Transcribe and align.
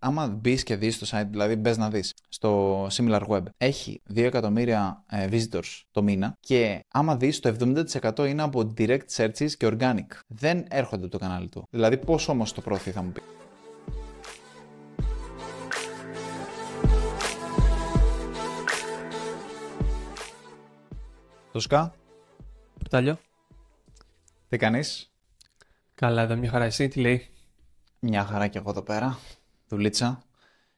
άμα 0.00 0.26
μπεις 0.28 0.62
και 0.62 0.76
δεις 0.76 0.98
το 0.98 1.06
site, 1.10 1.26
δηλαδή 1.30 1.56
μπες 1.56 1.76
να 1.76 1.90
δεις 1.90 2.14
στο 2.28 2.86
SimilarWeb, 2.86 3.42
έχει 3.56 4.02
2 4.14 4.16
εκατομμύρια 4.16 5.04
ε, 5.10 5.28
visitors 5.30 5.82
το 5.90 6.02
μήνα 6.02 6.36
και 6.40 6.84
άμα 6.88 7.16
δεις 7.16 7.40
το 7.40 7.56
70% 8.04 8.28
είναι 8.28 8.42
από 8.42 8.72
direct 8.76 9.06
searches 9.16 9.50
και 9.56 9.68
organic. 9.72 10.06
Δεν 10.26 10.64
έρχονται 10.68 11.02
από 11.02 11.12
το 11.12 11.18
κανάλι 11.18 11.48
του. 11.48 11.66
Δηλαδή, 11.70 11.98
πώς 11.98 12.28
όμως 12.28 12.52
το 12.52 12.60
προωθεί, 12.60 12.90
θα 12.90 13.02
μου 13.02 13.12
πεις; 13.12 13.22
Το 21.52 21.60
ΣΚΑ. 21.60 21.94
Πορτάλιο. 22.78 23.18
Τι 24.48 24.56
κάνεις; 24.56 25.12
Καλά, 25.94 26.22
εδώ 26.22 26.36
μια 26.36 26.50
χαρά. 26.50 26.64
Εσύ 26.64 26.88
τι 26.88 27.00
λέει; 27.00 27.26
Μια 27.98 28.24
χαρά 28.24 28.46
και 28.46 28.58
εγώ 28.58 28.70
εδώ 28.70 28.82
πέρα. 28.82 29.18
Δουλίτσα. 29.70 30.22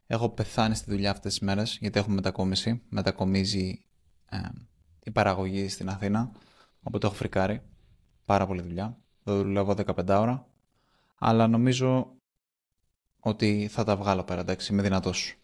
Έχω 0.06 0.29
πεθάνει 0.29 0.75
στη 0.75 0.90
δουλειά 0.90 1.11
αυτές 1.11 1.32
τις 1.32 1.43
μέρες 1.43 1.79
γιατί 1.80 1.98
έχουμε 1.98 2.14
μετακόμιση. 2.14 2.82
Μετακομίζει 2.89 3.85
ε, 4.29 4.39
η 5.04 5.11
παραγωγή 5.11 5.68
στην 5.68 5.89
Αθήνα. 5.89 6.30
Οπότε 6.82 7.07
έχω 7.07 7.14
φρικάρει. 7.14 7.63
Πάρα 8.25 8.46
πολύ 8.46 8.63
δουλειά. 8.63 8.96
Δεν 9.22 9.36
δουλεύω 9.36 9.75
15 9.86 10.08
ώρα. 10.08 10.46
Αλλά 11.18 11.46
νομίζω 11.46 12.16
ότι 13.21 13.68
θα 13.71 13.85
τα 13.85 13.96
βγάλω 13.96 14.22
πέρα, 14.22 14.40
εντάξει. 14.40 14.72
Είμαι 14.72 14.82
δυνατός. 14.82 15.35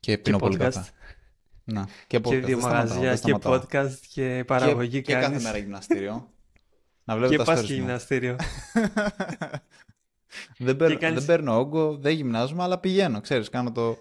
Και 0.00 0.18
πίνω 0.18 0.38
πολύ 0.38 0.56
καφέ. 0.56 0.84
Να, 1.64 1.88
και, 2.06 2.18
podcast, 2.18 2.28
και 2.28 2.38
δύο 2.38 2.58
μαγαζιά 2.58 3.16
και 3.16 3.36
podcast 3.42 3.94
και 4.12 4.44
παραγωγή 4.46 5.02
και, 5.02 5.12
κάνεις. 5.12 5.26
Και 5.26 5.32
κάθε 5.32 5.44
μέρα 5.44 5.58
γυμναστήριο. 5.58 6.32
να 7.04 7.16
βλέπω 7.16 7.30
και 7.32 7.38
τα 7.38 7.44
πας 7.44 7.62
και 7.62 7.74
γυμναστήριο. 7.74 8.36
δεν, 10.58 10.76
παίρνω, 10.76 10.98
κάνεις... 10.98 11.24
δεν 11.24 11.26
παίρνω 11.26 11.58
όγκο, 11.58 11.96
δεν 11.96 12.12
γυμνάζομαι, 12.12 12.62
αλλά 12.62 12.78
πηγαίνω, 12.78 13.20
ξέρεις, 13.20 13.48
κάνω 13.48 13.72
το, 13.72 13.98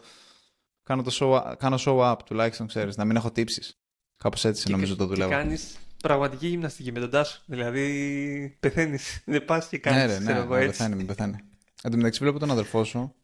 κάνω 0.84 1.04
το 1.04 1.12
show, 1.20 1.54
κάνω 1.58 1.78
show 1.80 2.12
up 2.12 2.18
τουλάχιστον, 2.26 2.68
ξέρεις, 2.68 2.98
να 2.98 3.06
μην 3.06 3.16
έχω 3.16 3.31
τύψεις. 3.31 3.78
Κάπως 4.17 4.45
έτσι 4.45 4.66
και 4.66 4.72
νομίζω 4.72 4.95
το 4.95 5.06
δουλεύω. 5.06 5.30
Και 5.30 5.36
κάνεις 5.36 5.78
πραγματική 6.02 6.48
γυμναστική 6.48 6.92
με 6.92 7.00
τον 7.00 7.09
Τάσο, 7.09 7.42
δηλαδή 7.45 8.58
πεθαίνεις, 8.59 9.23
δεν 9.25 9.45
πας 9.45 9.67
και 9.67 9.78
κάνεις, 9.78 10.20
ναι, 10.20 10.34
ναι, 10.34 10.40
ναι, 10.40 10.45
ναι, 10.45 10.66
πεθαίνει, 10.66 10.95
με 10.95 11.03
πεθαίνει. 11.03 11.38
Εν 11.84 11.92
τω 11.92 11.98
μεταξύ 11.98 12.20
βλέπω 12.20 12.40
τον 12.40 12.52
αδερφό 12.52 12.84
σου, 12.84 13.16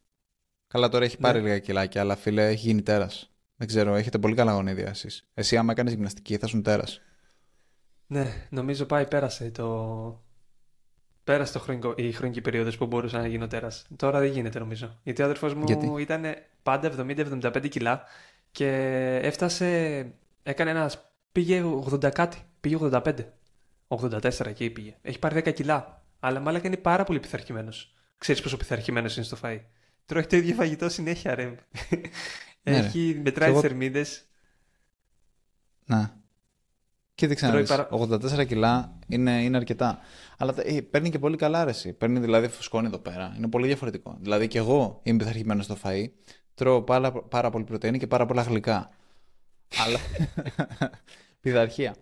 καλά 0.67 0.89
τώρα 0.89 1.05
έχει 1.05 1.17
πάρει 1.17 1.37
ναι. 1.37 1.43
λίγα 1.43 1.59
κιλάκια, 1.59 2.01
αλλά 2.01 2.15
φίλε 2.15 2.47
έχει 2.47 2.67
γίνει 2.67 2.81
τέρας. 2.81 3.33
Δεν 3.55 3.67
ξέρω, 3.67 3.95
έχετε 3.95 4.17
πολύ 4.17 4.35
καλά 4.35 4.53
γονίδια 4.53 4.87
εσείς. 4.89 5.29
Εσύ 5.33 5.57
άμα 5.57 5.71
έκανες 5.71 5.93
γυμναστική 5.93 6.37
θα 6.37 6.47
σου 6.47 6.61
τέρας. 6.61 7.01
Ναι, 8.07 8.47
νομίζω 8.49 8.85
πάει 8.85 9.07
πέρασε 9.07 9.51
το... 9.51 9.65
Πέρασε 11.29 11.53
το 11.53 11.59
χρονικό, 11.59 11.93
η 11.97 12.11
χρονική 12.11 12.41
περίοδος 12.41 12.77
που 12.77 12.85
μπορούσα 12.85 13.19
να 13.19 13.27
γίνω 13.27 13.47
τέρας. 13.47 13.87
Τώρα 13.95 14.19
δεν 14.19 14.31
γίνεται 14.31 14.59
νομίζω. 14.59 14.99
Γιατί 15.03 15.21
ο 15.21 15.25
αδερφός 15.25 15.53
μου 15.53 15.97
ήταν 15.97 16.23
πάντα 16.63 16.91
70-75 16.97 17.69
κιλά 17.69 18.03
και 18.51 18.67
έφτασε, 19.23 19.65
έκανε 20.43 20.69
ένας, 20.69 21.11
πήγε 21.31 21.63
80 21.91 22.11
κάτι, 22.11 22.37
πήγε 22.59 22.77
85. 22.81 23.13
84 23.87 24.45
εκεί 24.45 24.69
πήγε. 24.69 24.95
Έχει 25.01 25.19
πάρει 25.19 25.41
10 25.45 25.53
κιλά. 25.53 26.03
Αλλά 26.19 26.39
μάλλον 26.39 26.61
είναι 26.63 26.77
πάρα 26.77 27.03
πολύ 27.03 27.19
πειθαρχημένος. 27.19 27.95
Ξέρεις 28.17 28.41
πόσο 28.41 28.57
πειθαρχημένος 28.57 29.15
είναι 29.15 29.25
στο 29.25 29.37
φαΐ. 29.41 29.59
Τρώει 30.05 30.25
το 30.25 30.35
ίδιο 30.35 30.55
φαγητό 30.55 30.89
συνέχεια, 30.89 31.35
ρε. 31.35 31.55
Ναι, 32.63 32.77
Έχει, 32.77 33.21
μετράει 33.23 33.51
τις 33.51 33.61
θερμίδες. 33.61 34.25
Ναι. 35.85 36.09
Κοίταξε 37.19 37.47
να 37.47 37.63
παρα... 37.63 37.89
84 37.91 38.47
κιλά 38.47 38.97
είναι, 39.07 39.43
είναι 39.43 39.57
αρκετά. 39.57 39.99
Αλλά 40.37 40.53
ε, 40.57 40.81
παίρνει 40.81 41.09
και 41.09 41.19
πολύ 41.19 41.37
καλά 41.37 41.61
αρέσει. 41.61 41.93
Παίρνει 41.93 42.19
δηλαδή 42.19 42.47
φουσκώνει 42.47 42.87
εδώ 42.87 42.97
πέρα. 42.97 43.33
Είναι 43.37 43.47
πολύ 43.47 43.67
διαφορετικό. 43.67 44.17
Δηλαδή 44.19 44.47
και 44.47 44.57
εγώ 44.57 44.99
είμαι 45.03 45.17
πειθαρχημένος 45.17 45.65
στο 45.65 45.77
φαΐ. 45.83 46.05
Τρώω 46.53 46.81
πάρα, 46.81 47.11
πάρα 47.11 47.49
πολύ 47.49 47.63
πρωτεΐνη 47.63 47.97
και 47.97 48.07
πάρα 48.07 48.25
πολλά 48.25 48.41
γλυκά. 48.41 48.89
Αλλά. 49.85 49.99
Πειθαρχία. 51.41 51.95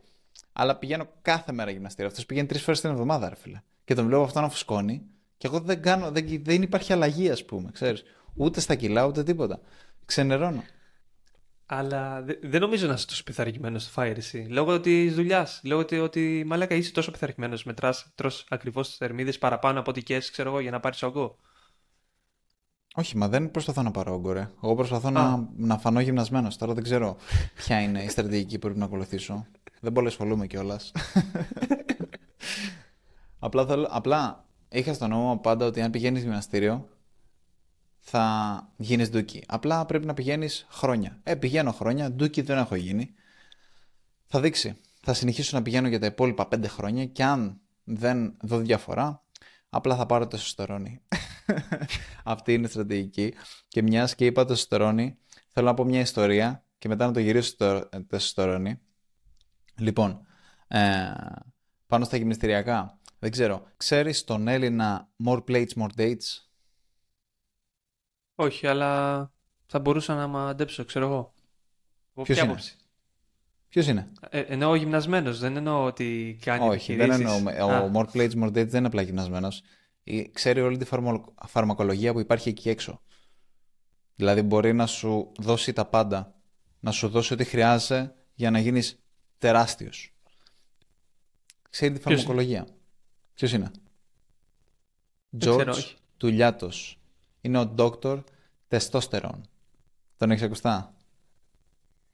Αλλά 0.53 0.75
πηγαίνω 0.75 1.07
κάθε 1.21 1.51
μέρα 1.51 1.71
γυμναστήριο. 1.71 2.07
Αυτός 2.07 2.25
πηγαίνει 2.25 2.47
τρεις 2.47 2.61
φορές 2.61 2.81
την 2.81 2.89
εβδομάδα, 2.89 3.29
ρε 3.29 3.35
φίλε. 3.35 3.61
Και 3.83 3.93
τον 3.93 4.05
βλέπω 4.05 4.23
αυτό 4.23 4.41
να 4.41 4.49
φουσκώνει. 4.49 5.01
Και 5.37 5.47
εγώ 5.47 5.59
δεν 5.59 5.81
κάνω. 5.81 6.11
Δεν, 6.11 6.25
δεν 6.43 6.61
υπάρχει 6.61 6.93
αλλαγή, 6.93 7.29
ας 7.29 7.45
πούμε. 7.45 7.69
Ξέρεις. 7.71 8.03
Ούτε 8.33 8.59
στα 8.59 8.75
κιλά, 8.75 9.05
ούτε 9.05 9.23
τίποτα 9.23 9.59
ξενερώνω. 10.07 10.63
Αλλά 11.69 12.25
δεν 12.41 12.61
νομίζω 12.61 12.87
να 12.87 12.93
είσαι 12.93 13.07
τόσο 13.07 13.23
πειθαρχημένος 13.23 13.83
στο 13.83 14.01
Fire 14.01 14.17
εσύ. 14.17 14.47
Λόγω 14.49 14.79
της 14.79 15.15
δουλειάς. 15.15 15.61
Λόγω 15.63 15.81
ότι, 15.81 15.99
ότι 15.99 16.43
μαλάκα 16.47 16.75
είσαι 16.75 16.91
τόσο 16.91 17.11
πειθαρχημένος. 17.11 17.63
Μετράς, 17.63 18.11
τρώ 18.15 18.31
ακριβώς 18.49 18.87
τις 18.87 18.97
θερμίδες 18.97 19.37
παραπάνω 19.37 19.79
από 19.79 19.89
ό,τι 19.89 20.03
και 20.03 20.17
ξέρω 20.17 20.49
εγώ, 20.49 20.59
για 20.59 20.71
να 20.71 20.79
πάρεις 20.79 21.03
όγκο. 21.03 21.37
Όχι, 22.95 23.17
μα 23.17 23.27
δεν 23.27 23.51
προσπαθώ 23.51 23.81
να 23.81 23.91
πάρω 23.91 24.13
όγκο, 24.13 24.31
ρε. 24.31 24.49
Εγώ 24.63 24.75
προσπαθώ 24.75 25.09
να, 25.09 25.49
να 25.55 25.77
φανώ 25.77 25.99
γυμνασμένος. 25.99 26.57
Τώρα 26.57 26.73
δεν 26.73 26.83
ξέρω 26.83 27.17
ποια 27.55 27.81
είναι 27.81 28.03
η 28.03 28.09
στρατηγική 28.09 28.53
που 28.53 28.59
πρέπει 28.59 28.79
να 28.79 28.85
ακολουθήσω. 28.85 29.45
δεν 29.79 29.91
πολύ 29.91 30.07
ασχολούμαι 30.07 30.47
κιόλας. 30.47 30.91
απλά, 33.39 33.87
απλά 33.89 34.45
είχα 34.69 34.93
στο 34.93 35.07
νόμο 35.07 35.37
πάντα 35.37 35.65
ότι 35.65 35.81
αν 35.81 35.91
πηγαίνεις 35.91 36.21
γυμναστήριο, 36.21 36.87
θα 38.09 38.73
γίνεις 38.77 39.09
ντούκι. 39.09 39.43
Απλά 39.47 39.85
πρέπει 39.85 40.05
να 40.05 40.13
πηγαίνεις 40.13 40.67
χρόνια. 40.69 41.19
Ε, 41.23 41.35
πηγαίνω 41.35 41.71
χρόνια, 41.71 42.11
ντούκι 42.11 42.41
δεν 42.41 42.57
έχω 42.57 42.75
γίνει. 42.75 43.13
Θα 44.25 44.39
δείξει. 44.39 44.77
Θα 45.01 45.13
συνεχίσω 45.13 45.57
να 45.57 45.63
πηγαίνω 45.63 45.87
για 45.87 45.99
τα 45.99 46.05
υπόλοιπα 46.05 46.47
πέντε 46.47 46.67
χρόνια 46.67 47.05
και 47.05 47.23
αν 47.23 47.61
δεν 47.83 48.37
δω 48.41 48.57
διαφορά, 48.57 49.23
απλά 49.69 49.95
θα 49.95 50.05
πάρω 50.05 50.27
το 50.27 50.37
σωστερόνι. 50.37 51.01
Αυτή 52.23 52.53
είναι 52.53 52.67
η 52.67 52.69
στρατηγική. 52.69 53.33
Και 53.67 53.81
μιας 53.81 54.15
και 54.15 54.25
είπα 54.25 54.45
το 54.45 54.55
σωστερόνι, 54.55 55.17
θέλω 55.47 55.67
να 55.67 55.73
πω 55.73 55.83
μια 55.83 55.99
ιστορία 55.99 56.65
και 56.77 56.87
μετά 56.87 57.05
να 57.05 57.11
το 57.11 57.19
γυρίσω 57.19 57.55
το, 57.57 57.89
το 58.07 58.77
Λοιπόν, 59.77 60.21
ε, 60.67 61.13
πάνω 61.87 62.05
στα 62.05 62.17
γυμναστηριακά, 62.17 62.99
δεν 63.19 63.31
ξέρω, 63.31 63.67
ξέρεις 63.77 64.23
τον 64.23 64.47
Έλληνα 64.47 65.09
More 65.25 65.43
Plates, 65.47 65.71
More 65.75 65.89
Dates? 65.97 66.46
Όχι, 68.39 68.67
αλλά 68.67 69.31
θα 69.65 69.79
μπορούσα 69.79 70.15
να 70.15 70.27
μαντέψω, 70.27 70.85
ξέρω 70.85 71.05
εγώ. 71.05 71.33
Ποιος 72.23 72.39
είναι; 72.39 72.57
Ποιος 73.69 73.87
είναι; 73.87 74.11
Ε, 74.29 74.39
εννοώ 74.39 74.75
γυμνασμένος, 74.75 75.39
δεν 75.39 75.55
εννοώ 75.55 75.83
ότι 75.83 76.37
κάνει 76.41 76.67
Όχι, 76.67 76.95
δεν 76.95 77.11
εννοώ. 77.11 77.35
Ο 77.85 77.91
More 77.93 78.05
Plates, 78.13 78.31
More 78.31 78.47
Dates 78.47 78.67
δεν 78.67 78.77
είναι 78.77 78.87
απλά 78.87 79.01
γυμνασμένος. 79.01 79.61
Ξέρει 80.31 80.61
όλη 80.61 80.77
τη 80.77 80.85
φαρμακολογία 81.45 82.13
που 82.13 82.19
υπάρχει 82.19 82.49
εκεί 82.49 82.69
έξω. 82.69 83.01
Δηλαδή 84.15 84.41
μπορεί 84.41 84.73
να 84.73 84.85
σου 84.85 85.31
δώσει 85.39 85.73
τα 85.73 85.85
πάντα. 85.85 86.35
Να 86.79 86.91
σου 86.91 87.07
δώσει 87.07 87.33
ό,τι 87.33 87.43
χρειάζεται 87.43 88.13
για 88.33 88.51
να 88.51 88.59
γίνεις 88.59 88.99
τεράστιος. 89.37 90.13
Ξέρει 91.69 91.93
τη 91.93 91.99
φαρμακολογία. 91.99 92.67
Ποιος 93.33 93.51
είναι; 93.51 93.71
George 95.39 95.95
Τουλιάτος 96.17 96.99
είναι 97.47 97.59
ο 97.59 97.73
Dr. 97.77 98.23
Testosterone. 98.69 99.41
Τον 100.17 100.31
έχεις 100.31 100.43
ακουστά; 100.43 100.93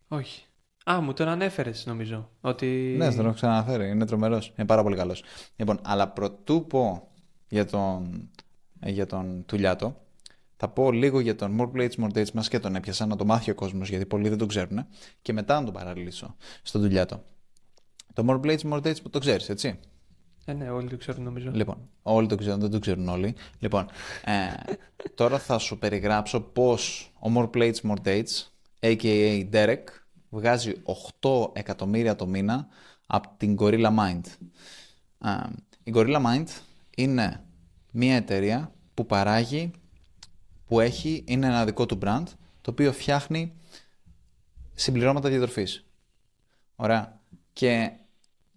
Όχι. 0.07 0.45
Α, 0.91 1.01
μου 1.01 1.13
τον 1.13 1.27
ανέφερες 1.27 1.85
νομίζω. 1.85 2.29
Ότι... 2.41 2.95
Ναι, 2.97 3.15
τον 3.15 3.25
έχω 3.25 3.33
ξαναναφέρει. 3.33 3.89
Είναι 3.89 4.05
τρομερός. 4.05 4.53
Είναι 4.55 4.67
πάρα 4.67 4.83
πολύ 4.83 4.95
καλός. 4.95 5.23
Λοιπόν, 5.55 5.79
αλλά 5.83 6.07
πρωτού 6.07 6.67
πω 6.67 7.07
για 7.47 7.65
τον, 7.65 8.29
για 8.85 9.05
τον 9.05 9.43
Τουλιάτο, 9.45 10.01
θα 10.57 10.67
πω 10.67 10.91
λίγο 10.91 11.19
για 11.19 11.35
τον 11.35 11.57
More 11.59 11.71
Plates, 11.77 11.95
More 12.03 12.17
Dates 12.17 12.31
μας 12.31 12.47
και 12.47 12.59
τον 12.59 12.75
έπιασα 12.75 13.05
να 13.05 13.15
το 13.15 13.25
μάθει 13.25 13.51
ο 13.51 13.55
κόσμος 13.55 13.89
γιατί 13.89 14.05
πολλοί 14.05 14.29
δεν 14.29 14.37
τον 14.37 14.47
ξέρουν 14.47 14.85
και 15.21 15.33
μετά 15.33 15.59
να 15.59 15.65
τον 15.65 15.73
παραλύσω 15.73 16.35
στον 16.61 16.81
Τουλιάτο. 16.81 17.23
Το 18.13 18.25
More 18.27 18.45
Plates, 18.45 18.71
More 18.71 18.81
Dates 18.81 19.01
που 19.01 19.09
το 19.09 19.19
ξέρεις, 19.19 19.49
έτσι; 19.49 19.79
Ε, 20.45 20.53
ναι, 20.53 20.69
όλοι 20.69 20.89
το 20.89 20.97
ξέρουν 20.97 21.23
νομίζω. 21.23 21.51
Λοιπόν, 21.51 21.89
όλοι 22.01 22.27
το 22.27 22.35
ξέρουν, 22.35 22.59
δεν 22.59 22.71
το 22.71 22.79
ξέρουν 22.79 23.07
όλοι. 23.07 23.35
Λοιπόν, 23.59 23.87
ε, 24.25 24.73
τώρα 25.15 25.39
θα 25.39 25.57
σου 25.57 25.77
περιγράψω 25.77 26.41
πώς 26.41 27.11
ο 27.19 27.31
More 27.35 27.49
Plates, 27.49 27.75
More 27.81 28.05
Dates, 28.05 28.47
a.k.a. 28.79 29.49
Derek, 29.51 29.83
βγάζει 30.29 30.73
8 31.21 31.49
εκατομμύρια 31.53 32.15
το 32.15 32.27
μήνα 32.27 32.67
από 33.07 33.29
την 33.37 33.57
Gorilla 33.59 33.97
Mind. 33.99 34.21
Ε, 35.25 35.49
η 35.83 35.91
Gorilla 35.95 36.25
Mind 36.25 36.47
είναι 36.95 37.43
μια 37.91 38.15
εταιρεία 38.15 38.71
που 38.93 39.05
παράγει, 39.05 39.71
που 40.67 40.79
έχει, 40.79 41.23
είναι 41.27 41.47
ένα 41.47 41.65
δικό 41.65 41.85
του 41.85 41.97
brand, 42.01 42.23
το 42.61 42.71
οποίο 42.71 42.91
φτιάχνει 42.91 43.53
συμπληρώματα 44.73 45.29
διατροφής. 45.29 45.85
Ωραία. 46.75 47.19
Και 47.53 47.91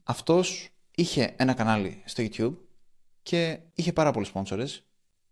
αυτός 0.05 0.71
είχε 0.99 1.35
ένα 1.37 1.55
κανάλι 1.55 2.03
στο 2.05 2.25
YouTube 2.27 2.57
και 3.23 3.59
είχε 3.75 3.93
πάρα 3.93 4.11
πολλούς 4.11 4.33
sponsors. 4.35 4.69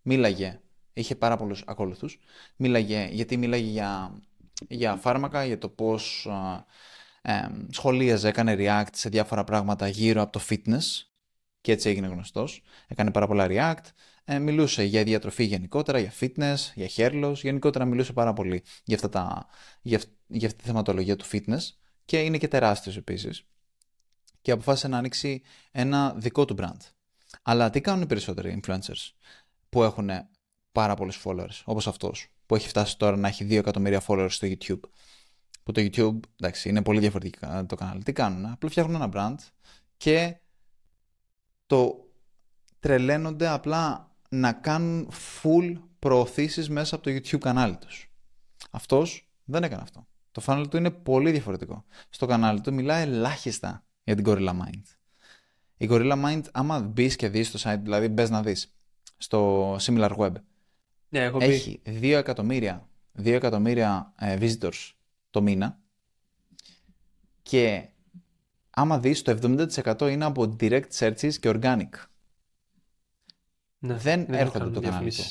Μίλαγε, 0.03 0.61
είχε 0.93 1.17
πάρα 1.17 1.37
πολλούς 1.37 1.63
ακόλουθους. 1.67 2.19
Μίλαγε, 2.57 3.09
γιατί 3.13 3.37
μίλαγε 3.37 3.71
για, 3.71 4.21
για 4.69 4.97
φάρμακα, 4.97 5.45
για 5.45 5.59
το 5.59 5.69
πώς 5.69 6.29
ε, 7.23 7.49
σχολίαζε, 7.71 8.29
έκανε 8.29 8.57
react 8.59 8.89
σε 8.93 9.09
διάφορα 9.09 9.45
πράγματα 9.45 9.89
γύρω 9.89 10.23
από 10.23 10.33
το 10.33 10.45
fitness 10.49 10.83
και 11.61 11.73
έτσι 11.73 11.89
έγινε 11.89 12.07
γνωστός. 12.07 12.63
Έκανε 12.87 13.11
πάρα 13.11 13.27
πολλά 13.27 13.47
react, 13.49 13.89
ε, 14.25 14.39
μιλούσε 14.39 14.83
για 14.83 15.05
διατροφή 15.05 15.45
γενικότερα, 15.45 15.99
για 15.99 16.13
fitness, 16.21 16.57
για 16.75 16.89
hair 16.97 17.25
loss, 17.25 17.35
γενικότερα 17.35 17.85
μιλούσε 17.85 18.13
πάρα 18.13 18.33
πολύ 18.33 18.63
για, 18.85 18.97
αυτά 18.97 19.09
τα, 19.09 19.47
για, 19.83 20.01
για 20.27 20.47
αυτή 20.47 20.63
τη 20.63 20.69
θεματολογία 20.69 21.17
του 21.17 21.25
fitness 21.33 21.61
και 22.05 22.23
είναι 22.23 22.39
και 22.39 22.49
τεράστιος 22.49 22.97
επίσης 22.97 23.47
και 24.45 24.51
αποφάσισε 24.51 24.89
να 24.89 24.99
ανοίξει 24.99 25.43
ένα 25.71 26.15
δικό 26.17 26.45
του 26.45 26.57
brand. 26.59 26.77
Αλλά 27.43 27.71
τι 27.71 27.81
κάνουν 27.81 28.03
οι 28.03 28.07
περισσότεροι 28.07 28.61
influencers 28.63 29.11
που 29.69 29.83
έχουν 29.83 30.11
πάρα 30.73 30.95
πολλούς 30.95 31.23
followers, 31.25 31.63
όπως 31.65 31.87
αυτός, 31.87 32.29
που 32.47 32.55
έχει 32.55 32.69
φτάσει 32.69 32.99
τώρα 32.99 33.17
να 33.17 33.29
έχει 33.29 33.45
2 33.45 33.53
εκατομμύρια 33.53 34.03
followers 34.07 34.31
στο 34.31 34.49
YouTube. 34.51 34.81
Που 35.63 35.73
το 35.73 35.81
YouTube, 35.81 36.21
εντάξει, 36.41 36.69
είναι 36.69 36.83
πολύ 36.83 37.01
διαφορετικό 37.01 37.65
το 37.67 37.75
κανάλι. 37.75 38.03
Τι 38.03 38.13
κάνουν, 38.13 38.47
απλά 38.47 38.71
φτιάχνουν 38.71 39.03
ένα 39.03 39.11
brand 39.15 39.45
και 39.97 40.37
το 41.67 42.11
τρελαίνονται 42.81 43.49
απλά 43.49 44.11
να 44.29 44.53
κάνουν 44.53 45.11
full 45.43 45.75
προωθήσεις 45.99 46.69
μέσα 46.71 46.95
από 46.95 47.05
το 47.05 47.11
YouTube 47.11 47.39
κανάλι 47.39 47.77
τους. 47.77 48.13
Αυτός 48.71 49.31
δεν 49.45 49.63
έκανε 49.63 49.83
αυτό. 49.83 50.07
Το 50.31 50.43
funnel 50.47 50.67
του 50.71 50.77
είναι 50.77 50.91
πολύ 50.91 51.31
διαφορετικό. 51.31 51.85
Στο 52.09 52.27
κανάλι 52.27 52.61
του 52.61 52.75
μιλάει 52.75 53.03
ελάχιστα 53.03 53.85
για 54.05 54.15
την 54.15 54.25
Gorilla 54.27 54.51
Mind. 54.51 54.83
Η 55.77 55.89
Gorilla 55.91 56.25
Mind, 56.25 56.43
άμα 56.53 56.81
μπεις 56.81 57.17
και 57.17 57.29
δεις 57.29 57.49
στο 57.49 57.59
site, 57.63 57.79
δηλαδή 57.83 58.09
μπες 58.09 58.31
να 58.31 58.43
δεις 58.43 58.75
στο 59.17 59.75
Similar 59.77 60.17
Web, 60.17 60.33
ναι, 61.09 61.21
έχω 61.21 61.39
έχει 61.41 61.83
2 61.85 62.03
εκατομμύρια, 62.03 62.89
2 63.19 63.27
εκατομμύρια 63.27 64.13
ε, 64.19 64.39
visitors 64.41 64.93
το 65.31 65.43
μήνα 65.43 65.79
και 67.43 67.89
άμα 68.71 68.99
δεις 68.99 69.23
το 69.23 69.39
70% 69.43 70.01
είναι 70.11 70.25
από 70.25 70.57
direct 70.61 70.91
searches 70.99 71.35
και 71.35 71.51
organic. 71.55 71.89
Ναι, 73.79 73.95
δεν, 73.95 74.27
έρχονται 74.29 74.71
το 74.71 74.81
κανάλι 74.81 75.11
του. 75.11 75.23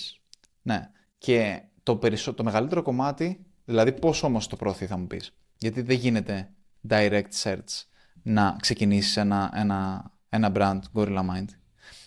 Ναι. 0.61 0.89
Και 1.17 1.63
το, 1.83 1.95
περισσο... 1.95 2.33
το 2.33 2.43
μεγαλύτερο 2.43 2.81
κομμάτι, 2.81 3.45
δηλαδή 3.65 3.91
πώς 3.91 4.23
όμως 4.23 4.47
το 4.47 4.55
προωθεί 4.55 4.85
θα 4.85 4.97
μου 4.97 5.07
πεις. 5.07 5.35
Γιατί 5.57 5.81
δεν 5.81 5.97
γίνεται 5.97 6.51
direct 6.89 7.31
search 7.43 7.83
να 8.21 8.55
ξεκινήσεις 8.59 9.17
ένα, 9.17 9.51
ένα, 9.55 10.11
ένα 10.29 10.51
brand 10.55 10.79
Gorilla 10.93 11.19
Mind. 11.29 11.47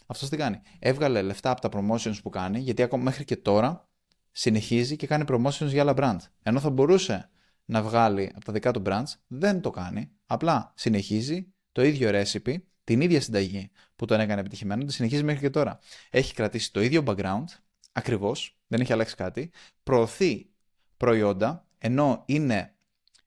Αυτός 0.06 0.28
τι 0.28 0.36
κάνει; 0.36 0.60
Έβγαλε 0.78 1.22
λεφτά 1.22 1.50
από 1.50 1.60
τα 1.60 1.68
promotions 1.72 2.18
που 2.22 2.30
κάνει, 2.30 2.58
γιατί 2.58 2.82
ακόμα 2.82 3.02
μέχρι 3.02 3.24
και 3.24 3.36
τώρα 3.36 3.88
συνεχίζει 4.32 4.96
και 4.96 5.06
κάνει 5.06 5.24
promotions 5.28 5.66
για 5.66 5.82
άλλα 5.82 5.94
brand. 5.96 6.18
Ενώ 6.42 6.60
θα 6.60 6.70
μπορούσε 6.70 7.30
να 7.64 7.82
βγάλει 7.82 8.32
από 8.34 8.44
τα 8.44 8.52
δικά 8.52 8.70
του 8.70 8.82
brands, 8.86 9.12
δεν 9.26 9.60
το 9.60 9.70
κάνει. 9.70 10.10
Απλά 10.26 10.72
συνεχίζει 10.76 11.52
το 11.72 11.84
ίδιο 11.84 12.10
recipe, 12.12 12.56
την 12.84 13.00
ίδια 13.00 13.20
συνταγή 13.20 13.70
που 13.96 14.04
τον 14.04 14.20
έκανε 14.20 14.40
επιτυχημένο, 14.40 14.84
τη 14.84 14.92
συνεχίζει 14.92 15.22
μέχρι 15.22 15.40
και 15.40 15.50
τώρα. 15.50 15.78
Έχει 16.10 16.34
κρατήσει 16.34 16.72
το 16.72 16.80
ίδιο 16.80 17.02
background, 17.06 17.44
ακριβώς, 17.92 18.58
δεν 18.66 18.80
έχει 18.80 18.92
αλλάξει 18.92 19.14
κάτι. 19.14 19.50
Προωθεί 19.82 20.50
προϊόντα, 20.96 21.66
ενώ 21.78 22.22
είναι 22.26 22.75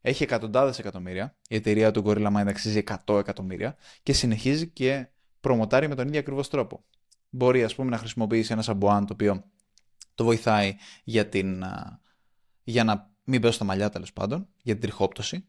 έχει 0.02 0.24
εκατοντάδες 0.24 0.80
εκατομμύρια. 0.80 1.36
Η 1.50 1.56
εταιρεία 1.56 1.92
του 1.92 2.04
Gorilla 2.06 2.36
Mind 2.36 2.48
αξίζει 2.48 2.84
100 3.06 3.20
εκατομμύρια 3.20 3.76
και 4.04 4.14
συνεχίζει 4.14 4.68
και 4.68 5.08
προμοτάρει 5.40 5.88
με 5.88 5.96
τον 5.96 6.08
ίδιο 6.08 6.20
ακριβώς 6.20 6.50
τρόπο. 6.50 6.84
Μπορεί, 7.30 7.64
ας 7.64 7.76
πούμε, 7.76 7.90
να 7.90 7.98
χρησιμοποιήσει 7.98 8.54
ένα 8.54 8.62
σαμπουάν 8.62 9.06
το 9.06 9.14
οποίο 9.14 9.44
το 10.16 10.24
βοηθάει 10.24 10.76
για, 11.04 11.28
την, 11.28 11.64
για 12.64 12.84
να 12.84 13.14
μην 13.24 13.42
πέσουν 13.42 13.60
τα 13.60 13.66
μαλλιά 13.66 13.90
τέλος 13.90 14.14
πάντων, 14.14 14.48
για 14.62 14.74
την 14.74 14.82
τριχόπτωση. 14.82 15.46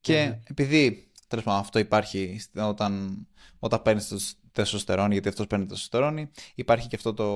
Και 0.00 0.38
επειδή 0.44 1.10
τέλος 1.26 1.44
πάντων 1.44 1.60
αυτό 1.60 1.78
υπάρχει 1.78 2.40
όταν, 2.54 3.26
όταν 3.58 3.82
παίρνεις 3.82 4.08
το 4.08 4.18
τεσοστερόνι, 4.52 5.12
γιατί 5.12 5.28
αυτός 5.28 5.46
παίρνει 5.46 5.64
το 5.66 5.72
τεσοστερόνι, 5.74 6.30
υπάρχει 6.54 6.88
και 6.88 6.96
αυτό 6.96 7.14
το, 7.14 7.26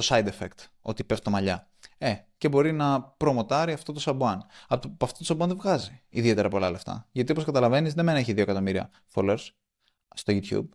το 0.00 0.06
side 0.08 0.26
effect, 0.26 0.66
ότι 0.80 1.04
πέφτουν 1.04 1.32
τα 1.32 1.38
μαλλιά. 1.38 1.68
Ε, 1.98 2.14
και 2.38 2.48
μπορεί 2.48 2.72
να 2.72 3.02
προμοτάρει 3.02 3.72
αυτό 3.72 3.92
το 3.92 4.00
σαμπουάν. 4.00 4.44
Από 4.68 5.04
αυτό 5.04 5.18
το 5.18 5.24
σαμπουάν 5.24 5.48
δεν 5.48 5.58
βγάζει 5.58 6.02
ιδιαίτερα 6.08 6.48
πολλά 6.48 6.70
λεφτά. 6.70 7.08
Γιατί 7.12 7.32
όπως 7.32 7.44
καταλαβαίνεις, 7.44 7.94
δεν 7.94 8.04
μένει 8.04 8.18
έχει 8.18 8.32
2 8.32 8.38
εκατομμύρια 8.38 8.90
followers 9.14 9.48
στο 10.14 10.32
YouTube. 10.36 10.68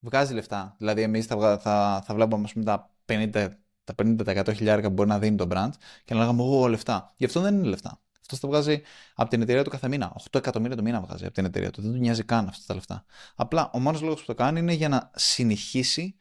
Βγάζει 0.00 0.34
λεφτά. 0.34 0.74
Δηλαδή, 0.78 1.02
εμείς 1.02 1.26
θα, 1.26 1.58
θα, 1.58 2.02
θα 2.06 2.14
βλέπουμε 2.14 2.48
πούμε, 2.52 2.64
τα 2.64 2.90
50, 3.06 3.48
τα 3.84 3.94
50% 3.96 4.54
χιλιάρικα 4.54 4.88
που 4.88 4.94
μπορεί 4.94 5.08
να 5.08 5.18
δίνει 5.18 5.36
το 5.36 5.46
brand 5.50 5.70
και 6.04 6.14
να 6.14 6.20
λέγαμε 6.20 6.42
εγώ 6.42 6.66
λεφτά. 6.66 7.12
Γι' 7.16 7.24
αυτό 7.24 7.40
δεν 7.40 7.54
είναι 7.54 7.68
λεφτά. 7.68 8.00
Αυτό 8.20 8.36
θα 8.36 8.48
βγάζει 8.48 8.82
από 9.14 9.30
την 9.30 9.42
εταιρεία 9.42 9.64
του 9.64 9.70
κάθε 9.70 9.88
μήνα. 9.88 10.16
8 10.30 10.34
εκατομμύρια 10.34 10.76
το 10.76 10.82
μήνα 10.82 11.00
βγάζει 11.00 11.24
από 11.24 11.34
την 11.34 11.44
εταιρεία 11.44 11.70
του. 11.70 11.82
Δεν 11.82 11.92
του 11.92 11.98
νοιάζει 11.98 12.24
καν 12.24 12.48
αυτά 12.48 12.64
τα 12.66 12.74
λεφτά. 12.74 13.04
Απλά 13.34 13.70
ο 13.72 13.78
μόνος 13.78 14.00
λόγος 14.00 14.20
που 14.20 14.26
το 14.26 14.34
κάνει 14.34 14.58
είναι 14.60 14.72
για 14.72 14.88
να 14.88 15.10
συνεχίσει 15.14 16.16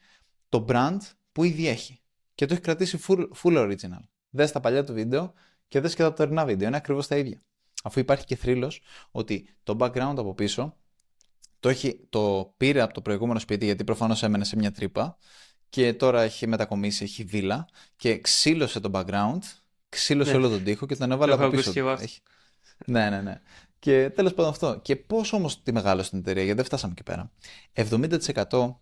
το 0.49 0.65
brand 0.69 0.97
που 1.31 1.43
ήδη 1.43 1.67
έχει. 1.67 2.01
Και 2.37 2.45
το 2.45 2.53
έχει 2.53 2.61
κρατήσει 2.61 2.99
full, 3.07 3.27
full 3.43 3.57
original. 3.57 4.01
Δες 4.29 4.51
τα 4.51 4.59
παλιά 4.59 4.83
του 4.83 4.93
βίντεο 4.93 5.33
και 5.67 5.79
δες 5.79 5.95
και 5.95 6.03
τα 6.03 6.13
τωρινά 6.13 6.45
βίντεο. 6.45 6.67
Είναι 6.67 6.77
ακριβώς 6.77 7.07
τα 7.07 7.17
ίδια. 7.17 7.41
Αφού 7.83 7.99
υπάρχει 7.99 8.25
και 8.25 8.35
θρύλος 8.35 8.81
ότι 9.11 9.55
το 9.63 9.75
background 9.79 10.13
από 10.17 10.33
πίσω 10.33 10.75
το, 11.59 11.69
έχει, 11.69 12.07
το 12.09 12.53
πήρε 12.57 12.81
από 12.81 12.93
το 12.93 13.01
προηγούμενο 13.01 13.39
σπίτι 13.39 13.65
γιατί 13.65 13.83
προφανώς 13.83 14.23
έμενε 14.23 14.43
σε 14.43 14.55
μια 14.55 14.71
τρύπα 14.71 15.17
και 15.69 15.93
τώρα 15.93 16.21
έχει 16.21 16.47
μετακομίσει, 16.47 17.03
έχει 17.03 17.23
βίλα 17.23 17.67
και 17.95 18.19
ξύλωσε 18.19 18.79
το 18.79 18.89
background, 18.93 19.39
ξύλωσε 19.89 20.31
ναι. 20.31 20.37
όλο 20.37 20.49
τον 20.49 20.63
τοίχο 20.63 20.85
και 20.85 20.95
τον 20.95 21.11
έβαλε 21.11 21.33
από 21.33 21.49
πίσω. 21.49 21.89
Έχει... 21.89 22.21
ναι, 22.85 23.09
ναι, 23.09 23.21
ναι. 23.21 23.41
Και 23.79 24.09
τέλος 24.09 24.33
πάντων 24.33 24.51
αυτό. 24.51 24.79
Και 24.81 24.95
πώς 24.95 25.33
όμως 25.33 25.63
τη 25.63 25.71
μεγάλωσε 25.71 26.09
την 26.09 26.19
εταιρεία, 26.19 26.43
γιατί 26.43 26.57
δεν 26.57 26.65
φτάσαμε 26.65 26.93
εκεί 26.97 27.03
πέρα. 27.03 27.31
70% 27.73 28.75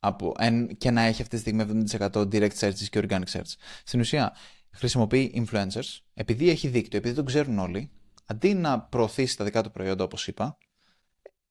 από, 0.00 0.34
και 0.78 0.90
να 0.90 1.02
έχει 1.02 1.22
αυτή 1.22 1.34
τη 1.34 1.40
στιγμή 1.40 1.84
70% 1.90 2.10
direct 2.12 2.58
searches 2.58 2.88
και 2.90 3.06
organic 3.08 3.24
search. 3.32 3.52
Στην 3.84 4.00
ουσία, 4.00 4.34
χρησιμοποιεί 4.70 5.46
influencers, 5.46 5.98
επειδή 6.14 6.50
έχει 6.50 6.68
δίκτυο, 6.68 6.98
επειδή 6.98 7.14
το 7.14 7.22
ξέρουν 7.22 7.58
όλοι, 7.58 7.90
αντί 8.26 8.54
να 8.54 8.80
προωθήσει 8.80 9.36
τα 9.36 9.44
δικά 9.44 9.62
του 9.62 9.70
προϊόντα, 9.70 10.04
όπως 10.04 10.28
είπα, 10.28 10.58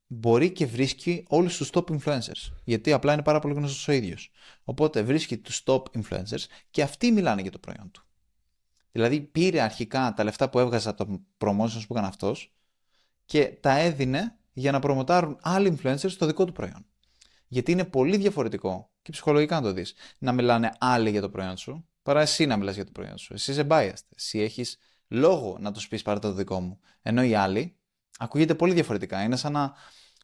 μπορεί 0.08 0.52
και 0.52 0.66
βρίσκει 0.66 1.24
όλους 1.28 1.58
τους 1.58 1.70
top 1.74 1.84
influencers. 1.84 2.52
Γιατί 2.64 2.92
απλά 2.92 3.14
είναι 3.14 3.22
πάρα 3.22 3.40
πολύ 3.40 3.54
γνωστός 3.54 3.88
ο 3.88 3.92
ίδιος. 3.92 4.32
Οπότε 4.64 5.02
βρίσκει 5.02 5.38
τους 5.38 5.64
top 5.66 5.84
influencers 6.02 6.46
και 6.70 6.82
αυτοί 6.82 7.12
μιλάνε 7.12 7.42
για 7.42 7.52
το 7.52 7.60
προϊόν 7.60 7.92
του. 7.92 8.04
Δηλαδή 8.92 9.22
πήρε 9.22 9.62
αρχικά 9.62 10.14
τα 10.16 10.24
λεφτά 10.24 10.50
που 10.50 10.60
έβγαζε 10.60 10.90
από 10.90 11.06
το 11.06 11.22
promotions 11.38 11.84
που 11.88 11.94
έκανε 11.94 12.08
αυτός 12.08 12.54
και 13.26 13.46
τα 13.46 13.78
έδινε 13.78 14.38
για 14.54 14.72
να 14.72 14.80
προμοτάρουν 14.80 15.38
άλλοι 15.42 15.78
influencers 15.78 16.10
στο 16.10 16.26
δικό 16.26 16.46
του 16.46 16.52
προϊόν. 16.52 16.86
Γιατί 17.52 17.72
είναι 17.72 17.86
πολύ 17.86 18.18
διαφορετικό 18.18 18.92
και 19.02 19.12
ψυχολογικά 19.12 19.56
να 19.56 19.62
το 19.62 19.74
δεις 19.74 19.94
να 20.20 20.32
μιλάνε 20.32 20.72
άλλοι 20.80 21.10
για 21.10 21.22
το 21.22 21.30
προϊόν 21.30 21.58
σου 21.58 21.90
παρά 22.10 22.22
εσύ 22.22 22.46
να 22.46 22.58
μιλάς 22.58 22.76
για 22.76 22.86
το 22.86 22.92
προϊόν 22.92 23.18
σου. 23.18 23.34
Εσύ 23.34 23.52
είσαι 23.52 23.68
biased. 23.70 24.06
Εσύ 24.16 24.40
έχεις 24.40 24.78
λόγο 25.08 25.58
να 25.60 25.72
τους 25.72 25.88
πεις 25.88 26.02
παρά 26.02 26.20
το 26.20 26.34
δικό 26.34 26.60
μου. 26.60 26.80
Ενώ 27.02 27.24
οι 27.24 27.36
άλλοι 27.36 27.78
ακούγεται 28.18 28.56
πολύ 28.56 28.74
διαφορετικά. 28.74 29.24
Είναι 29.24 29.36
σαν 29.36 29.52
να 29.52 29.74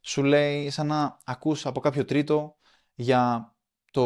σου 0.02 0.24
λέει, 0.24 0.70
σαν 0.70 0.88
να 0.88 1.20
ακούς 1.24 1.66
από 1.66 1.80
κάποιο 1.80 2.06
τρίτο 2.06 2.58
για 2.96 3.54
το... 3.92 4.02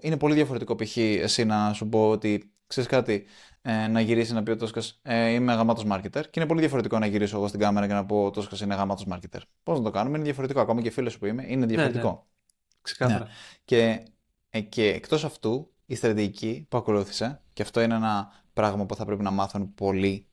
Είναι 0.00 0.16
πολύ 0.16 0.34
διαφορετικό 0.34 0.74
π.χ. 0.74 0.96
εσύ 0.96 1.44
να 1.44 1.72
σου 1.72 1.88
πω 1.88 2.08
ότι 2.08 2.52
ξέρεις 2.66 2.88
κάτι, 2.90 3.26
ε, 3.62 3.86
να 3.86 4.00
γυρίσεις 4.00 4.32
να 4.32 4.42
πει 4.42 4.50
ο 4.50 4.56
Τόσκας 4.56 5.00
ε, 5.02 5.30
Είμαι 5.30 5.54
γαμάτος 5.54 5.84
marketer. 5.90 6.22
Και 6.30 6.30
είναι 6.36 6.46
πολύ 6.46 6.60
διαφορετικό 6.60 6.98
να 6.98 7.06
γυρίσω 7.06 7.36
εγώ 7.36 7.48
στην 7.48 7.60
κάμερα 7.60 7.86
και 7.86 7.92
να 7.92 8.06
πω 8.06 8.24
ο 8.24 8.30
Τόσκας 8.30 8.60
είναι 8.60 8.74
γαμάτος 8.74 9.06
marketer. 9.10 9.40
Πώς 9.62 9.78
να 9.78 9.84
το 9.84 9.90
κάνουμε, 9.90 10.16
είναι 10.16 10.24
διαφορετικό. 10.24 10.60
Ακόμα 10.60 10.82
και 10.82 10.90
φίλο 10.90 11.10
που 11.18 11.26
είμαι, 11.26 11.44
είναι 11.46 11.56
ναι, 11.56 11.66
διαφορετικό. 11.66 12.08
Ναι, 12.08 12.35
Ξεκάθαρα. 12.86 13.24
Ναι. 13.24 13.30
Και, 13.64 14.04
ε, 14.50 14.60
και 14.60 14.88
εκτός 14.88 15.24
αυτού, 15.24 15.72
η 15.86 15.94
στρατηγική 15.94 16.66
που 16.68 16.76
ακολούθησε, 16.76 17.40
και 17.52 17.62
αυτό 17.62 17.80
είναι 17.80 17.94
ένα 17.94 18.42
πράγμα 18.52 18.86
που 18.86 18.94
θα 18.94 19.04
πρέπει 19.04 19.22
να 19.22 19.30
μάθουν 19.30 19.74
πολλοί 19.74 20.26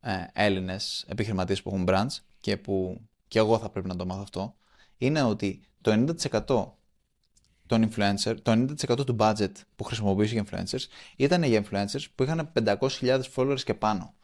ε, 0.00 0.24
Έλληνες 0.32 1.04
επιχειρηματίες 1.08 1.62
που 1.62 1.68
έχουν 1.68 1.86
brands 1.88 2.18
και 2.40 2.56
που 2.56 3.00
και 3.28 3.38
εγώ 3.38 3.58
θα 3.58 3.70
πρέπει 3.70 3.88
να 3.88 3.96
το 3.96 4.06
μάθω 4.06 4.22
αυτό, 4.22 4.56
είναι 4.96 5.22
ότι 5.22 5.62
το 5.80 6.14
90% 6.46 6.66
των 7.66 7.90
influencer, 7.90 8.36
το 8.42 8.52
90% 8.52 9.06
του 9.06 9.16
budget 9.18 9.52
που 9.76 9.84
χρησιμοποιούσε 9.84 10.32
για 10.32 10.44
influencers 10.50 10.84
ήταν 11.16 11.42
για 11.42 11.64
influencers 11.64 12.04
που 12.14 12.22
είχαν 12.22 12.52
500.000 12.64 13.20
followers 13.34 13.60
και 13.64 13.74
πάνω. 13.74 14.14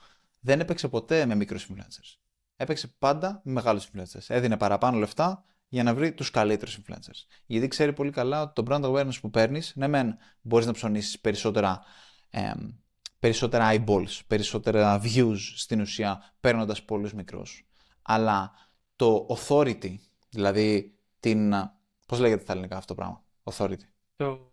Δεν 0.41 0.61
έπαιξε 0.61 0.89
ποτέ 0.89 1.27
με 1.27 1.35
μικρούς 1.35 1.67
influencers. 1.71 2.17
Έπαιξε 2.57 2.89
πάντα 2.99 3.41
με 3.45 3.53
μεγάλους 3.53 3.89
influencers. 3.89 4.25
Έδινε 4.27 4.57
παραπάνω 4.57 4.99
λεφτά 4.99 5.45
για 5.75 5.83
να 5.83 5.95
βρει 5.95 6.13
τους 6.13 6.31
καλύτερους 6.31 6.79
influencers. 6.79 7.27
Γιατί 7.47 7.69
ξέρει 7.69 7.93
πολύ 7.93 8.11
καλά 8.11 8.43
ότι 8.43 8.63
το 8.63 8.63
brand 8.69 8.85
awareness 8.85 9.21
που 9.21 9.31
παίρνεις, 9.31 9.73
ναι, 9.77 9.89
μεν 9.89 10.17
μπορείς 10.41 10.67
να 10.67 10.73
ψωνίσεις 10.73 11.21
περισσότερα, 11.21 11.83
ε, 12.31 12.53
περισσότερα 13.19 13.73
eyeballs, 13.73 14.21
περισσότερα 14.27 15.01
views 15.05 15.37
στην 15.57 15.81
ουσία, 15.81 16.35
παίρνοντας 16.41 16.85
πολλούς 16.85 17.15
μικρούς. 17.15 17.67
Αλλά 18.03 18.53
το 18.97 19.27
authority, 19.31 19.95
δηλαδή 20.29 20.99
την. 21.21 21.53
Πώς 22.07 22.19
λέγεται 22.19 22.43
στα 22.43 22.53
ελληνικά 22.53 22.77
αυτό 22.77 22.95
το 22.95 23.01
πράγμα, 23.01 23.25
authority; 23.45 23.85
Το. 24.17 24.53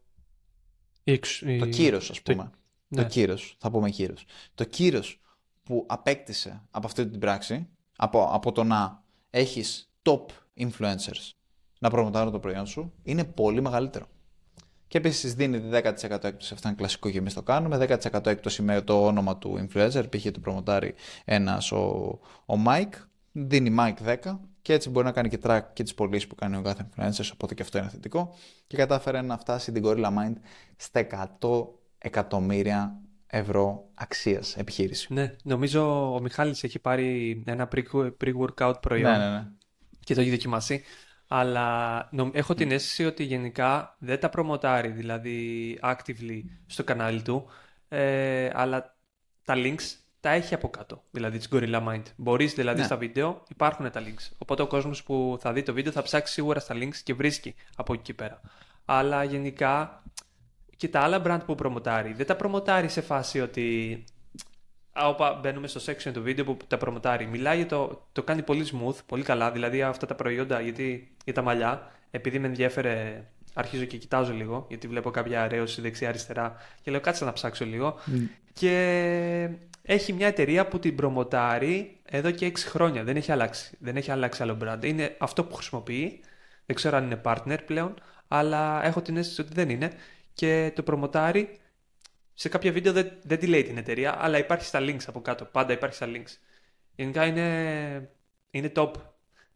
Το 1.60 1.66
κύρος, 1.66 2.10
ας 2.10 2.22
πούμε. 2.22 2.44
Το, 2.44 2.52
ναι. 2.88 3.02
το 3.02 3.08
κύρος, 3.08 3.56
θα 3.60 3.72
πούμε 3.72 3.90
κύρος. 3.90 4.26
Το 4.56 4.64
κύρος 4.64 5.22
που 5.64 5.86
απέκτησε 5.90 6.68
από 6.72 6.88
αυτή 6.88 7.08
την 7.10 7.20
πράξη, 7.20 7.70
από, 7.96 8.30
από 8.32 8.52
το 8.52 8.64
να 8.64 9.04
έχεις 9.30 9.92
top 10.02 10.26
influencers 10.62 11.32
να 11.80 11.90
προμοτάρουν 11.90 12.32
το 12.32 12.40
προϊόν 12.40 12.66
σου 12.66 12.94
είναι 13.04 13.24
πολύ 13.24 13.62
μεγαλύτερο. 13.62 14.06
Και 14.88 14.98
επίσης 14.98 15.34
δίνει 15.34 15.62
10% 15.72 15.84
έκπτωση, 16.24 16.54
αυτό 16.54 16.68
είναι 16.68 16.78
κλασικό 16.78 17.10
και 17.10 17.18
εμείς 17.18 17.34
το 17.34 17.42
κάνουμε. 17.42 17.98
10% 18.14 18.26
έκπτωση 18.26 18.62
με 18.62 18.82
το 18.82 19.06
όνομα 19.06 19.38
του 19.38 19.68
influencer, 19.68 20.04
π.χ. 20.10 20.32
του 20.32 20.40
προμοτάρει 20.40 20.94
ένας 21.26 21.72
ο, 21.72 21.78
ο 22.46 22.54
Mike, 22.68 22.94
δίνει 23.32 23.76
Mike 23.80 24.18
10 24.24 24.38
και 24.62 24.74
έτσι 24.74 24.90
μπορεί 24.90 25.06
να 25.06 25.12
κάνει 25.12 25.30
και 25.30 25.40
track 25.44 25.62
και 25.74 25.84
τις 25.84 25.94
πωλήσεις 25.94 26.28
που 26.28 26.36
κάνει 26.36 26.58
ο 26.58 26.62
κάθε 26.62 26.90
influencer, 26.90 27.30
οπότε 27.34 27.54
και 27.54 27.62
αυτό 27.62 27.78
είναι 27.78 27.90
θετικό. 27.90 28.36
Και 28.68 28.78
κατάφερε 28.78 29.22
να 29.22 29.38
φτάσει 29.38 29.72
την 29.72 29.84
Gorilla 29.86 30.06
Mind 30.18 30.34
στα 30.76 31.08
100 31.40 31.68
εκατομμύρια 31.98 33.02
ευρώ 33.28 33.90
αξίας 33.94 34.58
επιχείρηση. 34.58 35.14
Ναι, 35.14 35.36
νομίζω 35.44 36.14
ο 36.14 36.22
Μιχάλης 36.22 36.64
έχει 36.64 36.80
πάρει 36.80 37.44
ένα 37.46 37.70
pre-workout 37.72 38.74
προϊόν 38.82 39.12
ναι, 39.12 39.18
ναι, 39.18 39.30
ναι. 39.30 39.48
Και 40.12 40.18
το 40.18 40.24
έχει 40.24 40.36
δοκιμάσει. 40.36 40.84
Αλλά 41.28 42.10
έχω 42.32 42.54
την 42.54 42.72
αίσθηση 42.72 43.06
ότι 43.06 43.24
γενικά 43.24 43.96
δεν 44.00 44.20
τα 44.20 44.30
προμοτάρει, 44.30 44.90
δηλαδή 44.90 45.80
actively 45.82 46.42
στο 46.66 46.84
κανάλι 46.84 47.22
του, 47.22 47.48
ε, 47.88 48.50
αλλά 48.54 48.96
τα 49.46 49.54
links 49.58 49.96
τα 50.20 50.30
έχει 50.30 50.54
από 50.54 50.70
κάτω, 50.70 51.04
δηλαδή 51.12 51.38
της 51.38 51.48
Gorilla 51.52 51.88
Mind. 51.88 52.02
Μπορείς 52.16 52.54
δηλαδή 52.54 52.80
ναι. 52.80 52.86
στα 52.86 52.98
βίντεο, 52.98 53.44
υπάρχουν 53.50 53.92
τα 53.92 54.02
links. 54.02 54.30
Οπότε 54.38 54.62
ο 54.62 54.68
κόσμος 54.68 55.04
που 55.04 55.38
θα 55.42 55.54
δει 55.54 55.64
το 55.64 55.74
βίντεο 55.74 55.92
θα 55.92 56.02
ψάξει 56.02 56.34
σίγουρα 56.34 56.60
στα 56.60 56.76
links 56.76 56.96
και 57.04 57.14
βρίσκει 57.14 57.56
από 57.76 57.94
εκεί 57.94 58.14
πέρα. 58.14 58.42
Αλλά 58.86 59.24
γενικά 59.24 60.04
και 60.78 60.88
τα 60.88 61.00
άλλα 61.00 61.22
brand 61.26 61.42
που 61.46 61.56
προμοτάρει, 61.56 62.14
δεν 62.14 62.26
τα 62.26 62.36
προμοτάρει 62.36 62.90
σε 62.90 63.02
φάση 63.02 63.40
ότι 63.40 64.04
Όπα, 64.96 65.34
μπαίνουμε 65.34 65.68
στο 65.68 65.82
section 65.92 66.12
του 66.14 66.22
βίντεο 66.22 66.46
που 66.46 66.58
τα 66.68 66.78
προμοτάρει. 66.78 67.26
Μιλάει 67.26 67.58
για 67.58 67.66
το, 67.66 68.08
το 68.12 68.24
κάνει 68.24 68.42
πολύ 68.42 68.68
smooth, 68.72 68.96
πολύ 69.06 69.24
καλά. 69.24 69.52
Δηλαδή 69.52 69.82
αυτά 69.82 70.06
τα 70.06 70.16
προϊόντα 70.16 70.62
γιατί, 70.62 71.12
για 71.24 71.34
τα 71.34 71.42
μαλλιά, 71.42 71.92
επειδή 72.12 72.40
με 72.40 72.48
ενδιέφερε, 72.48 73.24
αρχίζω 73.54 73.86
και 73.86 73.98
κοιτάζω 73.98 74.34
λίγο, 74.34 74.66
γιατί 74.70 74.88
βλέπω 74.88 75.12
κάποια 75.12 75.44
αρέωση 75.44 75.82
δεξιά-αριστερά 75.82 76.56
και 76.82 76.92
λέω 76.92 77.00
κάτσε 77.00 77.26
να 77.26 77.34
ψάξω 77.34 77.66
λίγο. 77.66 78.00
Και 78.54 79.50
έχει 79.82 80.14
μια 80.14 80.28
εταιρεία 80.28 80.68
που 80.68 80.80
την 80.80 80.96
προμοτάρει 80.96 82.00
εδώ 82.06 82.32
και 82.32 82.52
6 82.56 82.58
χρόνια. 82.58 83.04
Δεν 83.04 83.16
έχει 83.16 83.32
αλλάξει. 83.32 83.78
Δεν 83.80 83.96
έχει 83.96 84.12
αλλάξει 84.12 84.44
άλλο 84.44 84.58
brand. 84.64 84.86
Είναι 84.86 85.16
αυτό 85.20 85.44
που 85.44 85.56
χρησιμοποιεί. 85.56 86.20
Δεν 86.66 86.76
ξέρω 86.76 86.98
αν 86.98 87.04
είναι 87.04 87.22
partner 87.24 87.58
πλέον, 87.66 87.94
αλλά 88.28 88.86
έχω 88.86 89.02
την 89.02 89.18
αίσθηση 89.18 89.42
ότι 89.42 89.54
δεν 89.54 89.70
είναι. 89.70 89.92
Και 90.34 90.72
το 90.76 90.84
προμοτάρει 90.84 91.60
σε 92.34 92.50
κάποια 92.50 92.72
βίντεο 92.72 92.94
δεν, 92.94 93.12
δεν 93.24 93.40
τη 93.40 93.48
λέει 93.48 93.64
την 93.64 93.78
εταιρεία, 93.78 94.24
αλλά 94.24 94.38
υπάρχει 94.38 94.66
στα 94.66 94.80
links 94.82 95.04
από 95.08 95.22
κάτω. 95.22 95.46
Πάντα 95.46 95.74
υπάρχει 95.74 95.96
στα 95.96 96.08
links. 96.10 96.38
Γενικά 96.96 97.26
είναι, 97.26 98.10
είναι 98.52 98.72
top. 98.76 98.92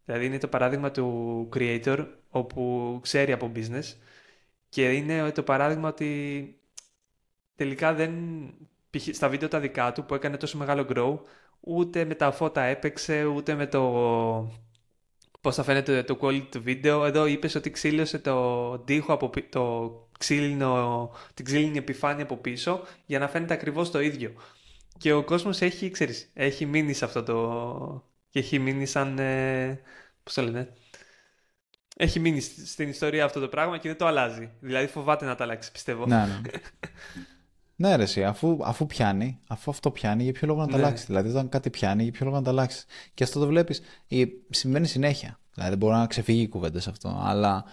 Δηλαδή 0.06 0.26
είναι 0.26 0.38
το 0.38 0.48
παράδειγμα 0.48 0.92
του 0.92 1.50
creator 1.56 2.08
όπου 2.30 3.00
ξέρει 3.02 3.32
από 3.32 3.52
business 3.56 3.94
και 4.70 4.92
είναι 4.92 5.32
το 5.32 5.44
παράδειγμα 5.44 5.90
ότι 5.90 6.60
τελικά 7.56 7.94
δεν 7.94 8.14
στα 9.12 9.30
βίντεο 9.30 9.48
τα 9.48 9.60
δικά 9.60 9.92
του 9.92 10.06
που 10.06 10.16
έκανε 10.16 10.38
τόσο 10.38 10.58
μεγάλο 10.58 10.88
grow 10.90 11.20
ούτε 11.60 12.06
με 12.06 12.16
τα 12.16 12.32
φώτα 12.32 12.62
έπαιξε 12.62 13.26
ούτε 13.26 13.56
με 13.56 13.68
το 13.68 13.82
πώς 15.42 15.56
θα 15.56 15.64
φαίνεται 15.64 16.04
το 16.04 16.18
quality 16.22 16.48
του 16.52 16.62
βίντεο. 16.62 17.06
Εδώ 17.06 17.26
είπες 17.26 17.56
ότι 17.56 17.72
ξύλωσε 17.72 18.20
το 18.20 18.80
τοίχο 18.80 19.14
από 19.14 19.30
το 19.50 20.05
ξύλινο, 20.18 21.12
την 21.34 21.46
ξύλινη 21.46 21.78
επιφάνεια 21.78 22.24
από 22.24 22.38
πίσω 22.38 22.82
για 23.06 23.20
να 23.20 23.28
φαίνεται 23.28 23.54
ακριβώς 23.54 23.92
το 23.92 24.00
ίδιο. 24.00 24.34
Και 24.98 25.14
ο 25.14 25.24
κόσμος 25.24 25.62
έχει, 25.62 25.90
ξέρεις, 25.90 26.30
έχει 26.34 26.66
μείνει 26.66 26.94
σε 26.94 27.06
αυτό 27.06 27.24
το... 27.24 28.04
και 28.30 28.40
έχει 28.40 28.60
μείνει 28.60 28.86
σαν... 28.86 29.20
Ε... 29.20 29.82
πώς 30.24 30.34
το 30.34 30.42
λένε... 30.42 30.74
Έχει 31.98 32.20
μείνει 32.20 32.40
στην 32.42 32.90
ιστορία 32.90 33.26
αυτό 33.26 33.40
το 33.40 33.48
πράγμα 33.48 33.78
και 33.78 33.88
δεν 33.88 33.98
το 33.98 34.06
αλλάζει. 34.06 34.52
Δηλαδή 34.60 34.88
φοβάται 34.88 35.26
να 35.26 35.36
το 35.36 35.44
αλλάξει, 35.44 35.72
πιστεύω. 35.72 36.06
Ναι, 36.06 36.16
ναι. 36.16 36.42
ναι, 37.90 37.96
ρε, 37.96 38.04
εσύ, 38.04 38.24
αφού, 38.24 38.60
αφού 38.64 38.86
πιάνει, 38.86 39.40
αφού 39.48 39.72
αυτό 39.72 39.92
πιάνει, 39.92 40.24
για 40.24 40.32
ποιο 40.32 40.48
λόγο 40.48 40.60
να 40.60 40.68
το 40.68 40.78
ναι. 40.78 40.84
αλλάξεις; 40.84 41.06
Δηλαδή, 41.06 41.30
όταν 41.30 41.50
κάτι 41.50 41.70
πιάνει, 41.70 42.04
για 42.04 42.12
ποιο 42.12 42.26
λόγο 42.26 42.38
να 42.38 42.44
το 42.44 42.50
αλλάξεις; 42.50 42.86
Και 43.14 43.24
αυτό 43.24 43.40
το 43.40 43.48
βλέπεις, 43.48 43.82
συμβαίνει 44.50 44.88
συνέχεια. 44.88 45.40
Δηλαδή, 45.54 45.70
δεν 45.70 45.80
μπορεί 45.80 45.96
να 45.96 46.08
ξεφύγει 46.08 46.42
η 46.42 46.48
κουβέντα 46.48 46.80
σε 46.80 46.90
αυτό. 46.90 47.22
Αλλά 47.24 47.64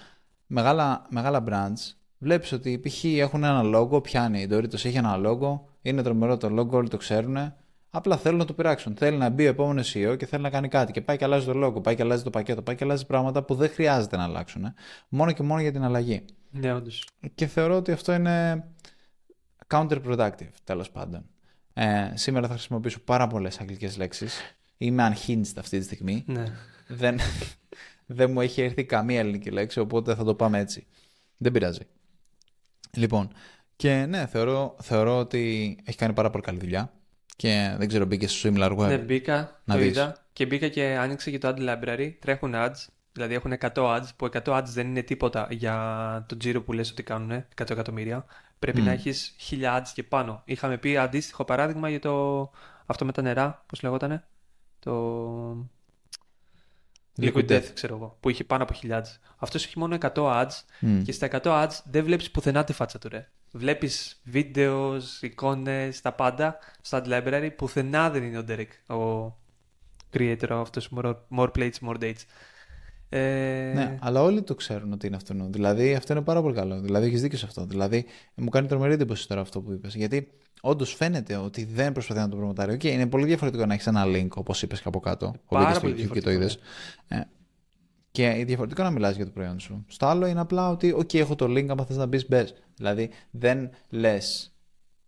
μεγάλα, 0.46 1.06
μεγάλα 1.10 1.44
brands 1.48 2.01
βλέπεις 2.22 2.52
ότι 2.52 2.78
π.χ. 2.78 3.04
έχουν 3.04 3.44
ένα 3.44 3.62
logo, 3.64 4.02
πιάνει 4.02 4.40
η 4.40 4.48
Doritos 4.50 4.84
έχει 4.84 4.96
ένα 4.96 5.20
logo, 5.24 5.60
είναι 5.82 6.02
τρομερό 6.02 6.36
το 6.36 6.60
logo, 6.60 6.70
όλοι 6.70 6.88
το 6.88 6.96
ξέρουν. 6.96 7.54
Απλά 7.94 8.16
θέλουν 8.16 8.38
να 8.38 8.44
το 8.44 8.52
πειράξουν. 8.52 8.96
Θέλει 8.96 9.16
να 9.16 9.28
μπει 9.28 9.46
ο 9.46 9.48
επόμενος 9.48 9.94
CEO 9.94 10.16
και 10.18 10.26
θέλει 10.26 10.42
να 10.42 10.50
κάνει 10.50 10.68
κάτι. 10.68 10.92
Και 10.92 11.00
πάει 11.00 11.16
και 11.16 11.24
αλλάζει 11.24 11.46
το 11.46 11.66
logo, 11.66 11.82
πάει 11.82 11.94
και 11.94 12.02
αλλάζει 12.02 12.22
το 12.22 12.30
πακέτο, 12.30 12.62
πάει 12.62 12.76
και 12.76 12.84
αλλάζει 12.84 13.06
πράγματα 13.06 13.42
που 13.42 13.54
δεν 13.54 13.70
χρειάζεται 13.70 14.16
να 14.16 14.22
αλλάξουν. 14.22 14.74
Μόνο 15.08 15.32
και 15.32 15.42
μόνο 15.42 15.60
για 15.60 15.72
την 15.72 15.82
αλλαγή. 15.84 16.24
Ναι, 16.50 16.74
όντως. 16.74 17.08
Και 17.34 17.46
θεωρώ 17.46 17.76
ότι 17.76 17.92
αυτό 17.92 18.12
είναι 18.12 18.64
counterproductive, 19.66 20.52
τέλος 20.64 20.90
πάντων. 20.90 21.24
Ε, 21.74 22.10
σήμερα 22.14 22.46
θα 22.46 22.52
χρησιμοποιήσω 22.52 23.00
πάρα 23.00 23.26
πολλές 23.26 23.60
αγγλικές 23.60 23.96
λέξεις. 23.96 24.40
Είμαι 24.78 25.12
unhinged 25.12 25.52
αυτή 25.58 25.78
τη 25.78 25.84
στιγμή. 25.84 26.24
Ναι. 26.26 26.44
Δεν, 26.88 27.18
δεν 28.06 28.30
μου 28.30 28.40
έχει 28.40 28.62
έρθει 28.62 28.84
καμία 28.84 29.18
ελληνική 29.18 29.50
λέξη, 29.50 29.80
οπότε 29.80 30.14
θα 30.14 30.24
το 30.24 30.34
πάμε 30.34 30.58
έτσι. 30.58 30.86
Δεν 31.36 31.52
πειράζει. 31.52 31.86
Λοιπόν, 32.96 33.32
και 33.76 34.06
ναι, 34.06 34.26
θεωρώ, 34.26 34.76
θεωρώ 34.82 35.18
ότι 35.18 35.76
έχει 35.84 35.96
κάνει 35.96 36.12
πάρα 36.12 36.30
πολύ 36.30 36.44
καλή 36.44 36.58
δουλειά. 36.58 36.92
Και 37.36 37.74
δεν 37.78 37.88
ξέρω, 37.88 38.04
μπήκε 38.04 38.28
στο 38.28 38.50
SimilarWeb. 38.50 38.86
Ναι, 38.86 38.98
μπήκα, 38.98 39.60
να 39.64 39.74
το 39.74 39.80
δεις. 39.80 39.90
είδα. 39.90 40.16
Και 40.32 40.46
μπήκα 40.46 40.68
και 40.68 40.96
άνοιξε 41.00 41.30
και 41.30 41.38
το 41.38 41.54
Ad 41.56 41.58
Library. 41.58 42.12
Τρέχουν 42.18 42.52
ads. 42.54 42.86
Δηλαδή 43.12 43.34
έχουν 43.34 43.52
100 43.60 43.72
ads, 43.74 44.06
που 44.16 44.28
100 44.32 44.42
ads 44.44 44.64
δεν 44.64 44.86
είναι 44.86 45.02
τίποτα 45.02 45.46
για 45.50 46.24
το 46.28 46.36
τζίρο 46.36 46.62
που 46.62 46.72
λες 46.72 46.90
ότι 46.90 47.02
κάνουν 47.02 47.30
100 47.30 47.70
εκατομμύρια. 47.70 48.24
Πρέπει 48.58 48.80
mm. 48.80 48.84
να 48.84 48.90
έχεις 48.90 49.34
1000 49.50 49.78
ads 49.78 49.88
και 49.94 50.02
πάνω. 50.02 50.42
Είχαμε 50.44 50.78
πει 50.78 50.96
αντίστοιχο 50.96 51.44
παράδειγμα 51.44 51.88
για 51.88 52.00
το 52.00 52.50
αυτό 52.86 53.04
με 53.04 53.12
τα 53.12 53.22
νερά, 53.22 53.64
πώς 53.66 53.82
λεγότανε. 53.82 54.24
Το 54.78 54.92
Liquid 57.20 57.48
Death, 57.48 57.64
ξέρω 57.74 57.96
εγώ, 57.96 58.16
που 58.20 58.30
είχε 58.30 58.44
πάνω 58.44 58.62
από 58.62 58.72
χιλιάδες. 58.72 59.20
Αυτός 59.36 59.64
έχει 59.64 59.78
μόνο 59.78 59.98
100 60.00 60.10
ads 60.14 60.50
και 61.04 61.12
στα 61.12 61.28
100 61.32 61.40
ads 61.42 61.80
δεν 61.84 62.04
βλέπεις 62.04 62.30
πουθενά 62.30 62.64
τη 62.64 62.72
φάτσα 62.72 62.98
του 62.98 63.08
ρε. 63.08 63.28
Βλέπεις 63.50 64.20
βίντεος, 64.24 65.22
εικόνες, 65.22 66.00
τα 66.00 66.12
πάντα 66.12 66.58
στο 66.80 67.02
ad 67.04 67.08
library. 67.08 67.50
Πουθενά 67.56 68.10
δεν 68.10 68.22
είναι 68.22 68.38
ο 68.38 68.44
Derek, 68.48 68.96
ο 68.96 69.36
creator 70.12 70.48
αυτός 70.50 70.88
more, 70.96 71.14
more 71.36 71.50
plates, 71.58 71.78
more 71.86 71.98
dates. 71.98 72.22
Ε... 73.14 73.72
Ναι, 73.74 73.96
αλλά 74.00 74.22
όλοι 74.22 74.42
το 74.42 74.54
ξέρουν 74.54 74.92
ότι 74.92 75.06
είναι 75.06 75.16
αυτό. 75.16 75.34
Δηλαδή 75.48 75.94
αυτό 75.94 76.12
είναι 76.12 76.22
πάρα 76.22 76.42
πολύ 76.42 76.54
καλό. 76.54 76.80
Δηλαδή 76.80 77.06
έχεις 77.06 77.20
δίκιο 77.22 77.38
σε 77.38 77.46
αυτό. 77.46 77.64
Δηλαδή 77.64 78.04
μου 78.34 78.48
κάνει 78.48 78.66
τρομερή 78.66 78.92
εντύπωση 78.92 79.28
τώρα 79.28 79.40
αυτό 79.40 79.60
που 79.60 79.72
είπες. 79.72 79.94
Γιατί 79.94 80.28
όντως 80.60 80.94
φαίνεται 80.94 81.36
ότι 81.36 81.64
δεν 81.64 81.92
προσπαθεί 81.92 82.20
να 82.20 82.28
το 82.28 82.36
προμοτάρει. 82.36 82.74
Okay, 82.74 82.84
είναι 82.84 83.06
πολύ 83.06 83.26
διαφορετικό 83.26 83.66
να 83.66 83.74
έχεις 83.74 83.86
ένα 83.86 84.04
link, 84.06 84.28
όπως 84.34 84.62
είπες 84.62 84.80
και 84.80 84.88
από 84.88 85.00
κάτω. 85.00 85.34
Πάρα 85.48 85.80
πολύ 85.80 86.08
και 86.08 86.20
το 86.20 86.30
είδες. 86.30 86.58
Ε, 87.08 87.20
και 88.10 88.44
διαφορετικό 88.46 88.82
να 88.82 88.90
μιλάς 88.90 89.16
για 89.16 89.24
το 89.24 89.30
προϊόν 89.30 89.60
σου. 89.60 89.84
Στο 89.88 90.06
άλλο 90.06 90.26
είναι 90.26 90.40
απλά 90.40 90.68
ότι, 90.68 90.94
OK, 90.98 91.14
έχω 91.14 91.34
το 91.34 91.44
link, 91.44 91.66
άμα 91.68 91.84
θες 91.84 91.96
να 91.96 92.06
μπεις, 92.06 92.28
μπες. 92.28 92.54
Δηλαδή 92.76 93.10
δεν 93.30 93.70
λες. 93.88 94.52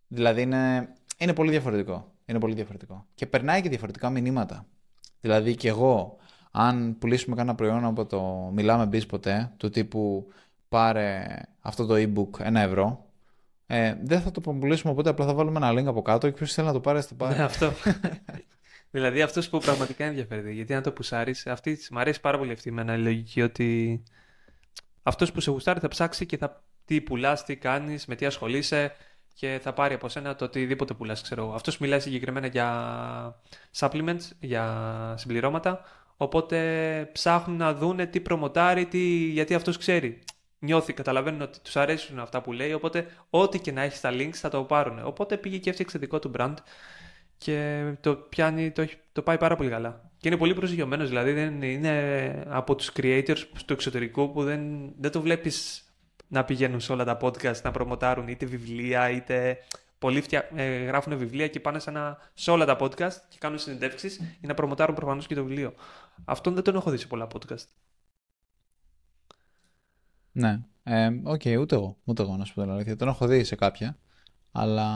Δηλαδή 0.08 0.42
είναι, 0.42 0.88
είναι 1.18 1.32
πολύ 1.32 1.50
διαφορετικό. 1.50 2.12
Είναι 2.26 2.38
πολύ 2.38 2.54
διαφορετικό. 2.54 3.06
Και 3.14 3.26
περνάει 3.26 3.60
και 3.62 3.68
διαφορετικά 3.68 4.10
μηνύματα. 4.10 4.66
Δηλαδή 5.20 5.54
και 5.54 5.68
εγώ, 5.68 6.16
αν 6.56 6.98
πουλήσουμε 6.98 7.36
κανένα 7.36 7.54
προϊόν 7.54 7.84
από 7.84 8.06
το 8.06 8.50
μιλάμε 8.52 8.86
μπει 8.86 9.06
ποτέ, 9.06 9.52
του 9.56 9.70
τύπου 9.70 10.32
πάρε 10.68 11.26
αυτό 11.60 11.86
το 11.86 11.94
e-book 11.94 12.40
ένα 12.40 12.60
ευρώ, 12.60 13.04
ε, 13.66 13.94
δεν 14.02 14.20
θα 14.20 14.30
το 14.30 14.40
πουλήσουμε 14.40 14.92
οπότε 14.92 15.10
απλά 15.10 15.26
θα 15.26 15.34
βάλουμε 15.34 15.56
ένα 15.56 15.80
link 15.80 15.86
από 15.86 16.02
κάτω 16.02 16.28
και 16.28 16.36
ποιος 16.36 16.52
θέλει 16.52 16.66
να 16.66 16.72
το 16.72 16.80
πάρει, 16.80 17.00
θα 17.00 17.08
το 17.08 17.14
πάρει. 17.14 17.36
Ναι, 17.36 17.42
αυτό. 17.42 17.72
δηλαδή 18.90 19.22
αυτός 19.22 19.48
που 19.48 19.58
πραγματικά 19.58 20.04
ενδιαφέρεται. 20.04 20.50
Γιατί 20.50 20.74
αν 20.74 20.82
το 20.82 20.92
πουσάρεις, 20.92 21.46
αυτή 21.46 21.78
μου 21.90 21.98
αρέσει 21.98 22.20
πάρα 22.20 22.38
πολύ 22.38 22.52
αυτή 22.52 22.68
η 22.68 22.72
μένα 22.72 22.94
η 22.94 22.98
λογική 22.98 23.42
ότι 23.42 24.02
αυτός 25.02 25.32
που 25.32 25.40
σε 25.40 25.50
γουστάρει 25.50 25.80
θα 25.80 25.88
ψάξει 25.88 26.26
και 26.26 26.36
θα 26.36 26.62
τι 26.84 27.00
πουλάς, 27.00 27.44
τι 27.44 27.56
κάνεις, 27.56 28.06
με 28.06 28.14
τι 28.14 28.26
ασχολείσαι 28.26 28.92
και 29.34 29.60
θα 29.62 29.72
πάρει 29.72 29.94
από 29.94 30.08
σένα 30.08 30.34
το 30.36 30.44
οτιδήποτε 30.44 30.94
πουλάς, 30.94 31.22
ξέρω 31.22 31.44
εγώ. 31.44 31.54
Αυτός 31.54 31.78
μιλάει 31.78 32.00
συγκεκριμένα 32.00 32.46
για 32.46 33.40
supplements, 33.76 34.30
για 34.40 35.14
συμπληρώματα. 35.18 35.84
Οπότε 36.24 36.58
ψάχνουν 37.12 37.56
να 37.56 37.74
δούνε 37.74 38.06
τι 38.06 38.20
προμοτάρει, 38.20 38.86
τι... 38.86 38.98
γιατί 39.30 39.54
αυτός 39.54 39.78
ξέρει 39.78 40.18
νιώθει, 40.58 40.92
καταλαβαίνουν 40.92 41.40
ότι 41.40 41.58
τους 41.60 41.76
αρέσουν 41.76 42.18
αυτά 42.18 42.40
που 42.42 42.52
λέει, 42.52 42.72
οπότε 42.72 43.06
ό,τι 43.30 43.58
και 43.58 43.72
να 43.72 43.82
έχει 43.82 43.96
στα 43.96 44.10
links 44.12 44.34
θα 44.34 44.48
το 44.48 44.62
πάρουν. 44.62 45.06
Οπότε 45.06 45.36
πήγε 45.36 45.58
και 45.58 45.70
έφτιαξε 45.70 45.98
δικό 45.98 46.18
του 46.18 46.30
brand 46.38 46.54
και 47.38 47.84
το 48.00 48.14
πιάνει, 48.14 48.70
το, 48.70 48.86
το 49.12 49.22
πάει 49.22 49.38
πάρα 49.38 49.56
πολύ 49.56 49.70
καλά. 49.70 50.10
Και 50.18 50.28
είναι 50.28 50.36
πολύ 50.36 50.54
προσγειωμένος, 50.54 51.08
δηλαδή 51.08 51.32
δεν 51.32 51.62
είναι 51.62 52.44
από 52.48 52.74
τους 52.74 52.90
creators 52.96 53.38
του 53.66 53.72
εξωτερικού 53.72 54.32
που 54.32 54.42
δεν, 54.42 54.92
δεν 54.98 55.10
το 55.10 55.20
βλέπεις 55.20 55.84
να 56.28 56.44
πηγαίνουν 56.44 56.80
σε 56.80 56.92
όλα 56.92 57.04
τα 57.04 57.18
podcast 57.20 57.60
να 57.62 57.70
προμοτάρουν 57.70 58.28
είτε 58.28 58.46
βιβλία 58.46 59.10
είτε. 59.10 59.58
Πολλοί 60.04 60.20
φτια... 60.20 60.48
ε, 60.54 60.84
γράφουν 60.84 61.18
βιβλία 61.18 61.48
και 61.48 61.60
πάνε 61.60 61.80
ένα... 61.86 62.18
σε 62.34 62.50
όλα 62.50 62.64
τα 62.64 62.76
podcast 62.80 63.12
και 63.28 63.36
κάνουν 63.38 63.58
συνεντεύξεις 63.58 64.16
για 64.16 64.48
να 64.48 64.54
προμοτάρουν 64.54 64.94
προφανώς 64.94 65.26
και 65.26 65.34
το 65.34 65.44
βιβλίο. 65.44 65.74
Αυτόν 66.24 66.54
δεν 66.54 66.62
τον 66.62 66.74
έχω 66.74 66.90
δει 66.90 66.96
σε 66.96 67.06
πολλά 67.06 67.26
podcast. 67.34 67.64
Ναι. 70.32 70.60
Ε, 70.82 71.20
Ok, 71.22 71.40
okay, 71.44 71.56
ούτε 71.60 71.74
εγώ. 71.74 71.96
Ούτε 72.04 72.22
εγώ 72.22 72.36
να 72.36 72.44
σου 72.44 72.54
πω 72.54 72.62
την 72.62 72.70
αλήθεια. 72.70 72.96
Τον 72.96 73.08
έχω 73.08 73.26
δει 73.26 73.44
σε 73.44 73.54
κάποια. 73.54 73.96
Αλλά 74.52 74.86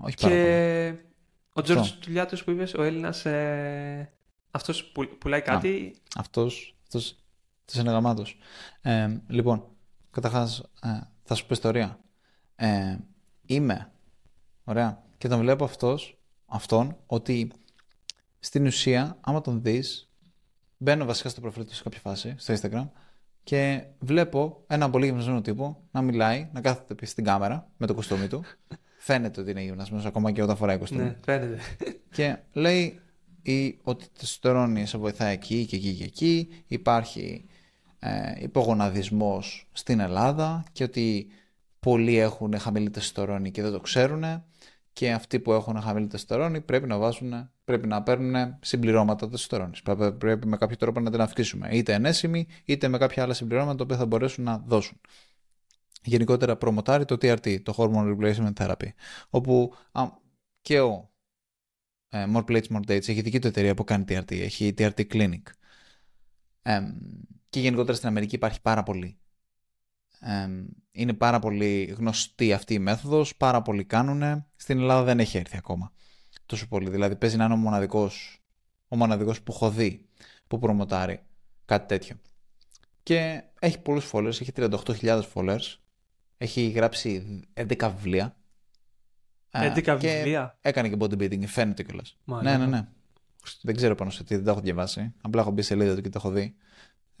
όχι 0.00 0.14
και... 0.16 0.26
πάρα 0.26 0.34
πολύ. 0.34 1.00
Ο 1.52 1.62
Τζορτζ 1.62 1.90
Τουλιάτο 1.90 2.36
που 2.44 2.50
είπες, 2.50 2.74
ο 2.74 2.82
Έλληνας. 2.82 3.24
Ε... 3.24 4.12
Αυτός 4.50 4.84
που 4.84 5.08
πουλάει 5.18 5.42
κάτι. 5.42 5.94
Αυτός 6.16 6.76
αυτός, 6.82 7.18
αυτός 7.60 7.80
είναι 7.80 7.90
γαμάτος. 7.90 8.38
Ε, 8.80 9.16
λοιπόν, 9.26 9.64
καταρχάς 10.10 10.62
ε, 10.82 11.00
θα 11.22 11.34
σου 11.34 11.46
πω 11.46 11.48
ιστορία. 11.52 11.98
Ε, 12.56 12.96
είμαι. 13.46 13.92
Ωραία. 14.68 15.02
Και 15.18 15.28
τον 15.28 15.38
βλέπω 15.38 15.64
αυτός, 15.64 16.18
αυτόν 16.46 16.96
ότι 17.06 17.50
στην 18.38 18.66
ουσία, 18.66 19.16
άμα 19.20 19.40
τον 19.40 19.62
δεις, 19.62 20.10
μπαίνω 20.76 21.04
βασικά 21.04 21.28
στο 21.28 21.40
προφίλ 21.40 21.64
του 21.64 21.74
σε 21.74 21.82
κάποια 21.82 22.00
φάση, 22.00 22.34
στο 22.38 22.54
Instagram, 22.54 22.88
και 23.42 23.84
βλέπω 23.98 24.64
ένα 24.66 24.90
πολύ 24.90 25.06
γυμνασμένο 25.06 25.40
τύπο 25.40 25.82
να 25.90 26.02
μιλάει, 26.02 26.48
να 26.52 26.60
κάθεται 26.60 26.94
πίσω 26.94 27.10
στην 27.12 27.24
κάμερα 27.24 27.70
με 27.76 27.86
το 27.86 27.94
κουστούμι 27.94 28.26
του. 28.26 28.44
φαίνεται 29.06 29.40
ότι 29.40 29.50
είναι 29.50 29.62
γυμνασμένος 29.62 30.06
ακόμα 30.06 30.32
και 30.32 30.42
όταν 30.42 30.56
φοράει 30.56 30.78
κουστούμι. 30.78 31.02
Ναι, 31.02 31.16
φαίνεται. 31.24 31.58
Και 32.16 32.38
λέει 32.52 33.00
ή 33.42 33.78
ότι 33.82 34.04
το 34.04 34.10
τεστοστερόνι 34.18 34.86
σε 34.86 34.98
βοηθάει 34.98 35.32
εκεί 35.32 35.66
και 35.66 35.76
εκεί 35.76 35.94
και 35.94 36.04
εκεί. 36.04 36.48
Υπάρχει 36.66 37.44
ε, 37.98 38.32
υπογοναδισμός 38.38 39.68
στην 39.72 40.00
Ελλάδα 40.00 40.64
και 40.72 40.84
ότι 40.84 41.26
πολλοί 41.80 42.16
έχουν 42.16 42.58
χαμηλή 42.58 42.90
τεστοστερόνη 42.90 43.50
και 43.50 43.62
δεν 43.62 43.72
το 43.72 43.80
ξέρουν 43.80 44.24
και 44.98 45.12
αυτοί 45.12 45.40
που 45.40 45.52
έχουν 45.52 45.80
χαμηλή 45.80 46.06
τεστοστερόνη 46.06 46.60
πρέπει 46.60 46.86
να 46.86 46.98
βάζουν, 46.98 47.50
πρέπει 47.64 47.86
να 47.86 48.02
παίρνουν 48.02 48.56
συμπληρώματα 48.60 49.28
τεστοστερόνης. 49.28 49.82
Πρέπει, 49.82 50.12
πρέπει 50.12 50.46
με 50.46 50.56
κάποιο 50.56 50.76
τρόπο 50.76 51.00
να 51.00 51.10
την 51.10 51.20
αυξήσουμε. 51.20 51.68
Είτε 51.72 51.92
ενέσιμη, 51.92 52.46
είτε 52.64 52.88
με 52.88 52.98
κάποια 52.98 53.22
άλλα 53.22 53.34
συμπληρώματα 53.34 53.76
τα 53.76 53.84
οποία 53.84 53.96
θα 53.96 54.06
μπορέσουν 54.06 54.44
να 54.44 54.58
δώσουν. 54.58 55.00
Γενικότερα 56.02 56.56
προμοτάρει 56.56 57.04
το 57.04 57.14
TRT, 57.14 57.62
το 57.62 57.74
Hormone 57.76 58.16
Replacement 58.16 58.52
Therapy, 58.52 58.88
όπου 59.30 59.74
α, 59.92 60.04
και 60.60 60.80
ο 60.80 61.10
ε, 62.08 62.24
More 62.34 62.44
Plates 62.44 62.66
More 62.66 62.90
Dates 62.90 63.08
έχει 63.08 63.20
δική 63.20 63.38
του 63.38 63.46
εταιρεία 63.46 63.74
που 63.74 63.84
κάνει 63.84 64.04
TRT, 64.08 64.30
έχει 64.30 64.74
TRT 64.78 65.06
Clinic. 65.12 65.42
Ε, 66.62 66.80
και 67.48 67.60
γενικότερα 67.60 67.96
στην 67.96 68.08
Αμερική 68.08 68.34
υπάρχει 68.34 68.60
πάρα 68.60 68.82
πολύ 68.82 69.18
είναι 70.90 71.12
πάρα 71.12 71.38
πολύ 71.38 71.84
γνωστή 71.84 72.52
αυτή 72.52 72.74
η 72.74 72.78
μέθοδος, 72.78 73.36
πάρα 73.36 73.62
πολλοί 73.62 73.84
κάνουν. 73.84 74.46
Στην 74.56 74.78
Ελλάδα 74.78 75.02
δεν 75.02 75.20
έχει 75.20 75.38
έρθει 75.38 75.56
ακόμα 75.56 75.92
τόσο 76.48 76.68
πολύ. 76.68 76.90
Δηλαδή 76.90 77.16
παίζει 77.16 77.36
να 77.36 77.44
είναι 77.44 77.54
ο 77.54 77.56
μοναδικός, 77.56 78.42
ο 78.88 78.96
μοναδικός 78.96 79.42
που 79.42 79.52
έχω 79.52 79.70
δει 79.70 80.08
που 80.46 80.58
προμοτάρει 80.58 81.20
κάτι 81.64 81.86
τέτοιο. 81.86 82.16
Και 83.02 83.42
έχει 83.58 83.78
πολλούς 83.78 84.10
followers, 84.12 84.40
έχει 84.40 84.52
38.000 84.56 85.22
followers. 85.34 85.76
Έχει 86.38 86.68
γράψει 86.68 87.42
11 87.54 87.90
βιβλία. 87.94 88.36
11 89.50 89.82
και 89.82 89.92
βιβλία; 89.92 90.58
Έκανε 90.60 90.88
και 90.88 90.96
bodybuilding, 90.98 91.46
φαίνεται 91.46 91.82
κιόλας. 91.82 92.16
Ναι, 92.24 92.56
ναι, 92.56 92.66
ναι. 92.66 92.88
Δεν 93.62 93.76
ξέρω 93.76 93.94
πάνω 93.94 94.10
σε 94.10 94.24
τι, 94.24 94.34
δεν 94.34 94.44
τα 94.44 94.50
έχω 94.50 94.60
διαβάσει. 94.60 95.14
Απλά 95.20 95.40
έχω 95.40 95.50
μπει 95.50 95.62
σελίδα 95.62 95.94
του 95.94 96.00
και 96.00 96.08
το 96.08 96.18
έχω 96.18 96.30
δει 96.30 96.56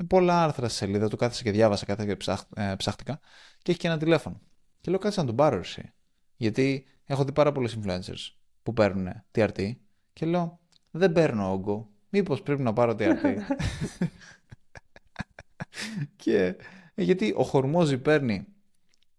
πολλά 0.06 0.42
άρθρα 0.42 0.68
στη 0.68 0.76
σελίδα 0.76 1.08
του, 1.08 1.16
κάθεσα 1.16 1.42
και 1.42 1.50
διάβασα, 1.50 1.84
κάθε 1.84 2.04
και 2.04 2.16
ψάχ, 2.16 2.42
ε, 2.56 2.74
ψάχτηκα 2.76 3.20
και 3.62 3.70
έχει 3.70 3.80
και 3.80 3.86
ένα 3.86 3.98
τηλέφωνο. 3.98 4.40
Και 4.80 4.90
λέω 4.90 4.98
κάτσε 4.98 5.20
να 5.20 5.26
τον 5.26 5.36
πάρω 5.36 5.56
εσύ. 5.56 5.92
Γιατί 6.36 6.86
έχω 7.04 7.24
δει 7.24 7.32
πάρα 7.32 7.52
πολλούς 7.52 7.76
influencers 7.76 8.32
που 8.62 8.72
παίρνουν 8.72 9.12
TRT 9.34 9.72
και 10.12 10.26
λέω 10.26 10.58
δεν 10.90 11.12
παίρνω 11.12 11.52
όγκο. 11.52 11.88
Μήπως 12.08 12.42
πρέπει 12.42 12.62
να 12.62 12.72
πάρω 12.72 12.92
TRT. 12.98 13.36
και 16.16 16.56
ε, 16.94 17.02
γιατί 17.02 17.34
ο 17.36 17.42
Χορμόζη 17.42 17.98
παίρνει, 17.98 18.46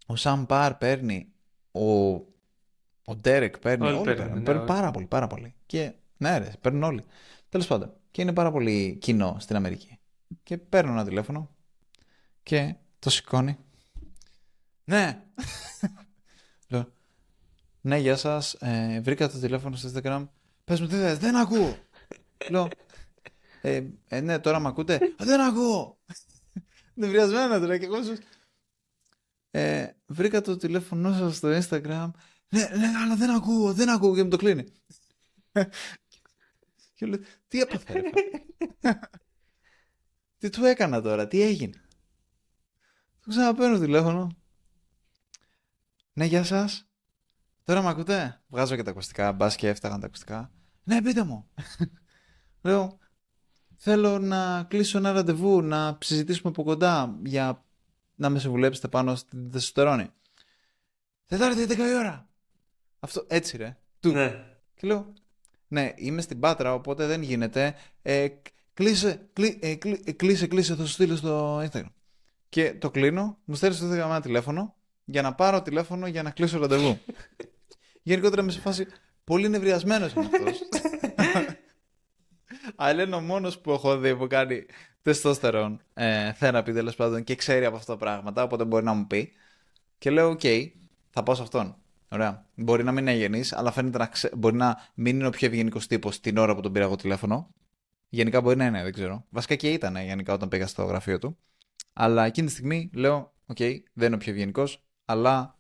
ο 0.05 0.15
Σαμ 0.15 0.45
Πάρ 0.45 0.73
παίρνει, 0.73 1.31
ο, 1.71 2.11
ο 3.03 3.15
Ντέρεκ 3.21 3.59
παίρνει, 3.59 3.87
όλοι, 3.87 3.95
όλοι 3.95 4.15
παίρνουν, 4.15 4.37
ναι, 4.37 4.43
παίρνουν 4.43 4.65
πάρα 4.65 4.91
πολύ, 4.91 5.05
πάρα 5.05 5.27
πολύ. 5.27 5.55
Και 5.65 5.93
ναι, 6.17 6.37
ρε, 6.37 6.51
παίρνουν 6.61 6.83
όλοι. 6.83 7.03
Τέλος 7.49 7.67
πάντων. 7.67 7.93
Και 8.11 8.21
είναι 8.21 8.33
πάρα 8.33 8.51
πολύ 8.51 8.97
κοινό 9.01 9.37
στην 9.39 9.55
Αμερική. 9.55 9.98
Και 10.43 10.57
παίρνω 10.57 10.91
ένα 10.91 11.05
τηλέφωνο 11.05 11.55
και 12.43 12.75
το 12.99 13.09
σηκώνει. 13.09 13.57
Ναι. 14.83 15.23
Λέω, 16.69 16.93
ναι, 17.81 17.97
γεια 17.97 18.15
σας. 18.15 18.53
Ε, 18.53 19.01
βρήκα 19.03 19.29
το 19.29 19.39
τηλέφωνο 19.39 19.75
στο 19.75 19.89
Instagram. 19.93 20.27
Πες 20.63 20.81
μου 20.81 20.87
τι 20.87 20.95
θες. 20.95 21.17
Δεν 21.17 21.35
ακούω. 21.35 21.77
Λέω, 22.49 22.67
ε, 23.61 23.83
ε, 24.07 24.21
ναι, 24.21 24.39
τώρα 24.39 24.59
με 24.59 24.67
ακούτε. 24.67 24.99
Δεν 25.17 25.41
ακούω. 25.41 25.99
Νευριασμένα 26.93 27.59
τώρα 27.59 27.77
και 27.77 27.85
εγώ 27.85 27.97
ε, 29.51 29.87
βρήκα 30.05 30.41
το 30.41 30.57
τηλέφωνο 30.57 31.13
σας 31.13 31.35
στο 31.35 31.57
Instagram. 31.57 32.11
Ναι, 32.49 32.61
ναι, 32.77 32.87
αλλά 33.03 33.15
δεν 33.15 33.29
ακούω, 33.29 33.73
δεν 33.73 33.89
ακούω 33.89 34.15
και 34.15 34.23
μου 34.23 34.29
το 34.29 34.37
κλείνει. 34.37 34.65
και 36.95 37.05
λέω, 37.05 37.19
τι 37.47 37.59
έπαθε, 37.59 38.01
τι 40.39 40.49
του 40.49 40.65
έκανα 40.65 41.01
τώρα, 41.01 41.27
τι 41.27 41.41
έγινε; 41.41 41.81
Του 43.21 43.29
ξαναπαίρνω 43.29 43.79
τηλέφωνο. 43.79 44.37
Ναι, 46.13 46.25
γεια 46.25 46.43
σας. 46.43 46.89
Τώρα 47.63 47.81
με 47.81 47.89
ακούτε; 47.89 48.41
Βγάζω 48.47 48.75
και 48.75 48.83
τα 48.83 48.91
ακουστικά. 48.91 49.31
Μπας 49.31 49.55
και 49.55 49.67
έφταγαν 49.67 49.99
τα 49.99 50.05
ακουστικά. 50.05 50.51
Ναι, 50.83 51.01
πείτε 51.01 51.23
μου. 51.23 51.47
Λέω, 52.61 52.97
θέλω 53.75 54.19
να 54.19 54.63
κλείσω 54.63 54.97
ένα 54.97 55.11
ραντεβού, 55.11 55.61
να 55.61 55.97
συζητήσουμε 56.01 56.49
από 56.49 56.63
κοντά 56.63 57.19
για 57.23 57.65
να 58.15 58.29
με 58.29 58.39
συμβουλέψετε 58.39 58.87
πάνω 58.87 59.15
στην 59.15 59.51
τεσσερόνη. 59.51 60.09
Τετάρτη, 61.25 61.65
10 61.69 61.77
η 61.77 61.95
ώρα. 61.95 62.29
Αυτό 62.99 63.25
έτσι 63.27 63.57
ρε. 63.57 63.77
Του. 63.99 64.11
Ναι. 64.11 64.45
Και 64.75 64.87
λέω, 64.87 65.13
ναι, 65.67 65.93
είμαι 65.95 66.21
στην 66.21 66.39
Πάτρα, 66.39 66.73
οπότε 66.73 67.05
δεν 67.05 67.21
γίνεται. 67.21 67.75
Ε, 68.01 68.27
Κλείσε, 68.79 69.29
κλεί, 69.33 69.59
ε, 69.61 69.77
ε, 70.05 70.11
κλείσε, 70.11 70.47
κλείσε, 70.47 70.75
θα 70.75 70.85
σου 70.85 70.91
στείλω 70.91 71.15
στο 71.15 71.57
Instagram. 71.57 71.91
Και 72.49 72.73
το 72.73 72.91
κλείνω, 72.91 73.37
μου 73.43 73.55
στέλνεις 73.55 73.77
στο 73.77 73.87
Instagram 73.87 73.93
ένα 73.93 74.21
τηλέφωνο 74.21 74.75
για 75.05 75.21
να 75.21 75.33
πάρω 75.33 75.61
τηλέφωνο 75.61 76.07
για 76.07 76.23
να 76.23 76.31
κλείσω 76.31 76.59
ραντεβού. 76.59 76.99
Γενικότερα 78.03 78.41
είμαι 78.41 78.51
σε 78.51 78.59
φάση 78.59 78.87
πολύ 79.23 79.49
νευριασμένος 79.49 80.13
είναι 80.13 80.25
αυτός. 80.25 80.59
Αλλά 82.75 83.03
είναι 83.03 83.15
ο 83.15 83.21
μόνος 83.21 83.59
που 83.59 83.71
έχω 83.71 83.97
δει 83.97 84.15
που 84.15 84.27
κάνει 84.27 84.65
testosterone 85.01 85.81
ε, 85.93 86.33
therapy 86.33 86.73
τέλος 86.73 86.95
πάντων 86.95 87.23
και 87.23 87.35
ξέρει 87.35 87.65
από 87.65 87.75
αυτά 87.75 87.93
τα 87.93 87.97
πράγματα, 87.97 88.43
οπότε 88.43 88.63
μπορεί 88.65 88.83
να 88.83 88.93
μου 88.93 89.07
πει. 89.07 89.31
Και 89.97 90.09
λέω: 90.09 90.29
Οκ, 90.29 90.41
θα 91.09 91.23
πάω 91.23 91.35
σε 91.35 91.41
αυτόν. 91.41 91.75
Ωραία. 92.09 92.45
Μπορεί 92.55 92.83
να 92.83 92.91
μην 92.91 93.07
είναι 93.07 93.17
γενή, 93.17 93.43
αλλά 93.51 93.71
φαίνεται 93.71 93.97
να 93.97 94.05
ξε... 94.05 94.31
μπορεί 94.35 94.55
να 94.55 94.89
μην 94.93 95.15
είναι 95.15 95.27
ο 95.27 95.29
πιο 95.29 95.47
ευγενικός 95.47 95.87
τύπος 95.87 96.19
την 96.19 96.37
ώρα 96.37 96.55
που 96.55 96.61
τον 96.61 96.71
πήρα 96.71 96.85
εγώ 96.85 96.95
τηλέφωνο. 96.95 97.53
Γενικά 98.09 98.41
μπορεί 98.41 98.57
να 98.57 98.65
είναι, 98.65 98.83
δεν 98.83 98.93
ξέρω. 98.93 99.25
Βασικά 99.29 99.55
και 99.55 99.71
ήταν 99.71 99.97
γενικά 99.97 100.33
όταν 100.33 100.49
πήγα 100.49 100.67
στο 100.67 100.83
γραφείο 100.83 101.19
του. 101.19 101.37
Αλλά 101.93 102.25
εκείνη 102.25 102.47
τη 102.47 102.53
στιγμή 102.53 102.89
λέω: 102.93 103.33
Οκ, 103.45 103.57
δεν 103.93 104.05
είναι 104.07 104.15
ο 104.15 104.17
πιο 104.17 104.31
ευγενικός, 104.31 104.85
αλλά 105.05 105.59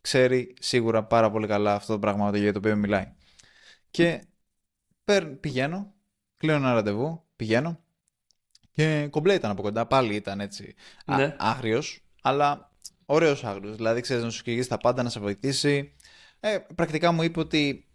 ξέρει 0.00 0.54
σίγουρα 0.60 1.04
πάρα 1.04 1.30
πολύ 1.30 1.46
καλά 1.46 1.74
αυτό 1.74 1.92
το 1.92 1.98
πράγμα 1.98 2.36
για 2.36 2.52
το 2.52 2.58
οποίο 2.58 2.76
μιλάει. 2.76 3.12
Και 3.90 4.24
πηγαίνω, 5.40 5.94
κλείνω 6.36 6.56
ένα 6.56 6.72
ραντεβού, 6.72 7.24
πηγαίνω 7.36 7.80
και 8.76 9.08
κομπλέ 9.10 9.34
ήταν 9.34 9.50
από 9.50 9.62
κοντά. 9.62 9.86
Πάλι 9.86 10.14
ήταν 10.14 10.40
έτσι 10.40 10.74
ναι. 11.06 11.36
άγριος, 11.38 12.04
αλλά 12.22 12.70
ωραίος 13.06 13.44
άγριος. 13.44 13.76
Δηλαδή 13.76 14.00
ξέρεις 14.00 14.22
να 14.22 14.30
σου 14.30 14.42
κυνηγήσει 14.42 14.68
τα 14.68 14.78
πάντα, 14.78 15.02
να 15.02 15.08
σε 15.08 15.20
βοηθήσει. 15.20 15.94
Ε, 16.40 16.58
πρακτικά 16.74 17.12
μου 17.12 17.22
είπε 17.22 17.40
ότι 17.40 17.86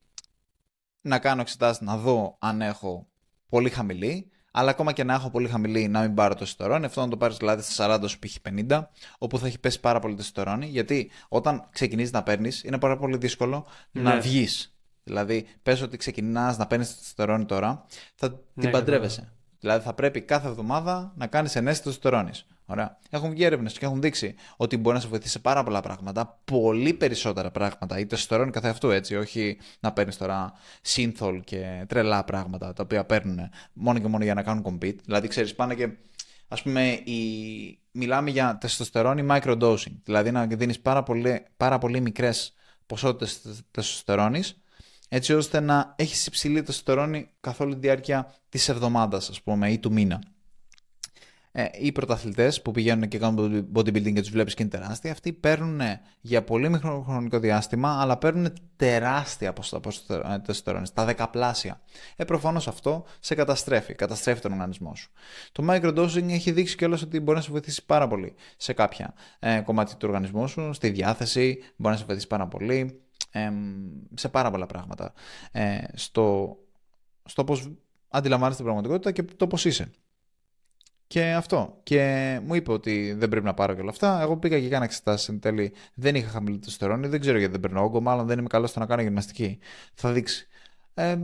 να 1.02 1.20
κάνω 1.20 1.42
εξετάσεις, 1.42 1.82
να 1.82 1.98
δω 1.98 2.38
αν 2.40 2.62
έχω 2.62 3.11
πολύ 3.52 3.70
χαμηλή, 3.70 4.32
αλλά 4.52 4.70
ακόμα 4.70 4.92
και 4.92 5.04
να 5.04 5.14
έχω 5.14 5.30
πολύ 5.30 5.48
χαμηλή 5.48 5.88
να 5.88 6.02
μην 6.02 6.14
πάρω 6.14 6.36
το 6.36 6.46
σιτορόνι, 6.46 6.86
αυτό 6.86 7.02
να 7.02 7.08
το 7.08 7.18
πάρεις 7.18 7.38
δηλαδή 7.38 7.62
στα 7.62 8.00
40 8.02 8.10
σου 8.10 8.20
π.χ. 8.20 8.36
50, 8.70 8.84
όπου 9.18 9.38
θα 9.38 9.48
έχει 9.48 9.60
πέσει 9.60 9.80
πάρα 9.80 10.00
πολύ 10.00 10.16
το 10.16 10.24
σιτορόνι, 10.24 10.66
γιατί 10.66 11.12
όταν 11.30 11.68
ξεκινήσει 11.72 12.12
να 12.14 12.24
παίρνεις, 12.24 12.64
είναι 12.64 12.80
πάρα 12.80 12.98
πολύ 12.98 13.18
δύσκολο 13.18 13.66
ναι. 13.92 14.02
να 14.02 14.20
βγεις. 14.20 14.76
Δηλαδή, 15.04 15.48
πες 15.64 15.82
ότι 15.82 15.98
ξεκινάς 15.98 16.58
να 16.58 16.68
παίρνεις 16.68 16.98
το 16.98 17.04
σιτορόνι 17.04 17.46
τώρα, 17.46 17.86
θα 18.16 18.28
ναι, 18.30 18.62
την 18.62 18.72
παντρεύεσαι. 18.72 19.34
Δηλαδή, 19.62 19.84
θα 19.84 19.94
πρέπει 19.94 20.22
κάθε 20.22 20.48
εβδομάδα 20.48 21.14
να 21.16 21.28
κάνεις 21.28 21.56
ενέστηση 21.56 21.84
το 21.84 21.92
σιτορόνι. 21.92 22.32
Ωραία. 22.66 22.98
Έχουν 23.10 23.30
βγει 23.30 23.44
έρευνες 23.44 23.78
και 23.78 23.86
έχουν 23.86 24.02
δείξει 24.02 24.36
ότι 24.58 24.78
μπορεί 24.78 24.96
να 24.96 25.02
σε 25.02 25.08
βοηθήσει 25.08 25.32
σε 25.32 25.40
πάρα 25.40 25.64
πολλά 25.64 25.82
πράγματα, 25.82 26.40
πολύ 26.46 26.94
περισσότερα 26.94 27.52
πράγματα, 27.52 28.00
είτε 28.00 28.16
στο 28.16 28.50
καθ' 28.52 28.66
αυτού 28.66 28.90
έτσι, 28.90 29.16
όχι 29.16 29.58
να 29.80 29.94
παίρνεις 29.94 30.18
τώρα 30.18 30.54
σύνθολ 30.82 31.42
και 31.42 31.86
τρελά 31.88 32.24
πράγματα 32.24 32.74
τα 32.74 32.84
οποία 32.84 33.06
παίρνουν 33.06 33.50
μόνο 33.74 34.00
και 34.00 34.08
μόνο 34.08 34.24
για 34.24 34.34
να 34.34 34.44
κάνουν 34.44 34.64
compete. 34.66 34.96
Δηλαδή, 35.06 35.28
ξέρεις, 35.28 35.56
πάνε 35.56 35.76
και 35.76 35.90
ας 36.48 36.62
πούμε, 36.62 36.90
η... 36.92 37.80
μιλάμε 37.92 38.30
για 38.30 38.58
τεστοστερόνη 38.58 39.28
microdosing, 39.30 39.96
δηλαδή 40.04 40.32
να 40.32 40.46
δίνεις 40.46 40.80
πάρα 40.80 41.04
πολύ, 41.04 41.46
πάρα 41.58 41.78
πολύ 41.78 42.00
μικρές 42.00 42.54
ποσότητες 42.86 43.42
τεστοστερόνης, 43.72 44.62
έτσι 45.14 45.34
ώστε 45.34 45.60
να 45.60 45.94
έχεις 45.98 46.26
υψηλή 46.26 46.64
τεστοστερόνη 46.64 47.30
καθ' 47.40 47.60
όλη 47.60 47.74
τη 47.74 47.80
διάρκεια 47.80 48.34
της 48.50 48.70
εβδομάδας, 48.70 49.30
ας 49.30 49.42
πούμε, 49.42 49.72
ή 49.72 49.80
του 49.80 49.92
μήνα. 49.92 50.22
ε, 51.52 51.66
οι 51.80 51.92
πρωταθλητές 51.92 52.62
που 52.62 52.72
πηγαίνουν 52.72 53.08
και 53.08 53.18
κάνουν 53.18 53.68
bodybuilding 53.76 54.14
και 54.14 54.22
τους 54.22 54.30
βλέπεις 54.30 54.54
και 54.54 54.64
είναι 54.64 54.72
τεράστια, 54.72 55.12
αυτοί 55.12 55.34
παίρνουν 55.34 55.82
για 56.22 56.44
πολύ 56.44 56.70
μικρό 56.70 57.04
χρονικό 57.08 57.40
διάστημα, 57.40 58.02
αλλά 58.02 58.18
παίρνουν 58.18 58.54
τεράστια 58.76 59.54
ποσοστά 59.54 59.80
τεστοστερόνης, 60.46 60.94
τα 60.94 61.06
δεκαπλάσια. 61.06 61.82
Ε, 62.16 62.24
προφανώς 62.24 62.68
αυτό 62.68 63.06
σε 63.20 63.36
καταστρέφει, 63.36 63.94
καταστρέφει 63.94 64.42
τον 64.42 64.52
οργανισμό 64.52 64.96
σου. 64.96 65.12
Το 65.52 65.66
microdosing 65.70 66.30
έχει 66.30 66.52
δείξει 66.52 66.76
κιόλας 66.76 67.02
ότι 67.02 67.20
μπορεί 67.20 67.38
να 67.38 67.44
σε 67.44 67.52
βοηθήσει 67.52 67.86
πάρα 67.86 68.08
πολύ 68.08 68.36
σε 68.58 68.74
κάποια 68.74 69.14
ε, 69.40 69.60
κομμάτια 69.60 69.96
του 69.96 70.08
οργανισμού 70.08 70.48
σου, 70.48 70.74
στη 70.74 70.90
διάθεση, 70.90 71.58
μπορεί 71.76 71.94
να 71.94 72.00
σε 72.00 72.06
βοηθήσει 72.06 72.28
πάρα 72.28 72.48
πολύ 72.48 73.01
ε, 73.32 73.52
σε 74.14 74.30
πάρα 74.30 74.52
πολλά 74.52 74.66
πράγματα. 74.66 75.14
Ε, 75.52 75.78
στο 75.94 76.58
στο 77.26 77.44
πώς 77.44 77.72
αντιλαμβάνεσαι 78.10 78.56
την 78.56 78.66
πραγματικότητα 78.66 79.12
και 79.12 79.24
το 79.24 79.48
πώς 79.48 79.66
είσαι. 79.66 79.92
Και 81.08 81.32
αυτό. 81.32 81.80
Και 81.84 82.40
μου 82.46 82.56
είπε 82.56 82.72
ότι 82.72 83.14
δεν 83.14 83.30
πρέπει 83.30 83.46
να 83.46 83.54
πάρω 83.54 83.74
και 83.74 83.82
όλα 83.82 83.90
αυτά. 83.90 84.22
Εγώ 84.22 84.38
πήγα 84.38 84.60
και 84.60 84.66
έκανα 84.66 84.84
εξετάσεις 84.84 85.28
εν 85.28 85.40
τέλει. 85.40 85.74
Δεν 85.94 86.16
είχα 86.16 86.30
χαμηλή 86.30 86.58
τεστοστερόνη. 86.58 87.08
Δεν 87.08 87.20
ξέρω 87.20 87.38
γιατί 87.38 87.52
δεν 87.52 87.62
παίρνω 87.62 87.84
όγκο. 87.84 88.02
Μάλλον 88.02 88.28
δεν 88.28 88.40
είμαι 88.40 88.48
καλός 88.48 88.70
στο 88.70 88.80
να 88.80 88.86
κάνω 88.86 89.02
γυμναστική. 89.02 89.60
Θα 89.94 90.12
δείξει. 90.12 90.48
Ε, 90.94 91.18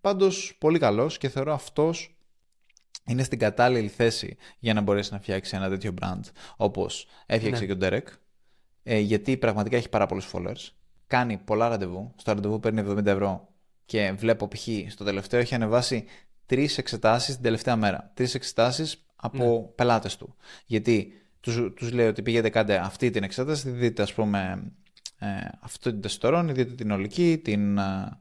Πάντως 0.00 0.56
πολύ 0.58 0.78
καλός 0.78 1.18
και 1.18 1.28
θεωρώ 1.28 1.52
αυτός 1.52 2.16
είναι 3.06 3.22
στην 3.22 3.38
κατάλληλη 3.38 3.88
θέση 3.88 4.36
για 4.58 4.74
να 4.74 4.80
μπορέσει 4.80 5.12
να 5.12 5.20
φτιάξει 5.20 5.56
ένα 5.56 5.68
τέτοιο 5.68 5.94
brand 6.00 6.20
όπως 6.56 7.06
έφτιαξε 7.26 7.64
ναι. 7.64 7.74
και 7.74 7.84
ο 7.84 7.88
Derek. 7.88 8.06
Ε, 8.82 8.98
γιατί 8.98 9.36
πραγματικά 9.36 9.76
έχει 9.76 9.88
πάρα 9.88 10.06
πολλούς 10.06 10.30
followers. 10.32 10.68
Κάνει 11.10 11.36
πολλά 11.36 11.68
ραντεβού. 11.68 12.12
Στο 12.16 12.32
ραντεβού 12.32 12.60
παίρνει 12.60 12.84
70 12.88 13.06
ευρώ 13.06 13.48
και 13.84 14.12
βλέπω 14.16 14.48
π.χ. 14.48 14.68
στο 14.88 15.04
τελευταίο 15.04 15.40
έχει 15.40 15.54
ανεβάσει 15.54 16.04
τρεις 16.46 16.78
εξετάσεις 16.78 17.34
την 17.34 17.42
τελευταία 17.42 17.76
μέρα. 17.76 18.10
Τρεις 18.14 18.34
εξετάσεις 18.34 19.06
από 19.16 19.44
ναι. 19.44 19.72
πελάτες 19.74 20.16
του. 20.16 20.36
Γιατί 20.66 21.12
τους 21.40 21.72
τους 21.76 21.92
λέει 21.92 22.06
ότι 22.06 22.22
πήγαινε 22.22 22.48
κάντε 22.48 22.76
αυτή 22.76 23.10
την 23.10 23.22
εξέταση, 23.22 23.70
δείτε 23.70 24.02
ας 24.02 24.14
πούμε 24.14 24.62
ε, 25.18 25.26
αυτή 25.60 25.90
την 25.90 26.00
τεστορόνη, 26.00 26.52
δείτε 26.52 26.74
την 26.74 26.90
ολική, 26.90 27.40
την, 27.44 27.78
ε, 27.78 28.18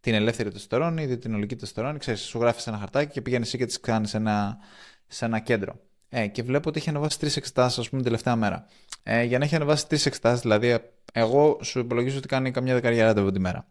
την 0.00 0.14
ελεύθερη 0.14 0.50
τεστορόνη, 0.50 1.06
δείτε 1.06 1.16
την 1.16 1.34
ολική 1.34 1.56
τεστορόνη. 1.56 1.98
Ξέρεις, 1.98 2.20
σου 2.20 2.38
γράφεις 2.38 2.66
ένα 2.66 2.78
χαρτάκι 2.78 3.12
και 3.12 3.20
πήγαινε 3.20 3.44
εσύ 3.44 3.58
και 3.58 3.66
τις 3.66 3.80
κάνεις 3.80 4.10
σε 4.10 4.16
ένα, 4.16 4.58
σε 5.06 5.24
ένα 5.24 5.38
κέντρο. 5.38 5.80
Ε, 6.08 6.26
και 6.26 6.42
βλέπω 6.42 6.68
ότι 6.68 6.78
έχει 6.78 6.88
ανεβάσει 6.88 7.18
τρεις 7.18 7.36
εξετάσεις, 7.36 7.78
ας 7.78 7.88
πούμε, 7.88 8.02
την 8.02 8.10
τελευταία 8.10 8.36
μέρα. 8.36 8.66
Ε, 9.02 9.22
για 9.22 9.38
να 9.38 9.44
έχει 9.44 9.54
ανεβάσει 9.54 9.86
τρεις 9.88 10.06
εξετάσεις, 10.06 10.40
δηλαδή, 10.40 10.78
εγώ 11.12 11.58
σου 11.62 11.78
υπολογίζω 11.78 12.18
ότι 12.18 12.28
κάνει 12.28 12.50
καμιά 12.50 12.74
δεκαετία 12.74 13.32
τη 13.32 13.38
μέρα. 13.38 13.66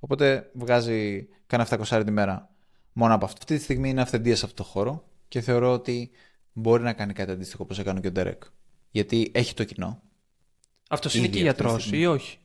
Οπότε 0.00 0.50
βγάζει 0.54 1.28
κάνα 1.46 1.66
700 1.70 2.02
τη 2.04 2.10
μέρα 2.10 2.50
μόνο 2.92 3.14
από 3.14 3.24
αυτό. 3.24 3.38
Αυτή 3.38 3.56
τη 3.56 3.62
στιγμή 3.62 3.90
είναι 3.90 4.00
αυθεντίας 4.00 4.38
σε 4.38 4.44
αυτό 4.44 4.62
το 4.62 4.68
χώρο 4.68 5.04
και 5.28 5.40
θεωρώ 5.40 5.72
ότι 5.72 6.10
μπορεί 6.52 6.82
να 6.82 6.92
κάνει 6.92 7.12
κάτι 7.12 7.30
αντίστοιχο 7.30 7.62
όπως 7.62 7.78
έκανε 7.78 8.00
και 8.00 8.06
ο 8.06 8.10
Ντέρεκ. 8.10 8.42
Γιατί 8.90 9.30
έχει 9.34 9.54
το 9.54 9.64
κοινό. 9.64 10.02
Αυτός 10.88 11.14
είναι 11.14 11.26
και 11.26 11.38
γιατρός 11.38 11.90
ή 11.92 12.06
όχι; 12.06 12.38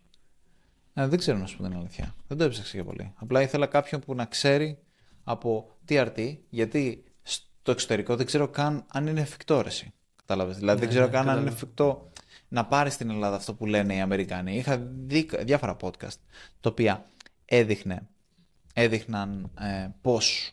Ε, 0.94 1.08
δεν 1.08 1.20
ξέρω 1.20 1.38
να 1.38 1.46
σου 1.46 1.58
πω 1.58 1.64
την 1.64 1.76
αλήθεια. 1.76 2.16
Δεν 2.28 2.38
το 2.38 2.44
έψαξα 2.44 2.72
για 2.74 2.84
πολύ. 2.84 3.14
Απλά 3.16 3.42
ήθελα 3.42 3.66
κάποιον 3.66 4.02
που 4.02 4.16
να 4.16 4.26
ξέρει 4.26 4.78
από 5.24 5.78
TRT, 5.90 6.38
γιατί 6.50 7.04
στο 7.22 7.72
εξωτερικό 7.72 8.16
δεν 8.16 8.26
ξέρω 8.26 8.48
καν 8.48 8.86
αν 8.88 9.08
είναι 9.08 9.22
εφικτό 9.22 9.56
όρεση. 9.56 9.94
Κατάλαβες. 10.16 10.58
Δηλαδή 10.58 10.80
δεν 10.80 10.88
ναι, 10.88 10.94
ξέρω 10.94 11.06
ναι, 11.06 11.12
καν 11.12 11.30
αν 11.30 11.40
είναι 11.40 11.50
εφικτό 11.50 12.11
να 12.52 12.66
πάρει 12.66 12.90
στην 12.90 13.10
Ελλάδα 13.10 13.36
αυτό 13.36 13.54
που 13.54 13.66
λένε 13.66 13.96
οι 13.96 14.00
Αμερικάνοι. 14.00 14.56
Είχα 14.56 14.78
δει 14.78 15.30
διάφορα 15.40 15.78
podcast 15.82 16.18
τα 16.60 16.70
οποία 16.70 17.06
έδειχνε, 17.46 18.08
έδειχναν 18.74 19.52
ε, 19.60 19.88
πώς 20.02 20.52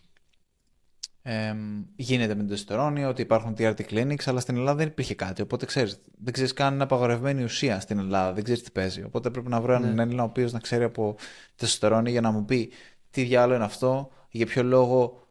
ε, 1.23 1.55
γίνεται 1.97 2.35
με 2.35 2.41
την 2.41 2.49
τεστορόνη, 2.49 3.05
ότι 3.05 3.23
υπάρχουν 3.23 3.55
TRT 3.59 3.81
clinics, 3.91 4.23
αλλά 4.25 4.41
στην 4.41 4.57
Ελλάδα 4.57 4.77
δεν 4.77 4.87
υπήρχε 4.87 5.15
κάτι. 5.15 5.43
Οπότε 5.43 5.67
ξέρεις, 5.67 6.01
δεν 6.23 6.33
ξέρεις 6.33 6.53
καν 6.53 6.75
είναι 6.75 6.83
απαγορευμένη 6.83 7.43
ουσία 7.45 7.81
στην 7.81 7.99
Ελλάδα, 7.99 8.33
δεν 8.33 8.45
ξέρεις 8.45 8.63
τι 8.63 8.71
παίζει. 8.71 9.03
Οπότε 9.03 9.31
πρέπει 9.31 9.49
να 9.49 9.61
βρω 9.61 9.73
έναν 9.73 9.95
ναι. 9.95 10.03
Έλληνα 10.03 10.23
ο 10.23 10.27
οποίος 10.27 10.53
να 10.53 10.59
ξέρει 10.59 10.85
από 10.85 11.17
τεστοστερόνη 11.57 12.11
για 12.11 12.21
να 12.21 12.31
μου 12.31 12.45
πει 12.45 12.71
τι 13.11 13.23
διάλογο 13.23 13.55
είναι 13.55 13.65
αυτό, 13.65 14.11
για 14.31 14.47
ποιο 14.47 14.63
λόγο 14.63 15.29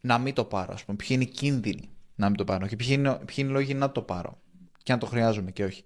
να 0.00 0.18
μην 0.18 0.34
το 0.34 0.44
πάρω, 0.44 0.72
ας 0.72 0.84
πούμε, 0.84 0.96
ποιοι 0.96 1.08
είναι 1.10 1.22
οι 1.22 1.26
κίνδυνοι 1.26 1.90
να 2.14 2.26
μην 2.28 2.36
το 2.36 2.44
πάρω 2.44 2.66
και 2.66 2.76
ποιοι 2.76 2.88
είναι, 2.90 3.18
ποιοι 3.24 3.36
είναι 3.36 3.48
οι 3.48 3.52
λόγοι 3.52 3.74
να 3.74 3.92
το 3.92 4.02
πάρω 4.02 4.40
και 4.86 4.92
αν 4.92 4.98
το 4.98 5.06
χρειάζομαι 5.06 5.50
και 5.50 5.64
όχι. 5.64 5.84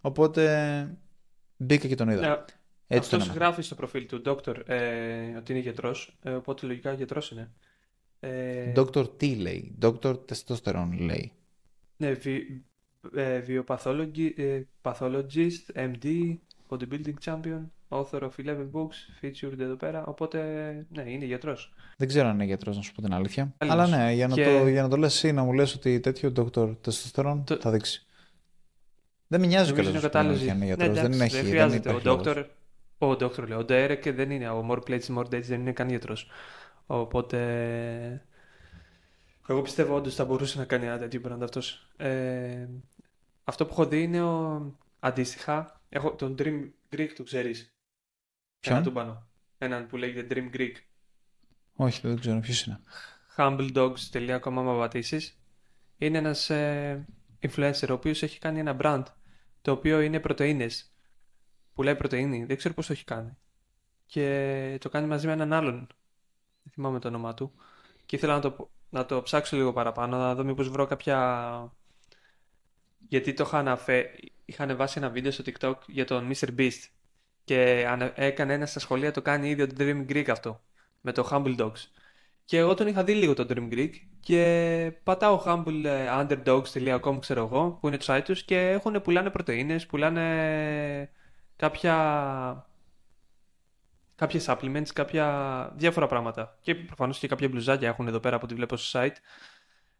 Οπότε 0.00 0.96
μπήκα 1.56 1.88
και 1.88 1.94
τον 1.94 2.08
είδα. 2.08 2.20
Ναι. 2.20 2.44
Έτσι 2.86 3.14
Αυτός 3.14 3.34
γράφει 3.34 3.62
στο 3.62 3.74
προφίλ 3.74 4.06
του 4.06 4.22
Dr. 4.24 4.68
Ε, 4.68 5.36
ότι 5.36 5.52
είναι 5.52 5.60
γιατρός, 5.60 6.18
ε, 6.22 6.30
οπότε 6.30 6.66
λογικά 6.66 6.92
γιατρός 6.92 7.30
είναι. 7.30 7.50
Ε, 8.20 8.72
Dr. 8.76 9.18
τι 9.18 9.34
λέει, 9.34 9.74
Dr. 9.82 10.18
Testosterone 10.24 10.98
λέει. 10.98 11.32
Ναι, 11.96 12.12
βι, 12.12 12.64
ε, 13.14 13.42
pathologist, 14.82 15.74
MD, 15.74 16.36
bodybuilding 16.68 17.14
champion, 17.24 17.62
author 17.88 18.20
of 18.20 18.30
11 18.36 18.70
books, 18.72 19.22
featured 19.22 19.58
εδώ 19.58 19.74
πέρα, 19.74 20.06
οπότε 20.06 20.38
ναι, 20.88 21.10
είναι 21.10 21.24
γιατρός. 21.24 21.74
Δεν 21.96 22.08
ξέρω 22.08 22.28
αν 22.28 22.34
είναι 22.34 22.44
γιατρός 22.44 22.76
να 22.76 22.82
σου 22.82 22.92
πω 22.92 23.02
την 23.02 23.12
αλήθεια. 23.12 23.54
Αλλά 23.58 23.86
ναι, 23.86 24.12
για 24.12 24.28
να, 24.28 24.34
το, 24.34 24.68
για 24.68 24.82
να 24.82 24.88
το 24.88 24.96
λες 24.96 25.14
εσύ, 25.14 25.32
να 25.32 25.42
μου 25.42 25.52
λες 25.52 25.74
ότι 25.74 26.00
τέτοιο 26.00 26.32
Dr. 26.36 26.76
Testosterone 26.84 27.40
το... 27.44 27.56
θα 27.60 27.70
δείξει. 27.70 28.02
Δεν 29.28 29.40
με 29.40 29.46
νοιάζει 29.46 29.72
κιόλας 29.72 29.92
να 30.12 30.36
σου 30.36 30.44
είναι 30.44 30.64
γιατρός, 30.64 30.88
ναι, 30.88 31.00
δεν, 31.00 31.12
είναι, 31.12 31.26
δεν 31.26 31.44
χρειάζεται. 31.44 31.92
ο 31.92 32.00
Dr. 32.04 32.44
Ο 32.98 33.10
Dr. 33.10 33.48
λέω. 33.48 33.58
Ο 33.58 33.64
Derek 33.68 34.12
δεν 34.14 34.30
είναι. 34.30 34.48
Ο 34.48 34.68
More 34.70 34.88
Plates, 34.88 35.16
More 35.16 35.24
Dates 35.24 35.42
δεν 35.42 35.60
είναι 35.60 35.72
καν 35.72 35.88
γιατρός. 35.88 36.30
Οπότε. 36.86 38.26
Εγώ 39.48 39.62
πιστεύω 39.62 39.94
όντως 39.94 40.14
θα 40.14 40.24
μπορούσε 40.24 40.58
να 40.58 40.64
κάνει 40.64 40.86
ένα 40.86 40.98
τέτοιο 40.98 41.20
brand 41.24 41.42
αυτός. 41.42 41.88
Ε, 41.96 42.68
αυτό 43.44 43.66
που 43.66 43.72
έχω 43.72 43.86
δει 43.86 44.02
είναι 44.02 44.22
ο... 44.22 44.62
αντίστοιχα. 45.00 45.80
Έχω 45.88 46.14
τον 46.14 46.34
Dream 46.38 46.70
Greek, 46.96 47.08
το 47.16 47.22
ξέρεις; 47.22 47.74
Ποιον; 48.60 48.76
Ένα 48.76 48.84
του 48.84 48.92
πάνω. 48.92 49.26
Έναν 49.58 49.86
που 49.86 49.96
λέγεται 49.96 50.26
Dream 50.34 50.56
Greek. 50.56 50.72
Όχι, 51.76 52.00
δεν 52.02 52.20
ξέρω. 52.20 52.40
Ποιος 52.40 52.64
είναι. 52.64 52.80
Humbledogs.com 53.36 54.40
άμα 54.44 54.78
πατήσεις. 54.78 55.38
Είναι 55.98 56.18
ένας 56.18 56.50
ε, 56.50 57.06
influencer 57.40 57.86
ο 57.88 57.92
οποίος 57.92 58.22
έχει 58.22 58.38
κάνει 58.38 58.58
ένα 58.58 58.76
brand 58.80 59.02
το 59.68 59.74
οποίο 59.74 60.00
είναι 60.00 60.20
πρωτεΐνες 60.20 60.92
πουλάει 61.74 61.96
πρωτεΐνη. 61.96 62.44
Δεν 62.44 62.56
ξέρω 62.56 62.74
πώς 62.74 62.86
το 62.86 62.92
έχει 62.92 63.04
κάνει. 63.04 63.36
Και 64.06 64.78
το 64.80 64.88
κάνει 64.88 65.06
μαζί 65.06 65.26
με 65.26 65.32
έναν 65.32 65.52
άλλον. 65.52 65.86
Δεν 66.62 66.72
θυμάμαι 66.72 66.98
το 66.98 67.08
όνομά 67.08 67.34
του. 67.34 67.52
Και 68.06 68.16
ήθελα 68.16 68.34
να 68.34 68.40
το, 68.40 68.70
να 68.88 69.06
το 69.06 69.22
ψάξω 69.22 69.56
λίγο 69.56 69.72
παραπάνω, 69.72 70.16
να 70.16 70.34
δω 70.34 70.44
μήπως 70.44 70.68
βρω 70.68 70.86
κάποια... 70.86 71.72
Γιατί 73.08 73.34
το 73.34 73.44
είχα 73.46 73.58
αναφέρει, 73.58 74.32
είχα 74.44 74.62
ανεβάσει 74.62 74.98
ένα 74.98 75.10
βίντεο 75.10 75.30
στο 75.30 75.44
TikTok 75.46 75.74
για 75.86 76.04
τον 76.04 76.30
Mr. 76.32 76.48
Beast. 76.58 76.88
Και 77.44 77.88
έκανε 78.14 78.54
ένα 78.54 78.66
στα 78.66 78.80
σχολεία, 78.80 79.10
το 79.12 79.22
κάνει 79.22 79.48
ήδη 79.48 79.66
το 79.66 79.74
Dream 79.78 80.10
Greek 80.10 80.28
αυτό. 80.28 80.62
Με 81.00 81.12
το 81.12 81.28
Humble 81.30 81.56
Dogs. 81.58 81.84
Και 82.48 82.58
εγώ 82.58 82.74
τον 82.74 82.86
είχα 82.86 83.04
δει 83.04 83.14
λίγο 83.14 83.34
το 83.34 83.46
Dream 83.50 83.72
Greek 83.72 83.90
και 84.20 84.92
πατάω 85.02 85.42
humbleunderdogs.com 85.46 87.18
ξέρω 87.20 87.44
εγώ 87.44 87.78
που 87.80 87.88
είναι 87.88 87.96
το 87.96 88.04
site 88.08 88.22
τους 88.24 88.42
και 88.42 88.68
έχουν, 88.68 89.02
πουλάνε 89.02 89.30
πρωτεΐνες, 89.30 89.86
πουλάνε 89.86 91.10
κάποια, 91.56 91.94
κάποια 94.14 94.40
supplements, 94.46 94.86
κάποια 94.94 95.72
διάφορα 95.76 96.06
πράγματα. 96.06 96.58
Και 96.60 96.74
προφανώς 96.74 97.18
και 97.18 97.28
κάποια 97.28 97.48
μπλουζάκια 97.48 97.88
έχουν 97.88 98.06
εδώ 98.06 98.20
πέρα 98.20 98.36
από 98.36 98.44
ό,τι 98.44 98.54
βλέπω 98.54 98.76
στο 98.76 99.00
site. 99.00 99.16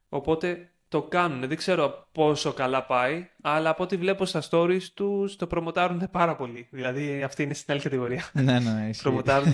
Οπότε 0.08 0.70
το 0.88 1.02
κάνουν. 1.02 1.48
Δεν 1.48 1.56
ξέρω 1.56 2.08
πόσο 2.12 2.52
καλά 2.52 2.84
πάει, 2.84 3.28
αλλά 3.42 3.70
από 3.70 3.82
ό,τι 3.82 3.96
βλέπω 3.96 4.24
στα 4.24 4.42
stories 4.50 4.82
τους 4.94 5.36
το 5.36 5.46
προμοτάρουν 5.46 6.08
πάρα 6.10 6.36
πολύ. 6.36 6.68
Δηλαδή 6.70 7.22
αυτή 7.22 7.42
είναι 7.42 7.54
στην 7.54 7.72
άλλη 7.72 7.82
κατηγορία. 7.82 8.24
ναι, 8.32 8.58
ναι, 8.58 8.90
Προμοτάρουν 9.02 9.52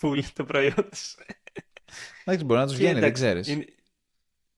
full 0.00 0.22
το 0.34 0.44
προϊόν 0.44 0.88
τους. 0.90 1.16
Εντάξει, 2.24 2.44
μπορεί 2.44 2.60
να 2.60 2.66
τους 2.66 2.76
βγαίνει, 2.76 3.00
δεν 3.00 3.12
ξέρεις. 3.12 3.48
Είναι, 3.48 3.64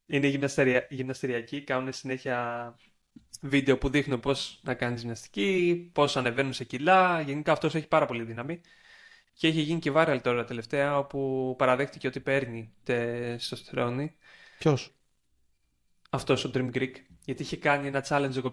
είναι 0.06 0.54
γυμναστεριακοί, 0.88 1.62
κάνουν 1.62 1.92
συνέχεια 1.92 2.74
βίντεο 3.40 3.78
που 3.78 3.88
δείχνουν 3.88 4.20
πώς 4.20 4.60
να 4.62 4.74
κάνεις 4.74 5.00
γυμναστική, 5.00 5.90
πώς 5.92 6.16
ανεβαίνουν 6.16 6.52
σε 6.52 6.64
κιλά. 6.64 7.20
Γενικά 7.20 7.52
αυτός 7.52 7.74
έχει 7.74 7.88
πάρα 7.88 8.06
πολύ 8.06 8.22
δύναμη. 8.22 8.60
Και 9.32 9.46
έχει 9.46 9.60
γίνει 9.60 9.78
και 9.78 9.92
viral 9.94 10.18
τώρα 10.22 10.44
τελευταία, 10.44 10.98
όπου 10.98 11.54
παραδέχτηκε 11.58 12.06
ότι 12.06 12.20
παίρνει 12.20 12.72
τεστοστερόνη. 12.82 14.16
Ποιος; 14.58 14.94
Αυτός 16.10 16.44
ο 16.44 16.50
Dream 16.54 16.70
Greek. 16.74 16.92
Γιατί 17.24 17.42
είχε 17.42 17.56
κάνει 17.56 17.86
ένα 17.86 18.04
challenge 18.08 18.42
ο 18.42 18.50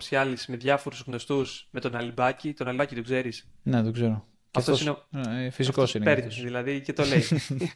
με 0.47 0.55
διάφορους 0.55 1.03
γνωστούς, 1.07 1.67
με 1.71 1.79
τον 1.79 1.95
Αλιμπάκη. 1.95 2.53
Τον 2.53 2.67
Αλιμπάκη 2.67 2.95
τον 2.95 3.03
ξέρεις; 3.03 3.51
Ναι, 3.63 3.83
τον 3.83 3.93
ξέρω. 3.93 4.27
Αυτός 4.53 4.81
είναι. 4.81 4.97
Ε, 5.45 5.49
Φυσικός 5.49 5.93
είναι. 5.93 6.05
Παίρνει, 6.05 6.27
δηλαδή 6.27 6.81
και 6.81 6.93
το 6.93 7.03
λέει. 7.05 7.23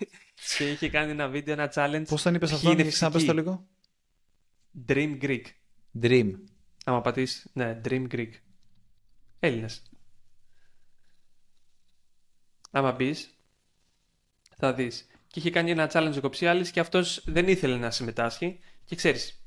και 0.57 0.71
είχε 0.71 0.89
κάνει 0.89 1.11
ένα 1.11 1.27
βίντεο, 1.27 1.53
ένα 1.53 1.71
challenge. 1.75 2.05
Πώς 2.07 2.21
τον 2.21 2.35
είπες 2.35 2.51
αυτό, 2.51 2.73
να 2.99 3.11
πες 3.11 3.25
το 3.25 3.33
λίγο; 3.33 3.67
Dream 4.87 5.21
Greek. 5.21 5.43
Dream. 6.01 6.31
Άμα 6.85 7.01
πατήσεις, 7.01 7.49
ναι, 7.53 7.81
Dream 7.85 8.07
Greek. 8.11 8.29
Έλληνες. 9.39 9.81
Άμα 12.71 12.91
μπεις, 12.91 13.37
θα 14.57 14.73
δεις. 14.73 15.07
Και 15.27 15.39
είχε 15.39 15.49
κάνει 15.49 15.71
ένα 15.71 15.89
challenge 15.93 16.17
ο 16.17 16.21
Κοψιάλης 16.21 16.71
και 16.71 16.79
αυτός 16.79 17.23
δεν 17.25 17.47
ήθελε 17.47 17.77
να 17.77 17.91
συμμετάσχει. 17.91 18.59
Και 18.85 18.95
ξέρεις, 18.95 19.45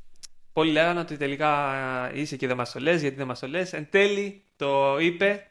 πολλοί 0.52 0.72
λέγανε 0.72 1.00
ότι 1.00 1.16
τελικά 1.16 2.10
είσαι 2.14 2.36
και 2.36 2.46
δεν 2.46 2.56
μας 2.56 2.72
το 2.72 2.80
λες, 2.80 3.00
γιατί 3.00 3.16
δεν 3.16 3.26
μας 3.26 3.38
το 3.38 3.48
λες. 3.48 3.72
Εν 3.72 3.88
τέλει 3.90 4.44
το 4.56 4.98
είπε 4.98 5.46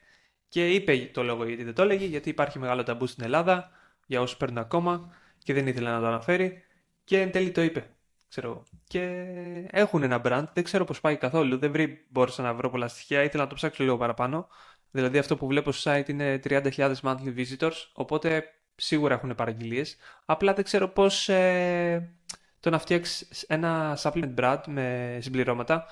και 0.49 0.71
είπε 0.71 1.09
το 1.13 1.23
λόγο 1.23 1.45
γιατί 1.45 1.63
δεν 1.63 1.73
το 1.73 1.81
έλεγε, 1.81 2.05
γιατί 2.05 2.29
υπάρχει 2.29 2.59
μεγάλο 2.59 2.83
ταμπού 2.83 3.07
στην 3.07 3.23
Ελλάδα 3.23 3.71
για 4.05 4.21
όσους 4.21 4.37
παίρνουν 4.37 4.57
ακόμα 4.57 5.13
και 5.43 5.53
δεν 5.53 5.67
ήθελε 5.67 5.89
να 5.89 5.99
το 5.99 6.07
αναφέρει. 6.07 6.63
Και 7.03 7.21
εν 7.21 7.31
τέλει 7.31 7.51
το 7.51 7.61
είπε. 7.61 7.89
Ξέρω. 8.29 8.63
Και 8.87 9.25
έχουν 9.71 10.03
ένα 10.03 10.21
brand, 10.23 10.45
δεν 10.53 10.63
ξέρω 10.63 10.85
πώς 10.85 10.99
πάει 10.99 11.17
καθόλου. 11.17 11.57
Δεν 11.57 11.71
βρει, 11.71 12.05
μπόρεσα 12.09 12.41
να 12.41 12.53
βρω 12.53 12.69
πολλά 12.69 12.87
στοιχεία. 12.87 13.23
Ήθελα 13.23 13.43
να 13.43 13.49
το 13.49 13.55
ψάξω 13.55 13.83
λίγο 13.83 13.97
παραπάνω. 13.97 14.47
Δηλαδή 14.91 15.17
αυτό 15.17 15.37
που 15.37 15.47
βλέπω 15.47 15.71
στο 15.71 15.91
site 15.91 16.09
είναι 16.09 16.39
30.000 16.43 16.93
monthly 17.01 17.35
visitors. 17.37 17.85
Οπότε 17.93 18.43
σίγουρα 18.75 19.13
έχουν 19.13 19.35
παραγγελίες. 19.35 19.97
Απλά 20.25 20.53
δεν 20.53 20.63
ξέρω 20.63 20.87
πώς 20.87 21.29
ε, 21.29 22.15
το 22.59 22.69
να 22.69 22.79
φτιάξεις 22.79 23.41
ένα 23.41 23.97
supplement 24.01 24.33
brand 24.35 24.61
με 24.67 25.17
συμπληρώματα. 25.21 25.85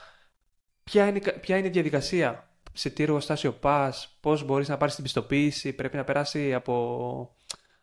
Ποια 0.83 1.07
είναι, 1.07 1.19
ποια 1.19 1.57
είναι 1.57 1.67
η 1.67 1.69
διαδικασία, 1.69 2.49
σε 2.77 2.89
τι 2.89 3.03
εργοστάσιο 3.03 3.53
πας, 3.53 4.17
πώς 4.19 4.43
μπορείς 4.43 4.67
να 4.67 4.77
πάρεις 4.77 4.95
την 4.95 5.03
πιστοποίηση, 5.03 5.73
πρέπει 5.73 5.95
να 5.95 6.03
περάσει 6.03 6.53
από, 6.53 7.35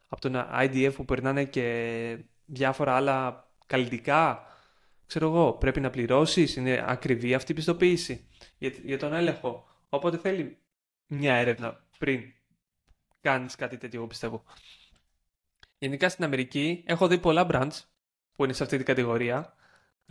από 0.08 0.20
τον 0.20 0.46
IDF 0.60 0.92
που 0.94 1.04
περνάνε 1.04 1.44
και 1.44 2.18
διάφορα 2.44 2.94
άλλα 2.94 3.48
καλλιτικά. 3.66 4.46
Ξέρω 5.06 5.26
εγώ, 5.26 5.52
πρέπει 5.52 5.80
να 5.80 5.90
πληρώσεις, 5.90 6.56
είναι 6.56 6.84
ακριβή 6.86 7.34
αυτή 7.34 7.52
η 7.52 7.54
πιστοποίηση 7.54 8.28
για, 8.58 8.72
για 8.84 8.98
τον 8.98 9.12
έλεγχο. 9.12 9.66
Οπότε 9.88 10.18
θέλει 10.18 10.58
μια 11.06 11.34
έρευνα 11.34 11.84
πριν 11.98 12.22
κάνεις 13.20 13.54
κάτι 13.56 13.76
τέτοιο, 13.76 13.98
εγώ 13.98 14.08
πιστεύω. 14.08 14.44
Γενικά 15.78 16.08
στην 16.08 16.24
Αμερική 16.24 16.84
έχω 16.86 17.06
δει 17.08 17.18
πολλά 17.18 17.46
brands 17.50 17.80
που 18.32 18.44
είναι 18.44 18.52
σε 18.52 18.62
αυτή 18.62 18.76
την 18.76 18.86
κατηγορία. 18.86 19.54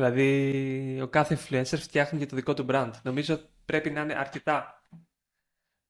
Δηλαδή, 0.01 1.01
ο 1.01 1.07
κάθε 1.07 1.37
influencer 1.37 1.77
φτιάχνει 1.77 2.19
και 2.19 2.25
το 2.25 2.35
δικό 2.35 2.53
του 2.53 2.65
brand. 2.69 2.91
Νομίζω 3.03 3.39
πρέπει 3.65 3.89
να 3.89 4.01
είναι 4.01 4.15
αρκετά 4.17 4.85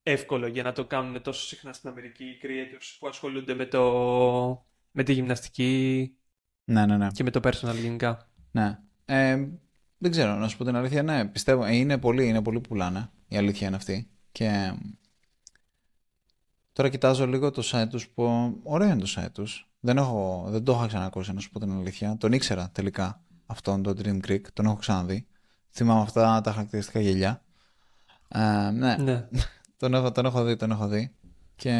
εύκολο 0.04 0.48
για 0.48 0.64
να 0.64 0.72
το 0.72 0.86
κάνουν 0.86 1.22
τόσο 1.22 1.46
συχνά 1.46 1.74
στην 1.74 1.90
Αμερική 1.90 2.24
οι 2.24 2.40
creators 2.44 2.98
που 3.00 3.08
ασχολούνται 3.08 3.54
με, 3.54 3.66
το... 3.66 4.66
με 4.92 5.04
τη 5.04 5.14
γυμναστική 5.14 6.16
ναι, 6.64 6.86
ναι, 6.86 6.98
ναι. 6.98 7.08
και 7.12 7.24
με 7.24 7.32
το 7.32 7.40
personal 7.44 7.76
γενικά. 7.76 8.30
Ναι. 8.52 8.80
Ε, 9.06 9.48
δεν 9.98 10.12
ξέρω, 10.12 10.36
να 10.36 10.48
σου 10.48 10.58
πω 10.58 10.64
την 10.64 10.76
αλήθεια, 10.76 11.04
ναι, 11.04 11.26
πιστεύω, 11.28 11.64
ε, 11.64 11.76
είναι 11.76 11.98
πολλοί, 11.98 12.28
είναι 12.28 12.42
πολλοί 12.42 12.60
που 12.60 12.70
πουλάνε, 12.70 13.10
η 13.28 13.38
αλήθεια 13.38 13.68
είναι 13.68 13.76
αυτή. 13.76 14.10
Και 14.32 14.74
τώρα 16.74 16.90
κοιτάζω 16.90 17.28
λίγο 17.28 17.52
το 17.52 17.62
site 17.66 17.88
τους 17.90 18.10
που, 18.10 18.58
ωραίο 18.64 18.90
είναι 18.90 19.02
το 19.02 19.14
site 19.16 19.32
τους. 19.34 19.70
Δεν, 19.80 19.98
έχω, 19.98 20.46
δεν 20.50 20.64
το 20.64 20.72
έχω 20.72 20.88
ξανακούσει, 20.88 21.34
να 21.34 21.40
σου 21.40 21.50
πω 21.50 21.60
την 21.60 21.72
αλήθεια. 21.72 22.18
Τον 22.18 22.32
ήξερα 22.32 22.70
τελικά 22.72 23.26
αυτόν, 23.52 23.84
τον 23.84 23.98
Dream 24.04 24.20
Creek, 24.28 24.42
τον 24.54 24.66
έχω 24.66 24.76
ξαναδεί. 24.76 25.28
Θυμάμαι 25.72 26.02
αυτά 26.02 26.42
τα 26.42 26.52
χαρακτηριστικά 26.52 27.00
γελιά. 27.00 27.42
Ε, 28.28 28.70
ναι, 28.72 28.96
ναι. 28.96 29.28
τον, 29.78 29.94
έχω, 29.94 30.12
τον 30.12 30.26
έχω 30.26 30.44
δει, 30.44 30.56
τον 30.56 30.72
έχω 30.72 30.88
δει. 30.88 31.16
Και 31.56 31.72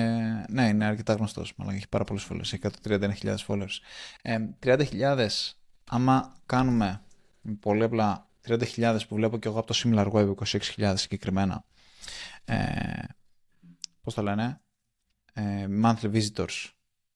ναι, 0.50 0.68
είναι 0.68 0.86
αρκετά 0.86 1.14
γνωστός. 1.14 1.54
Μάλλον 1.56 1.74
έχει 1.74 1.88
πάρα 1.88 2.04
πολλούς 2.04 2.28
followers. 2.30 2.40
Έχει 2.40 2.60
131.000 2.84 3.36
followers. 3.48 3.80
Ε, 4.22 4.38
30.000, 4.64 5.28
άμα 5.90 6.36
κάνουμε 6.46 7.02
πολύ 7.60 7.84
απλά 7.84 8.30
30.000 8.48 9.00
που 9.08 9.16
βλέπω 9.16 9.38
και 9.38 9.48
εγώ 9.48 9.60
από 9.60 9.68
το 9.68 9.82
SimilarWeb 9.84 10.34
26.000 10.78 10.94
συγκεκριμένα. 10.98 11.64
Ε, 12.46 13.04
πώς 14.02 14.14
το 14.14 14.22
λένε, 14.22 14.62
ε, 15.34 15.68
monthly 15.84 16.12
visitors. 16.14 16.70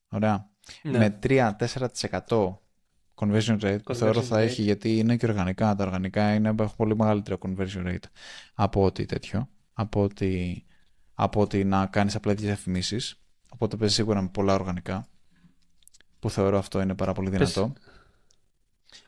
Ωραία. 0.10 0.50
Ναι. 0.82 0.98
Με 0.98 1.20
3-4% 1.24 2.60
conversion 3.16 3.60
rate 3.60 3.78
που 3.84 3.96
θεωρώ 3.96 4.22
θα 4.22 4.40
έχει 4.40 4.62
γιατί 4.62 4.98
είναι 4.98 5.18
και 5.18 5.26
οργανικά. 5.26 5.76
Τα 5.76 5.84
οργανικά 5.84 6.34
είναι, 6.34 6.50
έχουν 6.60 6.76
πολύ 6.78 6.96
μεγαλύτερο 6.96 7.38
conversion 7.42 7.88
rate 7.88 8.08
από 8.54 8.84
ό,τι 8.84 9.06
τέτοιο. 9.06 9.50
Από 9.74 10.04
ότι, 10.04 10.64
από 11.14 11.42
ότι 11.42 11.64
να 11.64 11.86
κάνεις 11.86 12.16
απλά 12.16 12.34
διαφημίσεις. 12.34 13.20
Οπότε 13.50 13.78
παίζει 13.78 13.94
σίγουρα 13.94 14.22
με 14.22 14.28
πολλά 14.28 14.54
οργανικά. 14.54 15.08
Που 16.20 16.30
θεωρώ 16.30 16.58
αυτό 16.58 16.82
είναι 16.82 16.96
πάρα 16.96 17.14
πολύ 17.14 17.30
δυνατό. 17.30 17.74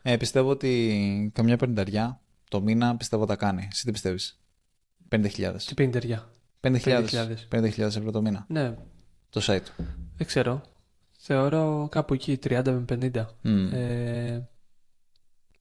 Ε, 0.02 0.18
πιστεύω 0.18 0.50
ότι 0.50 1.32
καμιά 1.34 1.58
πενταριά 1.58 2.22
το 2.50 2.62
μήνα 2.62 2.98
πιστεύω 2.98 3.26
τα 3.26 3.36
κάνει. 3.36 3.68
Εσύ 3.72 3.86
τι 3.86 3.92
πιστεύεις; 3.92 4.40
50.000. 5.10 5.56
Τι 5.66 5.74
πενταριά. 5.74 6.32
50.000 6.62 7.36
50 7.52 7.80
ευρώ 7.80 8.12
το 8.12 8.22
μήνα. 8.22 8.46
Ναι. 8.50 8.76
Το 9.30 9.42
site. 9.44 9.84
Δεν 10.18 10.28
ξέρω. 10.28 10.62
Θεωρώ 11.30 11.88
κάπου 11.92 12.14
εκεί 12.14 12.40
30 12.44 12.62
με 12.66 12.86
50. 12.90 13.26
Mm. 13.44 13.74
Ε, 13.74 14.40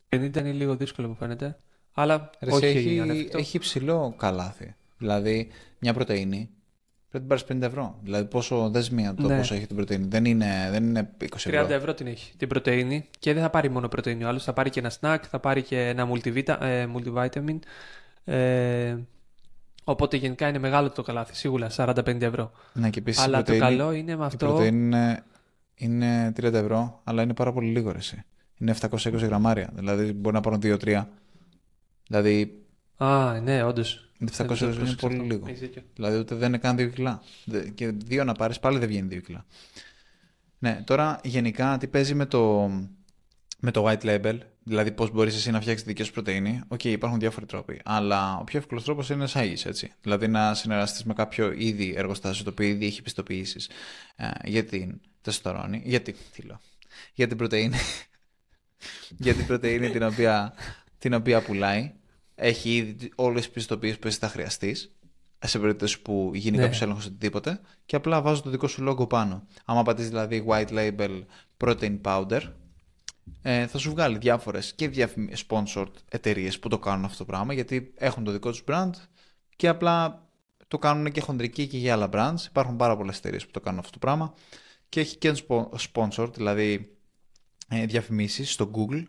50 0.08 0.36
είναι 0.36 0.52
λίγο 0.52 0.76
δύσκολο 0.76 1.08
μου 1.08 1.14
φαίνεται. 1.14 1.58
Αλλά 1.92 2.30
Ρε, 2.40 2.52
όχι 2.52 2.66
έχει, 2.66 3.28
έχει 3.32 3.58
ψηλό 3.58 4.14
καλάθι. 4.16 4.74
Δηλαδή 4.98 5.48
μια 5.78 5.94
πρωτεΐνη 5.94 6.50
πρέπει 7.10 7.24
να 7.24 7.36
πάρεις 7.36 7.62
50 7.62 7.66
ευρώ. 7.66 7.98
Δηλαδή 8.02 8.24
πόσο 8.24 8.70
δεσμία 8.70 9.14
το 9.14 9.28
ναι. 9.28 9.36
πόσο 9.36 9.54
έχει 9.54 9.66
την 9.66 9.76
πρωτεΐνη. 9.76 10.06
Δεν 10.08 10.24
είναι, 10.24 10.68
δεν 10.70 10.84
είναι 10.84 11.10
20 11.22 11.26
ευρώ. 11.34 11.66
30 11.66 11.70
ευρώ 11.70 11.94
την 11.94 12.06
έχει 12.06 12.36
την 12.36 12.48
πρωτεΐνη 12.48 13.08
και 13.18 13.32
δεν 13.32 13.42
θα 13.42 13.50
πάρει 13.50 13.70
μόνο 13.70 13.88
πρωτεΐνη 13.88 14.24
ο 14.24 14.28
άλλος. 14.28 14.44
Θα 14.44 14.52
πάρει 14.52 14.70
και 14.70 14.80
ένα 14.80 14.92
snack, 15.00 15.18
θα 15.30 15.40
πάρει 15.40 15.62
και 15.62 15.88
ένα 15.88 16.08
multivita, 16.12 16.56
ε, 16.60 16.86
multivitamin. 16.94 17.58
Ε, 18.24 18.96
Οπότε 19.88 20.16
γενικά 20.16 20.48
είναι 20.48 20.58
μεγάλο 20.58 20.90
το 20.90 21.02
καλάθι, 21.02 21.34
σίγουρα 21.34 21.70
45 21.76 22.20
ευρώ. 22.20 22.52
Ναι, 22.72 22.90
και 22.90 22.98
επίσης 22.98 23.22
αλλά 23.22 23.42
το 23.42 23.58
καλό 23.58 23.92
είναι 23.92 24.16
με 24.16 24.24
αυτό. 24.24 24.46
Η 24.46 24.48
πρωτεΐνη 24.48 24.78
είναι, 24.78 25.24
είναι 25.76 26.32
30 26.36 26.52
ευρώ, 26.52 27.00
αλλά 27.04 27.22
είναι 27.22 27.34
πάρα 27.34 27.52
πολύ 27.52 27.70
λίγο 27.70 27.92
εσύ. 27.96 28.24
Είναι 28.58 28.74
720 28.80 28.98
γραμμάρια. 29.12 29.70
Δηλαδή 29.74 30.12
μπορεί 30.12 30.34
να 30.34 30.40
πάρουν 30.40 30.60
2-3. 30.62 31.04
Δηλαδή. 32.06 32.64
Α, 32.96 33.40
ναι, 33.40 33.62
όντως. 33.62 34.10
Είναι 34.18 34.30
720 34.36 34.50
ευρώ 34.50 34.84
είναι 34.84 34.94
πολύ 35.00 35.18
λίγο. 35.18 35.46
Δηλαδή 35.94 36.18
ούτε 36.18 36.34
δεν 36.34 36.48
είναι 36.48 36.58
καν 36.58 36.76
2 36.76 36.90
κιλά. 36.94 37.22
Και 37.74 37.90
δύο 37.90 38.24
να 38.24 38.34
πάρεις 38.34 38.58
πάλι 38.58 38.78
δεν 38.78 38.88
βγαίνει 38.88 39.08
2 39.16 39.22
κιλά. 39.22 39.44
Ναι, 40.58 40.82
τώρα 40.84 41.20
γενικά 41.24 41.76
τι 41.78 41.86
παίζει 41.86 42.14
με 42.14 42.26
το, 42.26 42.70
με 43.60 43.70
το 43.70 43.88
white 43.88 44.02
label 44.02 44.38
Δηλαδή, 44.68 44.92
πώς 44.92 45.10
μπορείς 45.10 45.34
εσύ 45.34 45.50
να 45.50 45.60
φτιάξεις 45.60 45.86
τη 45.86 45.92
δική 45.92 46.02
σου 46.02 46.12
πρωτεΐνη. 46.12 46.60
Ok, 46.68 46.80
okay, 46.82 46.86
υπάρχουν 46.86 47.18
διάφοροι 47.18 47.46
τρόποι. 47.46 47.80
Αλλά 47.84 48.36
ο 48.36 48.44
πιο 48.44 48.58
εύκολος 48.58 48.84
τρόπος 48.84 49.08
είναι 49.08 49.18
να 49.18 49.24
εισάγεις, 49.24 49.68
έτσι. 49.68 49.92
Δηλαδή, 50.00 50.28
να 50.28 50.54
συνεργαστείς 50.54 51.04
με 51.04 51.14
κάποιο 51.14 51.52
ήδη 51.52 51.94
εργοστάσιο 51.96 52.44
το 52.44 52.50
οποίο 52.50 52.66
ήδη 52.66 52.86
έχει 52.86 53.02
πιστοποιήσεις 53.02 53.70
ε, 54.16 54.28
για 54.44 54.64
την 54.64 55.00
τεστορόνη. 55.20 55.82
Γιατί, 55.84 56.16
τι 56.32 56.42
λέω. 56.42 56.60
Για 57.14 57.26
την 57.26 57.36
πρωτενη. 57.36 57.76
για 59.24 59.34
την 59.34 59.46
πρωτενη 59.46 59.90
την 59.90 60.02
οποία, 60.02 60.54
την 60.98 61.14
οποία 61.14 61.42
πουλάει. 61.42 61.92
Έχει 62.34 62.76
ήδη 62.76 63.12
όλες 63.14 63.42
τις 63.42 63.50
πιστοποιήσεις 63.50 63.98
που 63.98 64.06
εσύ 64.06 64.18
θα 64.18 64.28
χρειαστείς. 64.28 64.90
Σε 65.38 65.58
περίπτωση 65.58 66.02
που 66.02 66.30
γίνει 66.34 66.56
ναι. 66.56 66.62
κάποιος 66.62 66.82
έλεγχος 66.82 67.06
οτιδήποτε. 67.06 67.60
Και 67.86 67.96
απλά 67.96 68.22
βάζω 68.22 68.42
το 68.42 68.50
δικό 68.50 68.68
σου 68.68 68.82
λόγο 68.82 69.06
πάνω. 69.06 69.46
Άμα 69.64 69.82
πατήσεις 69.82 70.10
δηλαδή 70.10 70.44
white 70.48 70.68
label 70.68 71.22
protein 71.58 72.00
powder, 72.02 72.40
ε, 73.42 73.66
θα 73.66 73.78
σου 73.78 73.90
βγάλει 73.90 74.18
διάφορες 74.18 74.74
και 74.74 74.88
διαφημι... 74.88 75.32
sponsored 75.48 75.92
εταιρείες 76.08 76.58
που 76.58 76.68
το 76.68 76.78
κάνουν 76.78 77.04
αυτό 77.04 77.18
το 77.18 77.24
πράγμα 77.24 77.52
γιατί 77.52 77.92
έχουν 77.96 78.24
το 78.24 78.30
δικό 78.30 78.50
τους 78.50 78.62
brand 78.68 78.90
και 79.56 79.68
απλά 79.68 80.26
το 80.68 80.78
κάνουν 80.78 81.12
και 81.12 81.20
χοντρικοί 81.20 81.66
και 81.66 81.78
για 81.78 81.92
άλλα 81.92 82.08
brands. 82.12 82.46
Υπάρχουν 82.48 82.76
πάρα 82.76 82.96
πολλές 82.96 83.18
εταιρείες 83.18 83.44
που 83.44 83.50
το 83.50 83.60
κάνουν 83.60 83.78
αυτό 83.78 83.92
το 83.92 83.98
πράγμα 83.98 84.34
και 84.88 85.00
έχει 85.00 85.16
και 85.16 85.34
sponsored, 85.92 86.34
δηλαδή 86.34 86.96
ε, 87.68 87.86
διαφημίσεις 87.86 88.52
στο 88.52 88.70
Google 88.74 89.02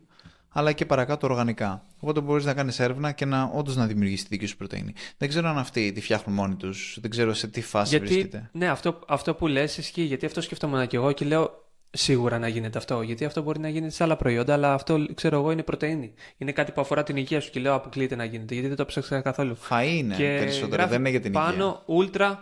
αλλά 0.50 0.72
και 0.72 0.86
παρακάτω 0.86 1.28
οργανικά. 1.28 1.86
Οπότε 2.00 2.22
μπορείς 2.22 2.46
να 2.46 2.54
κάνεις 2.54 2.80
έρευνα 2.80 3.12
και 3.12 3.26
να 3.26 3.44
όντως 3.44 3.76
να 3.76 3.88
δημιουργήσεις 3.88 4.24
τη 4.24 4.30
δική 4.30 4.46
σου 4.46 4.58
πρωτενη. 4.58 4.94
Δεν 5.18 5.30
ξέρω 5.30 5.48
αν 5.50 5.58
αυτοί 5.58 5.92
τη 5.92 6.02
φτιάχνουν 6.02 6.36
μόνοι 6.36 6.56
τους, 6.56 6.98
δεν 7.02 7.10
ξέρω 7.10 7.34
σε 7.34 7.48
τι 7.48 7.62
φάση 7.62 7.98
γιατί, 7.98 8.14
βρίσκεται. 8.14 8.50
Ναι, 8.54 8.68
αυτό, 8.68 9.00
αυτό 9.08 9.36
που 9.36 9.48
λες 9.48 9.78
ισχύει, 9.78 10.02
γιατί 10.02 10.26
αυτό 10.26 10.42
σκεφτόμουν 10.42 10.88
και 10.88 10.96
εγώ 10.96 11.12
και 11.12 11.26
λέω 11.26 11.67
σίγουρα 11.90 12.40
να 12.40 12.48
γίνεται 12.48 12.78
αυτό. 12.78 13.02
Γιατί 13.02 13.26
αυτό 13.26 13.42
μπορεί 13.42 13.60
να 13.60 13.70
γίνεται 13.70 13.92
σε 13.92 14.04
άλλα 14.04 14.16
προϊόντα, 14.16 14.54
αλλά 14.54 14.74
αυτό 14.74 15.06
ξέρω 15.14 15.38
εγώ 15.38 15.52
είναι 15.52 15.64
πρωτενη. 15.64 16.14
Είναι 16.38 16.52
κάτι 16.52 16.72
που 16.72 16.82
αφορά 16.82 17.04
την 17.04 17.18
υγεία 17.18 17.42
σου 17.42 17.52
και 17.52 17.60
λέω 17.60 17.74
αποκλείεται 17.74 18.16
να 18.16 18.24
γίνεται. 18.24 18.54
Γιατί 18.54 18.68
δεν 18.68 18.78
το 18.78 18.86
ψάξα 18.86 19.22
καθόλου. 19.22 19.56
Φα 19.56 19.84
είναι 19.84 20.16
και 20.16 20.36
περισσότερο, 20.40 20.88
δεν 20.88 21.00
είναι 21.00 21.10
για 21.10 21.20
την 21.20 21.32
πάνω, 21.32 21.52
υγεία. 21.52 21.64
Πάνω 21.64 21.84
ultra. 21.88 22.38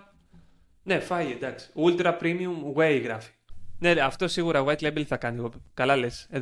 Ναι, 0.84 1.00
φάει 1.00 1.32
εντάξει. 1.32 1.70
Ultra 1.76 2.18
premium 2.22 2.76
whey 2.76 3.02
γράφει. 3.04 3.32
Ναι, 3.80 3.92
αυτό 3.92 4.28
σίγουρα 4.28 4.64
white 4.68 4.82
label 4.82 5.04
θα 5.04 5.18
κάνει. 5.18 5.50
Καλά 5.74 5.96
λες. 5.96 6.28
Ε, 6.30 6.40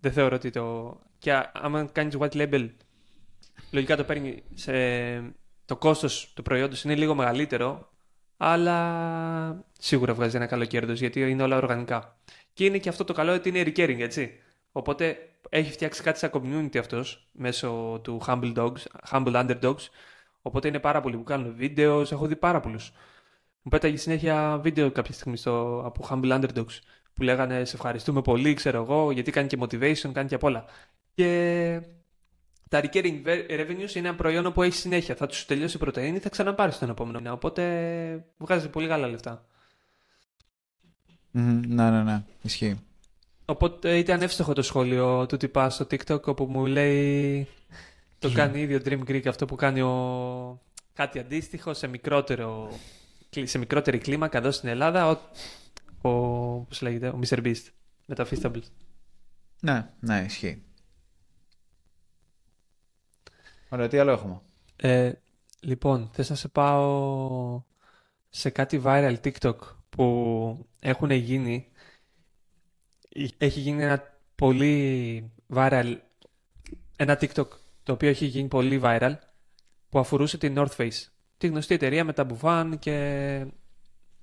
δεν 0.00 0.12
θεωρώ 0.12 0.36
ότι 0.36 0.50
το. 0.50 0.96
Και 1.18 1.32
άμα 1.52 1.88
κάνεις 1.92 2.16
white 2.18 2.32
label, 2.32 2.68
λογικά 3.70 3.96
το 3.96 4.04
παίρνει 4.04 4.42
σε. 4.54 4.72
Το 5.64 5.76
κόστος 5.76 6.32
του 6.34 6.42
προϊόντος 6.42 6.84
είναι 6.84 6.94
λίγο 6.94 7.14
μεγαλύτερο 7.14 7.91
αλλά 8.36 9.64
σίγουρα 9.78 10.14
βγάζει 10.14 10.36
ένα 10.36 10.46
καλό 10.46 10.64
κέρδος 10.64 10.98
γιατί 11.00 11.20
είναι 11.20 11.42
όλα 11.42 11.56
οργανικά. 11.56 12.16
Και 12.52 12.64
είναι 12.64 12.78
και 12.78 12.88
αυτό 12.88 13.04
το 13.04 13.12
καλό 13.12 13.32
ότι 13.32 13.48
είναι 13.48 13.62
recurring, 13.62 14.00
έτσι. 14.00 14.40
Οπότε 14.72 15.18
έχει 15.48 15.72
φτιάξει 15.72 16.02
κάτι 16.02 16.18
σαν 16.18 16.30
community 16.32 16.76
αυτός 16.78 17.28
μέσω 17.32 18.00
του 18.02 18.20
Humble 18.26 18.54
Dogs, 18.54 18.82
Humble 19.10 19.34
Underdogs. 19.34 19.88
Οπότε 20.42 20.68
είναι 20.68 20.78
πάρα 20.78 21.00
πολλοί 21.00 21.16
που 21.16 21.22
κάνουν 21.22 21.54
βίντεος. 21.56 22.12
Έχω 22.12 22.26
δει 22.26 22.36
πάρα 22.36 22.60
πολλούς. 22.60 22.92
Μου 23.62 23.70
πέταγε 23.70 23.96
συνέχεια 23.96 24.58
βίντεο 24.62 24.90
κάποια 24.90 25.14
στιγμή 25.14 25.36
στο, 25.36 25.82
από 25.84 26.06
Humble 26.10 26.40
Underdogs 26.40 26.78
που 27.14 27.22
λέγανε 27.22 27.64
Σε 27.64 27.76
ευχαριστούμε 27.76 28.22
πολύ, 28.22 28.54
ξέρω 28.54 28.82
εγώ, 28.82 29.10
γιατί 29.10 29.30
κάνει 29.30 29.46
και 29.48 29.58
motivation, 29.60 30.10
κάνει 30.12 30.28
και 30.28 30.34
απ' 30.34 30.44
όλα. 30.44 30.64
Και 31.14 31.80
τα 32.72 32.80
recurring 32.84 33.22
revenues 33.48 33.94
είναι 33.94 34.08
ένα 34.08 34.14
προϊόν 34.14 34.52
που 34.52 34.62
έχει 34.62 34.76
συνέχεια. 34.76 35.14
Θα 35.14 35.26
τους 35.26 35.46
τελειώσει 35.46 35.76
η 35.76 35.78
πρωτενη, 35.78 36.18
θα 36.18 36.28
ξαναπάρεις 36.28 36.78
τον 36.78 36.90
επόμενο 36.90 37.18
μήνα. 37.18 37.32
Οπότε 37.32 38.24
βγάζεις 38.36 38.70
πολύ 38.70 38.88
καλά 38.88 39.08
λεφτά. 39.08 39.44
Mm, 41.34 41.60
ναι, 41.66 41.90
ναι, 41.90 42.02
ναι. 42.02 42.22
Ισχύει. 42.42 42.80
Οπότε 43.44 43.98
ήταν 43.98 44.22
εύστοχο 44.22 44.52
το 44.52 44.62
σχόλιο 44.62 45.26
του 45.26 45.36
τυπά 45.36 45.70
στο 45.70 45.86
TikTok 45.90 46.22
όπου 46.22 46.44
μου 46.44 46.66
λέει 46.66 47.46
το 48.18 48.32
κάνει 48.32 48.60
ίδιο 48.60 48.80
Dream 48.84 49.00
Greek 49.08 49.26
αυτό 49.26 49.46
που 49.46 49.56
κάνει 49.56 49.80
ο... 49.80 50.60
κάτι 50.92 51.18
αντίστοιχο 51.18 51.74
σε, 51.74 51.86
μικρότερο... 51.86 52.78
σε 53.42 53.58
μικρότερη 53.58 53.98
κλίμακα 53.98 54.38
εδώ 54.38 54.50
στην 54.50 54.68
Ελλάδα 54.68 55.08
ο, 55.08 55.18
ο... 56.08 56.10
πώς 56.60 56.80
λέγεται, 56.82 57.08
ο 57.08 57.20
Mr. 57.26 57.38
Beast 57.44 57.64
με 58.06 58.14
τα 58.14 58.26
Feastables. 58.30 58.68
Ναι, 59.60 59.88
ναι, 60.00 60.24
ισχύει. 60.26 60.62
Ωραία, 63.72 63.88
τι 63.88 63.98
άλλο 63.98 64.10
έχουμε; 64.10 64.40
Ε, 64.76 65.12
λοιπόν, 65.60 66.10
θες 66.12 66.30
να 66.30 66.36
σε 66.36 66.48
πάω 66.48 67.62
σε 68.28 68.50
κάτι 68.50 68.82
viral 68.84 69.16
TikTok 69.24 69.56
που 69.88 70.66
έχουν 70.80 71.10
γίνει. 71.10 71.68
Έχει 73.38 73.60
γίνει 73.60 73.82
ένα 73.82 74.02
πολύ 74.34 75.30
viral, 75.54 75.96
ένα 76.96 77.18
TikTok 77.20 77.46
το 77.82 77.92
οποίο 77.92 78.08
έχει 78.08 78.26
γίνει 78.26 78.48
πολύ 78.48 78.80
viral 78.84 79.14
που 79.88 79.98
αφορούσε 79.98 80.38
την 80.38 80.54
North 80.58 80.76
Face. 80.76 81.06
Τη 81.38 81.46
γνωστή 81.46 81.74
εταιρεία 81.74 82.04
με 82.04 82.12
τα 82.12 82.24
μπουφάν 82.24 82.78
και 82.78 83.46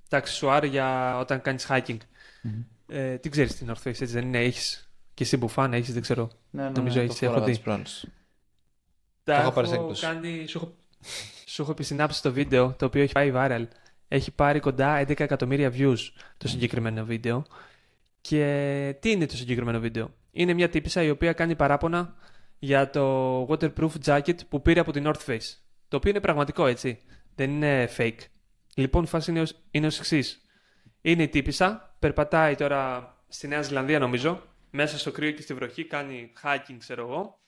τα 0.08 0.16
αξισουάρ 0.16 0.64
για 0.64 1.18
όταν 1.18 1.40
κάνεις 1.40 1.66
hiking. 1.68 1.96
Mm-hmm. 1.96 2.64
Ε, 2.86 3.18
τι 3.18 3.28
ξέρεις 3.28 3.56
την 3.56 3.70
North 3.70 3.82
Face, 3.82 3.86
έτσι 3.86 4.04
δεν 4.04 4.26
είναι, 4.26 4.38
έχεις 4.38 4.90
και 5.14 5.22
εσύ 5.22 5.36
μπουφάν, 5.36 5.72
έχεις, 5.72 5.92
δεν 5.92 6.02
ξέρω. 6.02 6.30
Ναι, 6.50 6.62
ναι, 6.62 6.70
Νομίζω 6.70 6.98
ναι, 6.98 7.04
έχεις, 7.04 7.22
έχω 7.22 7.44
δει. 7.44 7.62
Τα 9.24 9.34
έχω, 9.34 9.60
έχω 9.60 9.92
κάνει, 10.00 10.46
σου, 10.46 10.58
έχω, 10.58 10.74
σου 11.46 11.62
έχω 11.62 11.70
επισυνάψει 11.70 12.22
το 12.22 12.32
βίντεο 12.32 12.74
το 12.78 12.84
οποίο 12.84 13.02
έχει 13.02 13.12
πάει 13.12 13.32
viral. 13.34 13.66
Έχει 14.08 14.30
πάρει 14.30 14.60
κοντά 14.60 15.02
11 15.02 15.20
εκατομμύρια 15.20 15.72
views 15.72 15.98
το 16.36 16.48
συγκεκριμένο 16.48 17.04
βίντεο. 17.04 17.44
Και 18.20 18.96
τι 19.00 19.10
είναι 19.10 19.26
το 19.26 19.36
συγκεκριμένο 19.36 19.78
βίντεο; 19.78 20.10
Είναι 20.30 20.52
μια 20.52 20.68
τύπησα 20.68 21.02
η 21.02 21.10
οποία 21.10 21.32
κάνει 21.32 21.56
παράπονα 21.56 22.14
για 22.58 22.90
το 22.90 23.42
waterproof 23.44 23.90
jacket 24.04 24.46
που 24.48 24.62
πήρε 24.62 24.80
από 24.80 24.92
την 24.92 25.04
North 25.06 25.26
Face. 25.26 25.56
Το 25.88 25.96
οποίο 25.96 26.10
είναι 26.10 26.20
πραγματικό 26.20 26.66
έτσι. 26.66 26.98
Δεν 27.34 27.50
είναι 27.50 27.88
fake. 27.96 28.18
Λοιπόν, 28.74 29.02
η 29.02 29.06
φάση 29.06 29.30
είναι 29.30 29.40
ως, 29.40 29.54
είναι 29.70 29.86
ως 29.86 29.98
εξής. 29.98 30.40
Είναι 31.00 31.22
η 31.22 31.28
τύπησα, 31.28 31.96
περπατάει 31.98 32.54
τώρα 32.54 33.14
στη 33.28 33.48
Νέα 33.48 33.62
Ζηλανδία 33.62 33.98
νομίζω, 33.98 34.42
μέσα 34.70 34.98
στο 34.98 35.10
κρύο 35.10 35.30
και 35.30 35.42
στη 35.42 35.54
βροχή, 35.54 35.84
κάνει 35.84 36.32
hiking 36.42 36.76
ξέρω 36.78 37.02
εγώ 37.02 37.39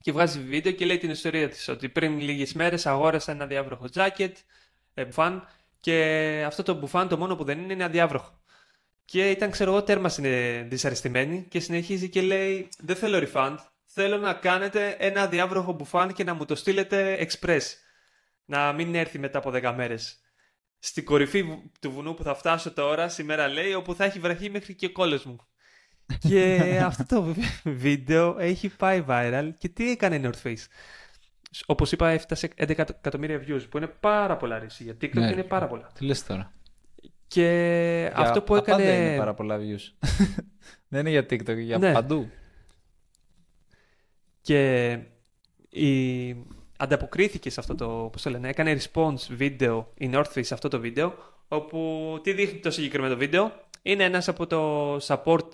και 0.00 0.12
βγάζει 0.12 0.40
βίντεο 0.40 0.72
και 0.72 0.84
λέει 0.84 0.98
την 0.98 1.10
ιστορία 1.10 1.48
της 1.48 1.68
ότι 1.68 1.88
πριν 1.88 2.20
λίγες 2.20 2.52
μέρες 2.52 2.86
αγόρασα 2.86 3.32
ένα 3.32 3.46
διάβροχο 3.46 3.84
jacket, 3.94 4.32
ε, 4.94 5.04
μπουφάν 5.04 5.48
και 5.80 6.42
αυτό 6.46 6.62
το 6.62 6.74
μπουφάν 6.74 7.08
το 7.08 7.16
μόνο 7.16 7.36
που 7.36 7.44
δεν 7.44 7.58
είναι 7.58 7.72
είναι 7.72 7.84
αδιάβροχο. 7.84 8.40
Και 9.04 9.30
ήταν 9.30 9.50
ξέρω 9.50 9.70
εγώ 9.70 9.82
τέρμα 9.82 10.08
δυσαρεστημένη 10.68 11.46
και 11.48 11.60
συνεχίζει 11.60 12.08
και 12.08 12.20
λέει 12.20 12.68
δεν 12.78 12.96
θέλω 12.96 13.28
refund, 13.32 13.56
θέλω 13.84 14.16
να 14.16 14.34
κάνετε 14.34 14.96
ένα 14.98 15.22
αδιάβροχο 15.22 15.72
μπουφάν 15.72 16.12
και 16.12 16.24
να 16.24 16.34
μου 16.34 16.44
το 16.44 16.54
στείλετε 16.54 17.28
express. 17.30 17.62
Να 18.44 18.72
μην 18.72 18.94
έρθει 18.94 19.18
μετά 19.18 19.38
από 19.38 19.50
10 19.54 19.72
μέρες. 19.76 20.20
Στην 20.78 21.04
κορυφή 21.04 21.44
του 21.80 21.90
βουνού 21.90 22.14
που 22.14 22.22
θα 22.22 22.34
φτάσω 22.34 22.72
τώρα, 22.72 23.08
σήμερα 23.08 23.48
λέει, 23.48 23.74
όπου 23.74 23.94
θα 23.94 24.04
έχει 24.04 24.18
βραχεί 24.18 24.50
μέχρι 24.50 24.74
και 24.74 24.86
ο 24.86 24.92
κόλλος 24.92 25.24
μου 25.24 25.38
και 26.18 26.80
αυτό 26.84 27.06
το 27.06 27.34
βίντεο 27.64 28.36
έχει 28.38 28.68
πάει 28.68 29.04
viral. 29.08 29.50
Και 29.58 29.68
τι 29.68 29.90
έκανε 29.90 30.16
η 30.16 30.20
North 30.24 30.46
Face; 30.46 30.66
Όπως 31.66 31.92
είπα, 31.92 32.08
έφτασε 32.08 32.50
11 32.56 32.70
εκατομμύρια 32.78 33.42
views, 33.46 33.66
που 33.70 33.76
είναι 33.76 33.86
πάρα 33.86 34.36
πολλά 34.36 34.58
ρίση. 34.58 34.82
Για 34.82 34.94
TikTok 35.00 35.14
ναι. 35.14 35.30
είναι 35.30 35.42
πάρα 35.42 35.66
πολλά. 35.66 35.90
Τι 35.94 36.04
λες 36.04 36.24
τώρα; 36.24 36.52
Και 37.26 38.10
για 38.14 38.26
αυτό 38.26 38.42
που 38.42 38.56
έκανε. 38.56 38.84
Δεν 38.84 39.06
είναι 39.06 39.16
πάρα 39.16 39.34
πολλά 39.34 39.58
views. 39.58 40.08
δεν 40.88 41.00
είναι 41.00 41.10
για 41.10 41.22
TikTok, 41.22 41.58
για 41.58 41.78
ναι. 41.78 41.92
παντού. 41.92 42.30
Και 44.40 44.90
η... 45.68 46.36
ανταποκρίθηκε 46.76 47.50
σε 47.50 47.60
αυτό 47.60 47.74
το, 47.74 48.08
πώς 48.12 48.22
το 48.22 48.30
λένε, 48.30 48.48
έκανε 48.48 48.78
response 48.78 49.26
βίντεο 49.30 49.92
η 49.94 50.10
North 50.12 50.32
Face 50.34 50.44
σε 50.44 50.54
αυτό 50.54 50.68
το 50.68 50.80
βίντεο, 50.80 51.14
όπου 51.48 52.20
τι 52.22 52.32
δείχνει 52.32 52.58
το 52.58 52.70
συγκεκριμένο 52.70 53.16
βίντεο; 53.16 53.52
Είναι 53.82 54.04
ένας 54.04 54.28
από 54.28 54.46
το 54.46 54.96
support 54.96 55.48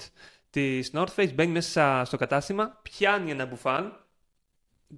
της 0.54 0.90
North 0.94 1.14
Face, 1.16 1.34
μπαίνει 1.34 1.52
μέσα 1.52 2.02
στο 2.04 2.16
κατάστημα, 2.16 2.80
πιάνει 2.82 3.30
ένα 3.30 3.46
μπουφάν 3.46 4.04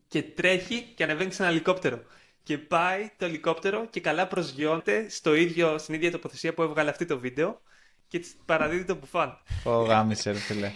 και 0.08 0.22
τρέχει 0.22 0.92
και 0.94 1.02
ανεβαίνει 1.02 1.32
σε 1.32 1.42
ένα 1.42 1.50
ελικόπτερο. 1.50 2.02
Και 2.42 2.58
πάει 2.58 3.10
το 3.16 3.24
ελικόπτερο 3.24 3.86
και 3.90 4.00
καλά 4.00 4.26
προσγειώνεται 4.26 5.08
στο 5.08 5.34
ίδιο, 5.34 5.78
στην 5.78 5.94
ίδια 5.94 6.10
τοποθεσία 6.10 6.54
που 6.54 6.62
έβγαλε 6.62 6.90
αυτή 6.90 7.04
το 7.04 7.18
βίντεο 7.18 7.60
και 8.08 8.18
της 8.18 8.36
παραδίδει 8.44 8.84
το 8.84 8.94
μπουφάν. 8.94 9.38
Ω, 9.64 9.70
γάμισε 9.70 10.30
ρε 10.30 10.38
φίλε. 10.38 10.72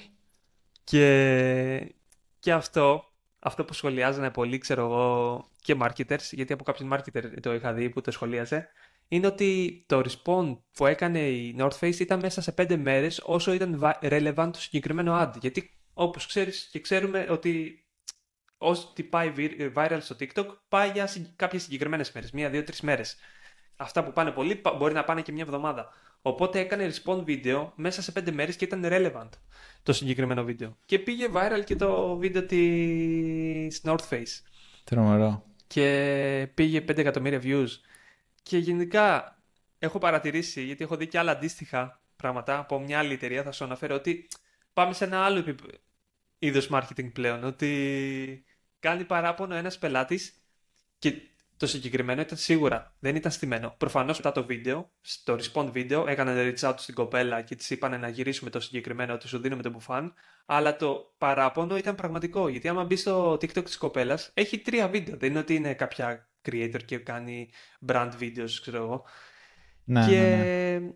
Και, 0.84 1.94
και 2.38 2.52
αυτό, 2.52 3.04
αυτό 3.38 3.64
που 3.64 3.72
σχολιάζανε 3.72 4.30
πολύ, 4.30 4.58
ξέρω 4.58 4.82
εγώ, 4.82 5.48
και 5.62 5.76
marketers, 5.80 6.30
γιατί 6.30 6.52
από 6.52 6.64
κάποιον 6.64 6.92
marketer 6.92 7.24
το 7.42 7.54
είχα 7.54 7.72
δει 7.72 7.90
που 7.90 8.00
το 8.00 8.10
σχολίασε, 8.10 8.68
είναι 9.12 9.27
ότι 9.27 9.83
το 9.88 10.03
respawn 10.05 10.59
που 10.73 10.87
έκανε 10.87 11.29
η 11.29 11.57
North 11.59 11.79
Face 11.81 11.99
ήταν 11.99 12.20
μέσα 12.20 12.40
σε 12.40 12.55
5 12.57 12.77
μέρες 12.77 13.20
όσο 13.25 13.53
ήταν 13.53 13.85
relevant 14.03 14.51
το 14.53 14.61
συγκεκριμένο 14.61 15.18
ad. 15.23 15.33
Γιατί 15.40 15.70
όπως 15.94 16.27
ξέρεις 16.27 16.68
και 16.73 16.81
ξέρουμε 16.81 17.27
ότι 17.31 17.85
ό,τι 18.59 19.03
πάει 19.03 19.33
viral 19.75 19.99
στο 20.01 20.16
TikTok 20.20 20.46
πάει 20.68 20.90
για 20.90 21.09
κάποιες 21.37 21.62
συγκεκριμένες 21.62 22.12
μέρες, 22.12 22.31
μία, 22.31 22.51
δύο, 22.51 22.64
τρεις 22.64 22.81
μέρες. 22.81 23.16
Αυτά 23.77 24.05
που 24.05 24.12
πάνε 24.12 24.31
πολύ 24.31 24.61
μπορεί 24.79 24.94
να 24.94 25.05
πάνε 25.05 25.23
και 25.23 25.33
μια 25.33 25.42
εβδομάδα. 25.42 25.88
Οπότε 26.23 26.59
έκανε 26.61 26.90
respawn 26.90 27.23
βίντεο 27.25 27.73
μέσα 27.77 28.03
σε 28.03 28.12
5 28.12 28.33
μέρες 28.33 28.57
και 28.57 28.64
ήταν 28.64 28.83
relevant 28.85 29.29
το 29.83 29.92
συγκεκριμένο 29.92 30.44
βίντεο. 30.44 30.77
Και 30.85 30.99
πήγε 30.99 31.29
viral 31.35 31.64
και 31.64 31.77
το 31.77 32.16
βίντεο 32.16 32.44
της 32.44 33.81
North 33.85 34.09
Face. 34.11 34.42
Τρομερό. 34.85 35.44
Και 35.66 36.49
πήγε 36.55 36.81
5 36.81 36.99
εκατομμύρια 36.99 37.40
views. 37.42 37.68
Και 38.42 38.59
γενικά 38.59 39.38
έχω 39.79 39.98
παρατηρήσει, 39.98 40.62
γιατί 40.62 40.85
έχω 40.85 40.96
δει 40.96 41.07
και 41.07 41.18
άλλα 41.18 41.33
αντίστοιχα 41.33 42.03
πράγματα 42.16 42.59
από 42.59 42.81
μια 42.81 42.98
άλλη 42.98 43.12
εταιρεία, 43.12 43.42
θα 43.42 43.53
σου 43.53 43.64
αναφέρω 43.64 43.94
ότι 43.94 44.29
πάμε 44.72 44.92
σε 44.92 45.05
ένα 45.05 45.24
άλλο 45.24 45.57
είδος 46.38 46.68
marketing 46.72 47.12
πλέον. 47.12 47.44
Ότι 47.44 48.44
κάνει 48.81 49.05
παράπονο 49.05 49.55
ένας 49.55 49.79
πελάτης 49.79 50.42
και 50.98 51.14
το 51.57 51.66
συγκεκριμένο 51.66 52.20
ήταν 52.20 52.38
σίγουρα, 52.38 52.94
δεν 52.98 53.16
ήταν 53.16 53.33
στημένο. 53.33 53.74
Προφανώς 53.79 54.16
μετά 54.16 54.33
το 54.33 54.44
βίντεο, 54.44 54.90
στο 55.00 55.37
respond 55.40 55.72
video, 55.72 56.05
έκαναν 56.09 56.37
reach 56.37 56.68
out 56.68 56.74
στην 56.76 56.94
κοπέλα 56.94 57.42
και 57.42 57.55
της 57.55 57.70
είπαν 57.70 58.00
να 58.00 58.09
γυρίσουμε 58.09 58.50
το 58.50 58.61
συγκεκριμένο, 58.61 59.14
ότι 59.14 59.29
σου 59.29 59.38
δίνουμε 59.38 59.62
το 59.62 59.70
μπουφάν. 59.70 60.14
Αλλά 60.46 60.76
το 60.76 61.14
παράπονο 61.18 61.76
ήταν 61.76 61.94
πραγματικό. 61.94 62.48
Γιατί 62.48 62.68
άμα 62.68 62.85
μπεις 62.85 63.00
στο 63.00 63.33
TikTok 63.33 63.64
της 63.64 63.76
κοπέλας, 63.76 64.31
έχει 64.35 64.59
τρία 64.59 64.88
βίντεο. 64.88 65.16
Δεν 65.16 65.31
είναι 65.31 65.38
ότι 65.38 65.55
είναι 65.55 65.74
κάποια 65.74 66.29
creator 66.48 66.81
και 66.85 66.98
κάνει 66.98 67.50
brand 67.87 68.11
videos, 68.20 68.50
ξέρω 68.61 68.76
εγώ. 68.76 69.05
Ναι, 69.85 70.07
και 70.07 70.20
ναι, 70.20 70.79
ναι. 70.79 70.92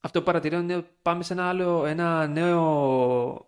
αυτό 0.00 0.18
που 0.18 0.24
παρατηρώ 0.24 0.58
είναι 0.58 0.84
πάμε 1.02 1.22
σε 1.22 1.32
ένα 1.32 1.48
άλλο, 1.48 1.86
ένα 1.86 2.26
νέο 2.26 3.46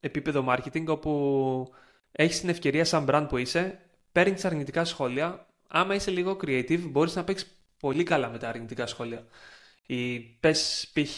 επίπεδο 0.00 0.44
marketing 0.48 0.84
όπου 0.86 1.74
έχεις 2.12 2.40
την 2.40 2.48
ευκαιρία 2.48 2.84
σαν 2.84 3.06
brand 3.08 3.26
που 3.28 3.36
είσαι, 3.36 3.80
παίρνεις 4.12 4.44
αρνητικά 4.44 4.84
σχόλια. 4.84 5.46
Άμα 5.68 5.94
είσαι 5.94 6.10
λίγο 6.10 6.32
creative, 6.42 6.80
μπορείς 6.80 7.14
να 7.14 7.24
παίξεις 7.24 7.56
πολύ 7.78 8.02
καλά 8.02 8.28
με 8.28 8.38
τα 8.38 8.48
αρνητικά 8.48 8.86
σχόλια. 8.86 9.26
Η, 9.86 10.20
πες 10.20 10.90
π.χ. 10.94 11.12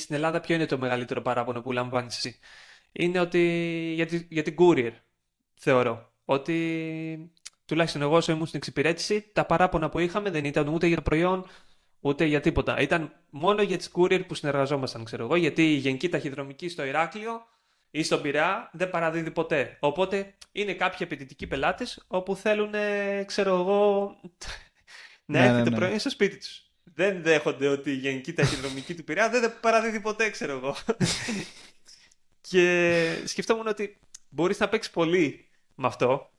στην 0.00 0.14
Ελλάδα 0.14 0.40
ποιο 0.40 0.54
είναι 0.54 0.66
το 0.66 0.78
μεγαλύτερο 0.78 1.22
παράπονο 1.22 1.62
που 1.62 1.72
λαμβάνεις 1.72 2.16
εσύ; 2.16 2.38
Είναι 2.92 3.20
ότι 3.20 3.40
για, 3.94 4.06
τη, 4.06 4.26
για 4.30 4.42
την 4.42 4.54
courier, 4.58 4.92
θεωρώ. 5.54 6.12
Ότι 6.24 7.32
τουλάχιστον 7.64 8.02
εγώ 8.02 8.16
όσο 8.16 8.32
ήμουν 8.32 8.46
στην 8.46 8.58
εξυπηρέτηση, 8.58 9.30
τα 9.32 9.44
παράπονα 9.44 9.88
που 9.88 9.98
είχαμε 9.98 10.30
δεν 10.30 10.44
ήταν 10.44 10.68
ούτε 10.68 10.86
για 10.86 10.96
το 10.96 11.02
προϊόν, 11.02 11.46
ούτε 12.00 12.24
για 12.24 12.40
τίποτα. 12.40 12.80
Ήταν 12.80 13.12
μόνο 13.30 13.62
για 13.62 13.76
τις 13.76 13.90
courier 13.94 14.26
που 14.26 14.34
συνεργαζόμασταν, 14.34 15.04
ξέρω 15.04 15.24
εγώ, 15.24 15.36
γιατί 15.36 15.72
η 15.72 15.76
γενική 15.76 16.08
ταχυδρομική 16.08 16.68
στο 16.68 16.84
Ηράκλειο 16.84 17.46
ή 17.90 18.02
στον 18.02 18.22
Πειραιά 18.22 18.70
δεν 18.72 18.90
παραδίδει 18.90 19.30
ποτέ. 19.30 19.76
Οπότε 19.80 20.34
είναι 20.52 20.74
κάποιοι 20.74 21.04
απαιτητικοί 21.06 21.46
πελάτες 21.46 22.04
όπου 22.06 22.36
θέλουν, 22.36 22.74
ξέρω 23.26 23.54
εγώ, 23.54 24.16
να 25.26 25.38
ναι, 25.38 25.44
έρθει 25.44 25.58
ναι, 25.58 25.64
το 25.64 25.70
ναι. 25.70 25.76
προϊόν 25.76 25.98
στο 25.98 26.10
σπίτι 26.10 26.38
τους. 26.38 26.62
Δεν 26.94 27.22
δέχονται 27.22 27.68
ότι 27.68 27.90
η 27.90 27.94
γενική 27.94 28.32
ταχυδρομική 28.32 28.94
του 28.94 29.04
Πειραιά 29.04 29.28
δεν 29.28 29.52
παραδίδει 29.60 30.00
ποτέ, 30.00 30.30
ξέρω 30.30 30.52
εγώ. 30.52 30.76
και 32.48 33.22
σκεφτόμουν 33.24 33.66
ότι 33.66 33.98
μπορείς 34.28 34.58
να 34.58 34.68
παίξεις 34.68 34.92
πολύ 34.92 35.48
με 35.74 35.86
αυτό. 35.86 36.30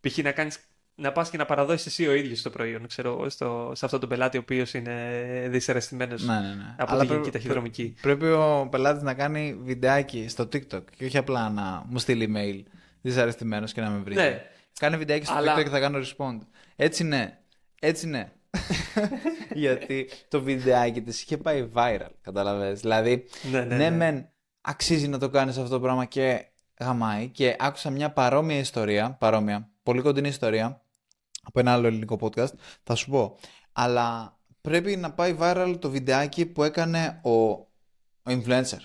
Π.χ. 0.00 0.18
να 0.18 0.32
κάνεις 0.32 0.58
να 0.94 1.12
πας 1.12 1.30
και 1.30 1.36
να 1.36 1.44
παραδώσεις 1.44 1.86
εσύ 1.86 2.06
ο 2.06 2.14
ίδιος 2.14 2.42
το 2.42 2.50
προϊόν, 2.50 2.86
ξέρω, 2.86 3.28
στο, 3.30 3.72
σε 3.74 3.84
αυτόν 3.84 4.00
τον 4.00 4.08
πελάτη 4.08 4.36
ο 4.36 4.40
οποίος 4.40 4.74
είναι 4.74 5.46
δυσαρεστημένος 5.50 6.22
ναι, 6.22 6.34
ναι, 6.34 6.40
ναι. 6.54 6.74
από 6.78 6.92
Αλλά 6.92 7.00
τη 7.00 7.06
γενική 7.06 7.30
ταχυδρομική. 7.30 7.94
Πρέπει 8.00 8.26
ο 8.26 8.68
πελάτης 8.70 9.02
να 9.02 9.14
κάνει 9.14 9.58
βιντεάκι 9.62 10.28
στο 10.28 10.44
TikTok 10.44 10.82
και 10.96 11.04
όχι 11.04 11.18
απλά 11.18 11.50
να 11.50 11.84
μου 11.88 11.98
στείλει 11.98 12.32
email 12.34 12.62
δυσαρεστημένος 13.00 13.72
και 13.72 13.80
να 13.80 13.90
με 13.90 13.98
βρει. 13.98 14.14
Ναι. 14.14 14.42
Κάνε 14.78 14.96
βιντεάκι 14.96 15.24
στο 15.24 15.34
Αλλά- 15.34 15.56
TikTok 15.58 15.62
και 15.62 15.68
θα 15.68 15.80
κάνω 15.80 15.98
respond. 15.98 16.38
Έτσι 16.76 17.04
ναι. 17.04 17.38
Έτσι 17.80 18.06
ναι. 18.06 18.32
Γιατί 19.54 20.08
το 20.28 20.42
βιντεάκι 20.42 21.02
της 21.02 21.22
είχε 21.22 21.36
πάει 21.36 21.68
viral. 21.74 22.10
Καταλαβες. 22.22 22.80
Δηλαδή, 22.80 23.24
Ναι, 23.50 23.58
ναι, 23.60 23.64
ναι, 23.76 23.88
ναι. 23.88 23.96
μεν 23.96 24.28
αξίζει 24.60 25.08
να 25.08 25.18
το 25.18 25.28
κάνεις 25.28 25.56
αυτό 25.56 25.68
το 25.68 25.80
πράγμα 25.80 26.04
και 26.04 26.44
γαμάει. 26.80 27.28
Και 27.28 27.56
άκουσα 27.58 27.90
μια 27.90 28.10
παρόμοια 28.12 28.58
ιστορία, 28.58 29.12
παρόμοια, 29.12 29.70
πολύ 29.82 30.00
κοντινή 30.02 30.28
ιστορία 30.28 30.82
από 31.42 31.60
ένα 31.60 31.72
άλλο 31.72 31.86
ελληνικό 31.86 32.18
podcast. 32.20 32.52
Θα 32.82 32.94
σου 32.94 33.10
πω. 33.10 33.38
Αλλά 33.72 34.38
πρέπει 34.60 34.96
να 34.96 35.12
πάει 35.12 35.36
viral 35.40 35.76
το 35.80 35.90
βιντεάκι 35.90 36.46
που 36.46 36.62
έκανε 36.62 37.20
ο, 37.22 37.30
ο 37.30 37.66
influencer. 38.24 38.78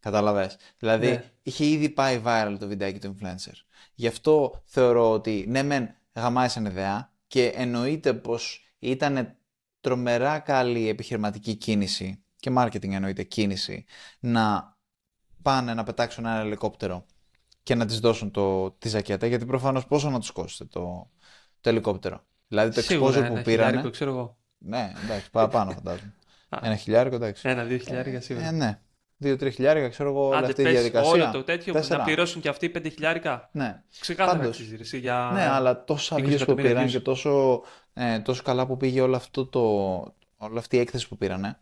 Καταλαβες. 0.00 0.56
Δηλαδή, 0.78 1.06
Ναι. 1.06 1.30
είχε 1.42 1.64
ήδη 1.64 1.88
πάει 1.88 2.22
viral 2.24 2.56
το 2.58 2.66
βιντεάκι 2.66 2.98
του 2.98 3.16
influencer. 3.20 3.52
Γι' 3.94 4.06
αυτό 4.06 4.62
θεωρώ 4.64 5.10
ότι 5.10 5.44
ναι, 5.48 5.62
μεν 5.62 5.94
γαμάει 6.14 6.48
σαν 6.48 6.64
ιδέα 6.64 7.12
και 7.26 7.46
εννοείται 7.46 8.14
πως 8.14 8.60
ήταν 8.78 9.36
τρομερά 9.80 10.38
καλή 10.38 10.88
επιχειρηματική 10.88 11.54
κίνηση 11.54 12.24
και 12.36 12.52
marketing 12.56 12.90
εννοείται 12.92 13.22
κίνηση 13.22 13.84
να 14.20 14.76
πάνε 15.42 15.74
να 15.74 15.84
πετάξουν 15.84 16.26
ένα 16.26 16.38
ελικόπτερο 16.38 17.06
και 17.66 17.74
να 17.74 17.86
τις 17.86 18.00
δώσουν 18.00 18.30
το, 18.30 18.70
τη 18.70 18.88
ζακέτα 18.88 19.26
γιατί 19.26 19.44
προφανώς 19.46 19.86
πόσο 19.86 20.10
να 20.10 20.18
τους 20.18 20.30
κόστησε 20.30 20.64
το, 20.64 21.10
το 21.60 21.68
ελικόπτερο. 21.68 22.20
Δηλαδή 22.48 22.74
το 22.74 22.80
Σίγουρα 22.80 23.12
exposure 23.12 23.16
ένα 23.16 23.28
που 23.28 23.36
χιλιάρικο, 23.36 23.70
πήρανε. 23.72 23.90
ξέρω 23.90 24.10
εγώ. 24.10 24.36
Ναι, 24.58 24.92
εντάξει, 25.04 25.30
παραπάνω 25.30 25.70
φαντάζομαι. 25.70 26.14
Α. 26.48 26.58
ένα 26.62 26.76
χιλιάρικο, 26.76 27.14
εντάξει. 27.16 27.48
Ένα-δύο 27.48 27.78
χιλιάρικα 27.78 28.20
σίγουρα. 28.20 28.46
Ε, 28.46 28.50
ναι. 28.50 28.80
Δύο-τρία 29.16 29.50
χιλιάρικα, 29.50 29.88
ξέρω 29.88 30.08
εγώ, 30.08 30.26
όλη 30.26 30.36
Άντε, 30.36 30.46
αυτή 30.46 30.60
η 30.60 30.64
πες 30.64 30.72
διαδικασία. 30.72 31.10
όλο 31.10 31.30
το 31.32 31.42
τέτοιο 31.44 31.72
που 31.72 31.78
Τέσσερα. 31.78 31.98
να 31.98 32.04
πληρώσουν 32.04 32.40
και 32.40 32.48
αυτοί 32.48 32.68
πέντε 32.68 32.88
χιλιάρικα. 32.88 33.48
Ναι. 33.52 33.82
Ξεκάθαρα 34.00 34.38
Πάντως. 34.38 34.54
αξίζει 34.56 34.76
ρε, 34.76 34.82
εσύ, 34.82 34.98
για... 34.98 35.30
Ναι, 35.32 35.46
αλλά 35.46 35.84
τόσα 35.84 36.16
20 36.16 36.18
views 36.18 36.24
που 36.24 36.32
εκατομμύρια 36.32 36.70
πήραν 36.70 36.86
views. 36.86 36.90
και 36.90 37.00
τόσο, 37.00 37.62
ε, 37.94 38.18
τόσο 38.18 38.42
καλά 38.42 38.66
που 38.66 38.76
πήγε 38.76 39.00
όλο 39.00 39.16
αυτό 39.16 39.46
το, 39.46 39.60
όλη 40.36 40.58
αυτή 40.58 40.76
η 40.76 40.78
έκθεση 40.78 41.08
που 41.08 41.16
πήρανε 41.16 41.58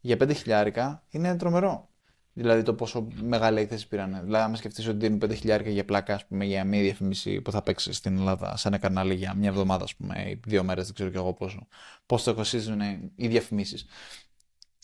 για 0.00 0.16
5 0.16 0.34
χιλιάρικα 0.34 1.02
είναι 1.10 1.36
τρομερό. 1.36 1.88
Δηλαδή 2.38 2.62
το 2.62 2.74
πόσο 2.74 3.08
μεγάλη 3.22 3.60
έκθεση 3.60 3.88
πήρανε. 3.88 4.20
Δηλαδή, 4.24 4.44
άμα 4.44 4.56
σκεφτείς 4.56 4.88
ότι 4.88 4.96
δίνουν 4.96 5.18
5 5.18 5.34
χιλιάρικα 5.34 5.70
για 5.70 5.84
πλάκα, 5.84 6.14
ας 6.14 6.26
πούμε, 6.26 6.44
για 6.44 6.64
μία 6.64 6.80
διαφήμιση 6.80 7.40
που 7.40 7.50
θα 7.50 7.62
παίξει 7.62 7.92
στην 7.92 8.18
Ελλάδα 8.18 8.56
σε 8.56 8.68
ένα 8.68 8.78
κανάλι 8.78 9.14
για 9.14 9.34
μια 9.34 9.48
εβδομάδα, 9.48 9.84
ας 9.84 9.94
πούμε, 9.94 10.24
ή 10.30 10.40
δύο 10.46 10.64
μέρες, 10.64 10.84
δεν 10.84 10.94
ξέρω 10.94 11.10
κι 11.10 11.16
εγώ 11.16 11.32
πόσο. 11.32 11.66
Πώς 12.06 12.22
το 12.22 12.34
κοστίζουν 12.34 12.80
οι 13.14 13.28
διαφημίσεις 13.28 13.86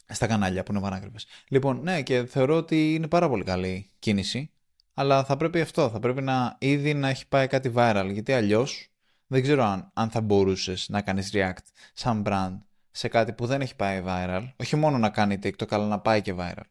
στα 0.07 0.27
κανάλια 0.27 0.63
που 0.63 0.73
είναι 0.73 0.81
πανάκριβες. 0.81 1.27
Λοιπόν, 1.49 1.81
ναι, 1.83 2.03
και 2.03 2.25
θεωρώ 2.25 2.57
ότι 2.57 2.95
είναι 2.95 3.09
πάρα 3.09 3.29
πολύ 3.29 3.45
καλή 3.45 3.91
κίνηση. 3.99 4.51
Αλλά 4.95 5.25
θα 5.25 5.37
πρέπει 5.37 5.61
αυτό, 5.61 5.89
θα 5.89 5.99
πρέπει 5.99 6.23
να 6.23 6.57
ήδη 6.59 6.95
να 6.95 7.09
έχει 7.09 7.29
πάει 7.29 7.47
κάτι 7.47 7.73
viral. 7.77 8.09
Γιατί 8.13 8.33
αλλιώς 8.33 8.91
δεν 9.27 9.43
ξέρω 9.43 9.65
αν, 9.65 9.91
αν 9.95 10.11
θα 10.11 10.21
μπορούσες 10.21 10.89
να 10.89 11.01
κάνεις 11.01 11.31
react 11.35 11.67
σαν 11.93 12.23
brand 12.27 12.59
σε 12.91 13.09
κάτι 13.09 13.33
που 13.33 13.47
δεν 13.47 13.61
έχει 13.61 13.77
πάει 13.77 14.03
viral. 14.07 14.49
Όχι 14.57 14.77
μόνο 14.77 14.99
να 14.99 15.09
κάνει 15.09 15.39
TikTok, 15.43 15.67
αλλά 15.69 15.87
να 15.87 15.99
πάει 15.99 16.23
και 16.23 16.35
viral. 16.39 16.65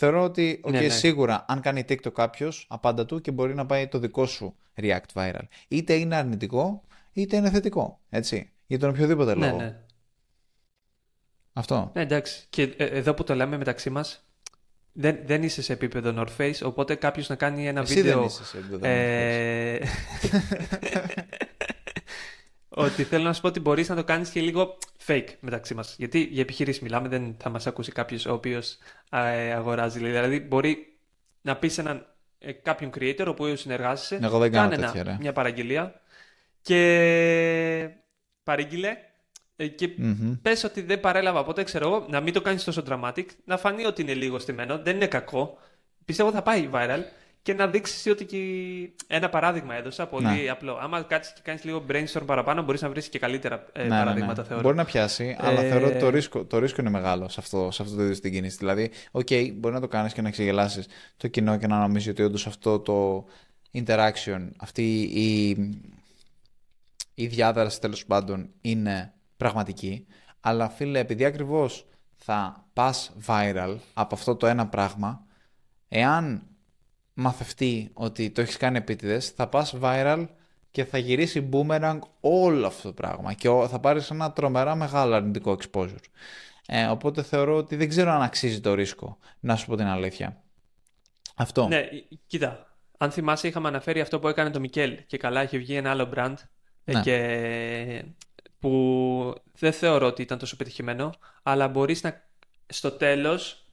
Θεωρώ 0.00 0.22
ότι 0.24 0.60
okay, 0.64 0.70
Ναι, 0.70 0.80
ναι. 0.80 0.88
σίγουρα 0.88 1.44
αν 1.48 1.60
κάνει 1.60 1.84
TikTok 1.88 2.12
κάποιος, 2.12 2.66
απάντα 2.68 3.06
του 3.06 3.20
και 3.20 3.30
μπορεί 3.30 3.54
να 3.54 3.66
πάει 3.66 3.88
το 3.88 3.98
δικό 3.98 4.26
σου 4.26 4.56
react 4.80 5.12
viral. 5.14 5.40
Είτε 5.68 5.94
είναι 5.94 6.16
αρνητικό, 6.16 6.84
είτε 7.12 7.36
είναι 7.36 7.50
θετικό. 7.50 8.00
Έτσι. 8.10 8.50
Για 8.66 8.78
τον 8.78 8.88
οποιοδήποτε 8.90 9.34
Ναι, 9.34 9.46
λόγο. 9.46 9.58
ναι. 9.58 9.76
Αυτό. 11.52 11.90
Ναι, 11.94 12.02
εντάξει. 12.02 12.46
Και 12.50 12.62
ε, 12.62 12.84
εδώ 12.84 13.14
που 13.14 13.24
το 13.24 13.34
λέμε 13.34 13.56
μεταξύ 13.56 13.90
μας, 13.90 14.26
δεν, 14.92 15.18
δεν 15.24 15.42
είσαι 15.42 15.62
σε 15.62 15.72
επίπεδο 15.72 16.14
North 16.16 16.40
Face, 16.42 16.60
οπότε 16.62 16.94
κάποιος 16.94 17.28
να 17.28 17.34
κάνει 17.34 17.66
ένα 17.68 17.80
Εσύ 17.80 17.94
βίντεο. 17.94 18.16
δεν 18.18 18.26
είσαι 18.26 18.44
σε 18.44 18.58
επίπεδο 18.58 18.86
ε, 18.86 19.78
ότι 22.84 23.04
θέλω 23.04 23.24
να 23.24 23.32
σου 23.32 23.40
πω 23.40 23.48
ότι 23.48 23.60
μπορείς 23.60 23.88
να 23.88 23.94
το 23.96 24.04
κάνεις 24.04 24.30
και 24.30 24.40
λίγο 24.40 24.78
fake 25.06 25.28
μεταξύ 25.40 25.74
μας. 25.74 25.94
Γιατί 25.98 26.20
για 26.20 26.42
επιχειρήσεις 26.42 26.82
μιλάμε, 26.82 27.08
δεν 27.08 27.36
θα 27.38 27.48
μας 27.50 27.66
ακούσει 27.66 27.92
κάποιος 27.92 28.26
ο 28.26 28.32
οποίος 28.32 28.78
αγοράζει. 29.54 29.98
Δηλαδή, 29.98 30.40
μπορεί 30.40 30.98
να 31.40 31.56
πεις 31.56 31.72
σε 31.72 31.80
έναν 31.80 32.06
ε, 32.38 32.52
κάποιον 32.52 32.90
creator, 32.98 33.24
ο 33.26 33.30
οποίος 33.30 33.60
συνεργάζεσαι, 33.60 34.18
Εγώ 34.22 34.38
δεν 34.38 34.52
κάνω 34.52 34.70
κάνε 34.70 34.86
τέτοια, 34.86 35.02
ρε. 35.02 35.16
μια 35.20 35.32
παραγγελία 35.32 36.00
και 36.62 37.90
παρήγγειλε 38.42 38.96
ε, 39.56 39.66
και 39.66 39.90
Μμμ. 39.96 40.34
πες 40.42 40.64
ότι 40.64 40.80
δεν 40.82 41.00
παρέλαβα 41.00 41.44
ποτέ, 41.44 41.62
ξέρω 41.62 41.86
εγώ, 41.88 42.06
να 42.08 42.20
μην 42.20 42.32
το 42.32 42.40
κάνεις 42.40 42.64
τόσο 42.64 42.82
dramatic, 42.88 43.24
να 43.44 43.56
φανεί 43.56 43.84
ότι 43.84 44.02
είναι 44.02 44.14
λίγο 44.14 44.38
στημένο, 44.38 44.78
δεν 44.78 44.96
είναι 44.96 45.06
κακό. 45.06 45.58
Πιστεύω 46.04 46.30
θα 46.30 46.42
πάει 46.42 46.68
viral 46.72 47.00
και 47.48 47.54
να 47.54 47.66
δείξεις 47.66 48.06
ότι 48.06 48.24
και... 48.24 48.38
ένα 49.06 49.28
παράδειγμα 49.28 49.74
έδωσα, 49.74 50.06
πολύ 50.06 50.26
Ναι. 50.26 50.50
απλό. 50.50 50.78
Άμα 50.80 51.02
κάτσεις 51.02 51.32
και 51.32 51.40
κάνεις 51.44 51.64
λίγο 51.64 51.84
brainstorm 51.88 52.22
παραπάνω, 52.26 52.62
μπορείς 52.62 52.82
να 52.82 52.88
βρεις 52.88 53.08
και 53.08 53.18
καλύτερα 53.18 53.64
ε, 53.72 53.82
Ναι, 53.82 53.88
ναι, 53.88 53.98
παραδείγματα, 53.98 54.42
ναι. 54.42 54.48
θεωρώ. 54.48 54.62
Μπορεί 54.62 54.76
να 54.76 54.84
πιάσει, 54.84 55.36
αλλά 55.40 55.60
Ε, 55.62 55.68
θεωρώ 55.68 55.86
ότι 55.86 55.98
το 55.98 56.08
ρίσκο, 56.10 56.44
το 56.44 56.58
ρίσκο 56.58 56.80
είναι 56.80 56.90
μεγάλο 56.90 57.28
σε 57.28 57.40
αυτό, 57.40 57.70
σε 57.70 57.82
αυτό 57.82 57.96
το 57.96 58.02
είδος 58.02 58.20
την 58.20 58.32
κίνηση. 58.32 58.56
Δηλαδή, 58.56 58.90
οκ, 59.10 59.26
μπορεί 59.54 59.74
να 59.74 59.80
το 59.80 59.88
κάνεις 59.88 60.12
και 60.12 60.22
να 60.22 60.30
ξεγελάσεις 60.30 60.86
το 61.16 61.28
κοινό 61.28 61.56
και 61.58 61.66
να 61.66 61.78
νομίζεις 61.78 62.08
ότι 62.08 62.22
όντως 62.22 62.46
αυτό 62.46 62.78
το 62.80 63.26
interaction, 63.72 64.48
αυτή 64.58 65.00
η, 65.02 65.48
η 67.14 67.26
διάδραση 67.26 67.80
τέλος 67.80 68.06
πάντων 68.06 68.50
είναι 68.60 69.12
πραγματική. 69.36 70.06
Αλλά 70.40 70.68
φίλε, 70.68 70.98
επειδή 70.98 71.24
ακριβώς 71.24 71.86
θα 72.16 72.66
πας 72.72 73.12
viral 73.26 73.76
από 73.94 74.14
αυτό 74.14 74.36
το 74.36 74.46
ένα 74.46 74.66
πράγμα, 74.66 75.24
εάν 75.88 76.42
μαθευτεί 77.20 77.90
ότι 77.94 78.30
το 78.30 78.40
έχεις 78.40 78.56
κάνει 78.56 78.76
επίτηδες, 78.76 79.28
θα 79.28 79.48
πας 79.48 79.74
viral 79.82 80.26
και 80.70 80.84
θα 80.84 80.98
γυρίσει 80.98 81.48
boomerang 81.52 81.98
όλο 82.20 82.66
αυτό 82.66 82.88
το 82.88 82.94
πράγμα 82.94 83.32
και 83.32 83.48
ο- 83.48 83.68
θα 83.68 83.78
πάρεις 83.80 84.10
ένα 84.10 84.32
τρομερά 84.32 84.74
μεγάλο 84.74 85.14
αρνητικό 85.14 85.56
exposure. 85.60 85.96
Ε, 86.66 86.86
οπότε 86.86 87.22
θεωρώ 87.22 87.56
ότι 87.56 87.76
δεν 87.76 87.88
ξέρω 87.88 88.10
αν 88.10 88.22
αξίζει 88.22 88.60
το 88.60 88.74
ρίσκο, 88.74 89.18
να 89.40 89.56
σου 89.56 89.66
πω 89.66 89.76
την 89.76 89.86
αλήθεια. 89.86 90.42
Αυτό. 91.34 91.66
Ναι, 91.68 91.76
ε, 91.76 91.88
κοίτα. 92.26 92.76
Αν 92.98 93.10
θυμάσαι, 93.10 93.48
είχαμε 93.48 93.68
αναφέρει 93.68 94.00
αυτό 94.00 94.18
που 94.18 94.28
έκανε 94.28 94.50
το 94.50 94.60
Μικέλ 94.60 94.98
και 95.06 95.16
καλά 95.16 95.42
είχε 95.42 95.58
βγει 95.58 95.74
ένα 95.74 95.90
άλλο 95.90 96.10
brand 96.14 96.34
ε, 96.84 96.92
Ναι. 96.92 97.00
και 97.00 98.04
που 98.58 99.34
δεν 99.58 99.72
θεωρώ 99.72 100.06
ότι 100.06 100.22
ήταν 100.22 100.38
τόσο 100.38 100.56
πετυχημένο, 100.56 101.12
αλλά 101.42 101.68
μπορείς 101.68 102.02
να 102.02 102.22
στο 102.66 102.90
τέλος, 102.90 103.67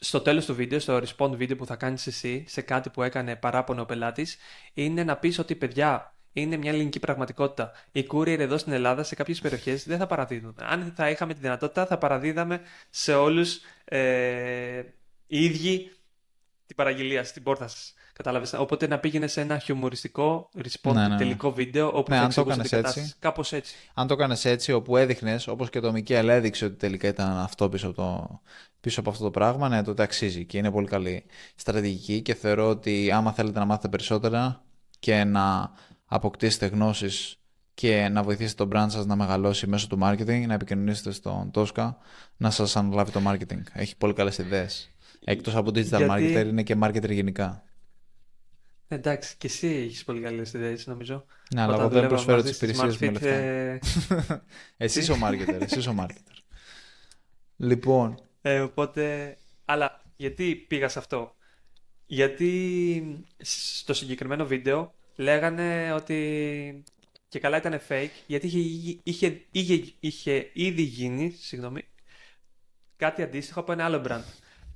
στο 0.00 0.20
τέλος 0.20 0.46
του 0.46 0.54
βίντεο, 0.54 0.78
στο 0.78 0.98
respond 0.98 1.30
βίντεο 1.36 1.56
που 1.56 1.66
θα 1.66 1.76
κάνεις 1.76 2.06
εσύ 2.06 2.44
σε 2.48 2.60
κάτι 2.60 2.90
που 2.90 3.02
έκανε 3.02 3.36
παράπονο 3.36 3.82
ο 3.82 3.84
πελάτης, 3.84 4.36
είναι 4.74 5.04
να 5.04 5.16
πεις 5.16 5.38
ότι 5.38 5.54
παιδιά, 5.54 6.14
είναι 6.32 6.56
μια 6.56 6.70
ελληνική 6.70 6.98
πραγματικότητα. 6.98 7.72
Οι 7.92 8.06
courier 8.12 8.38
εδώ 8.38 8.58
στην 8.58 8.72
Ελλάδα 8.72 9.02
σε 9.02 9.14
κάποιες 9.14 9.40
περιοχές 9.40 9.86
δεν 9.86 9.98
θα 9.98 10.06
παραδίδουν. 10.06 10.54
Αν 10.58 10.92
θα 10.96 11.10
είχαμε 11.10 11.34
τη 11.34 11.40
δυνατότητα 11.40 11.86
θα 11.86 11.98
παραδίδαμε 11.98 12.60
σε 12.90 13.14
όλους 13.14 13.60
ε, 13.84 14.82
οι 15.26 15.44
ίδιοι 15.44 15.92
την 16.68 16.76
παραγγελία 16.76 17.24
στην 17.24 17.42
πόρτα 17.42 17.68
σας. 17.68 17.94
Κατάλαβες. 18.12 18.52
Οπότε 18.52 18.86
να 18.86 18.98
πήγαινες 18.98 19.32
σε 19.32 19.40
ένα 19.40 19.58
χιουμοριστικό 19.58 20.48
response 20.56 20.92
Ναι, 20.94 21.00
ναι, 21.00 21.08
ναι. 21.08 21.16
τελικό 21.16 21.52
βίντεο 21.52 21.86
όπου 21.86 22.10
Ναι, 22.10 22.16
θα 22.16 22.22
αν 22.22 22.34
το 22.34 22.40
εξηγούσε 22.40 22.52
έκανες 22.52 22.68
την 22.68 22.78
έτσι. 22.78 22.90
κατάσταση. 22.92 23.14
Κάπως 23.18 23.52
έτσι. 23.52 23.74
Αν 23.94 24.06
το 24.06 24.14
έκανες 24.14 24.44
έτσι, 24.44 24.72
όπου 24.72 24.96
έδειχνες, 24.96 25.46
όπως 25.46 25.70
και 25.70 25.80
το 25.80 25.92
Μικέλ 25.92 26.28
έδειξε 26.28 26.64
ότι 26.64 26.74
τελικά 26.74 27.08
ήταν 27.08 27.36
αυτό 27.36 27.68
πίσω 27.68 27.86
από, 27.86 27.96
το, 27.96 28.40
πίσω 28.80 29.00
από 29.00 29.10
αυτό 29.10 29.24
το 29.24 29.30
πράγμα, 29.30 29.68
ναι, 29.68 29.82
τότε 29.82 30.02
αξίζει 30.02 30.44
και 30.44 30.58
είναι 30.58 30.70
πολύ 30.70 30.86
καλή 30.86 31.24
στρατηγική 31.54 32.22
και 32.22 32.34
θεωρώ 32.34 32.68
ότι 32.68 33.10
άμα 33.12 33.32
θέλετε 33.32 33.58
να 33.58 33.64
μάθετε 33.64 33.88
περισσότερα 33.88 34.62
και 34.98 35.24
να 35.24 35.70
αποκτήσετε 36.06 36.66
γνώσεις 36.66 37.36
και 37.74 38.08
να 38.08 38.22
βοηθήσετε 38.22 38.64
τον 38.66 38.70
brand 38.74 38.86
σας 38.90 39.06
να 39.06 39.16
μεγαλώσει 39.16 39.66
μέσω 39.66 39.86
του 39.86 39.98
marketing, 40.02 40.44
να 40.46 40.54
επικοινωνήσετε 40.54 41.10
στον 41.10 41.50
Tosca 41.54 41.94
να 42.36 42.50
σας 42.50 42.76
αναλάβει 42.76 43.10
το 43.12 43.20
marketing. 43.26 43.62
Έχει 43.72 43.96
πολύ 43.96 44.12
καλές 44.12 44.38
ιδέες. 44.38 44.90
Εκτός 45.24 45.54
από 45.54 45.70
digital 45.70 45.84
Γιατί- 45.84 46.06
marketer 46.10 46.46
είναι 46.46 46.62
και 46.62 46.76
marketer 46.82 47.10
γενικά. 47.10 47.62
Εντάξει, 48.88 49.36
και 49.38 49.46
εσύ 49.46 49.66
έχεις 49.66 50.04
πολύ 50.04 50.20
καλέ 50.20 50.42
ιδέε, 50.54 50.76
νομίζω. 50.84 51.24
Ναι, 51.54 51.60
αλλά 51.62 51.74
Όταν 51.74 51.80
εγώ 51.84 51.88
δεν 52.00 52.08
δουλεύαμε 52.08 52.08
προσφέρω 52.08 52.36
μαζί 52.36 52.48
τις 52.48 52.56
στη 52.56 52.64
υπηρεσίες 52.64 52.96
μου 52.98 53.12
με 53.12 53.18
SmartFit, 53.18 53.22
λεφτά. 54.16 54.34
ε, 54.34 54.40
Εσύ 54.84 54.98
είσαι 54.98 55.12
ο 55.12 55.16
marketer, 55.22 55.60
εσύ 55.60 55.78
είσαι 55.78 55.88
ο 55.88 55.94
marketer. 56.00 56.36
Λοιπόν, 57.56 58.20
Ε, 58.42 58.60
οπότε, 58.60 59.36
αλλά 59.64 60.00
γιατί 60.16 60.54
πήγα 60.68 60.88
σε 60.88 60.98
αυτό; 60.98 61.34
Γιατί 62.06 63.24
στο 63.38 63.94
συγκεκριμένο 63.94 64.46
βίντεο 64.46 64.94
λέγανε 65.16 65.92
ότι 65.92 66.82
και 67.28 67.38
καλά 67.38 67.56
ήταν 67.56 67.80
fake, 67.88 68.08
γιατί 68.26 68.46
είχε, 68.46 68.98
είχε, 69.02 69.40
είχε, 69.50 69.92
είχε 70.00 70.50
ήδη 70.52 70.82
γίνει, 70.82 71.30
συγγνώμη, 71.30 71.82
κάτι 72.96 73.22
αντίστοιχο 73.22 73.60
από 73.60 73.72
ένα 73.72 73.84
άλλο 73.84 74.02
brand. 74.08 74.22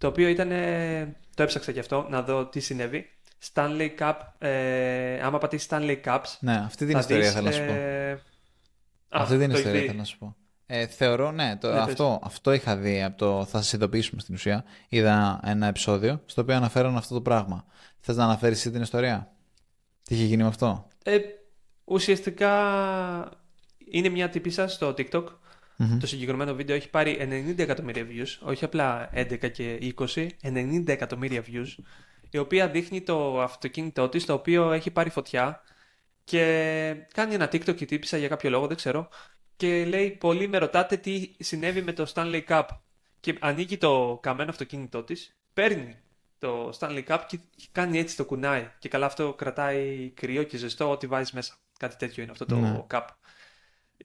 Το 0.03 0.09
οποίο 0.09 0.29
ήταν, 0.29 0.49
το 1.35 1.43
έψαξα 1.43 1.73
και 1.73 1.79
αυτό, 1.81 2.07
να 2.11 2.23
δω 2.23 2.47
τι 2.47 2.61
συνέβη. 2.61 3.11
Stanley 3.53 3.89
Cup, 3.99 4.15
ε, 4.39 5.21
άμα 5.23 5.39
πατήσει 5.39 5.67
Stanley 5.71 5.97
Cups, 6.05 6.25
ναι, 6.41 6.55
αυτή 6.65 6.85
την 6.85 6.93
θα 6.95 6.99
ιστορία 6.99 7.23
δεις, 7.25 7.33
θέλω 7.33 7.45
να 7.47 7.53
σου 7.53 7.65
πω. 7.67 7.73
ε, 7.73 8.11
α, 8.13 8.19
Αυτή 9.09 9.39
την 9.39 9.51
το 9.51 9.57
ιστορία 9.57 9.81
έχεις 9.81 9.81
θέλω 9.81 9.93
δει. 9.93 9.99
να 9.99 10.05
σου 10.05 10.19
πω. 10.19 10.37
Ε, 10.67 10.87
θεωρώ, 10.87 11.31
ναι, 11.33 11.57
το, 11.57 11.69
Ναι, 11.69 11.75
πες. 11.75 11.83
αυτό, 11.83 12.21
αυτό 12.23 12.53
είχα 12.53 12.77
δει 12.77 13.03
από 13.03 13.17
το 13.19 13.45
θα 13.45 13.59
σας 13.59 13.73
ειδοποιήσουμε 13.73 14.21
στην 14.21 14.35
ουσία. 14.35 14.65
Είδα 14.89 15.41
ένα 15.45 15.67
επεισόδιο 15.67 16.23
στο 16.27 16.43
οποίο 16.43 16.55
αναφέραν 16.55 16.97
αυτό 16.97 17.15
το 17.15 17.21
πράγμα. 17.21 17.65
Θες 18.01 18.17
να 18.17 18.25
αναφέρεις 18.25 18.59
εσύ 18.59 18.71
την 18.71 18.83
ιστορία; 18.83 19.33
Τι 20.03 20.15
είχε 20.15 20.25
γίνει 20.25 20.43
με 20.43 20.49
αυτό; 20.49 20.89
Ε, 21.05 21.19
ουσιαστικά 21.85 22.51
είναι 23.91 24.09
μια 24.09 24.29
τύπησα 24.29 24.69
στο 24.69 24.89
TikTok. 24.99 25.25
Το 26.01 26.07
συγκεκριμένο 26.07 26.55
βίντεο 26.55 26.77
έχει 26.77 26.91
πάρει 26.91 27.17
90 27.57 27.59
εκατομμύρια 27.59 28.07
views, 28.11 28.49
όχι 28.49 28.65
απλά 28.65 29.11
11 29.15 29.51
και 29.51 29.95
20, 30.15 30.27
90 30.43 30.83
εκατομμύρια 30.87 31.45
views, 31.47 31.85
η 32.31 32.39
οποία 32.39 32.69
δείχνει 32.69 33.01
το 33.01 33.43
αυτοκίνητό 33.43 34.09
της, 34.09 34.27
το 34.27 34.33
οποίο 34.33 34.73
έχει 34.73 34.91
πάρει 34.91 35.11
φωτιά 35.11 35.63
και 36.25 36.95
κάνει 37.15 37.35
ένα 37.35 37.47
TikTok 37.53 37.81
η 37.81 37.85
τύπησα 37.85 38.17
για 38.17 38.29
κάποιο 38.29 38.51
λόγο, 38.51 38.67
δεν 38.67 38.77
ξέρω, 38.77 39.09
και 39.57 39.85
λέει 39.85 40.11
πολλοί 40.11 40.49
με 40.49 40.59
ρωτάτε 40.59 40.97
τι 40.97 41.31
συνέβη 41.39 41.83
με 41.83 41.93
το 41.93 42.13
Stanley 42.15 42.45
Cup 42.49 42.67
και 43.21 43.37
ανοίγει 43.41 43.79
το 43.79 44.19
καμένο 44.23 44.51
αυτοκίνητό 44.51 45.03
της, 45.03 45.37
παίρνει 45.53 45.97
το 46.39 46.73
Stanley 46.79 47.05
Cup 47.07 47.21
και 47.27 47.39
κάνει 47.73 47.99
έτσι 47.99 48.17
το 48.17 48.25
κουνάει. 48.25 48.71
Και 48.79 48.89
καλά 48.89 49.07
αυτό 49.07 49.35
κρατάει 49.35 50.11
κρύο 50.11 50.43
και 50.43 50.57
ζεστό 50.57 50.91
ό,τι 50.91 51.07
βάζεις 51.07 51.33
μέσα. 51.33 51.55
Κάτι 51.79 51.97
τέτοιο 51.97 52.23
είναι 52.23 52.33
αυτό 52.33 52.47
το 52.47 52.57
ναι. 52.57 52.85
cup. 52.91 53.07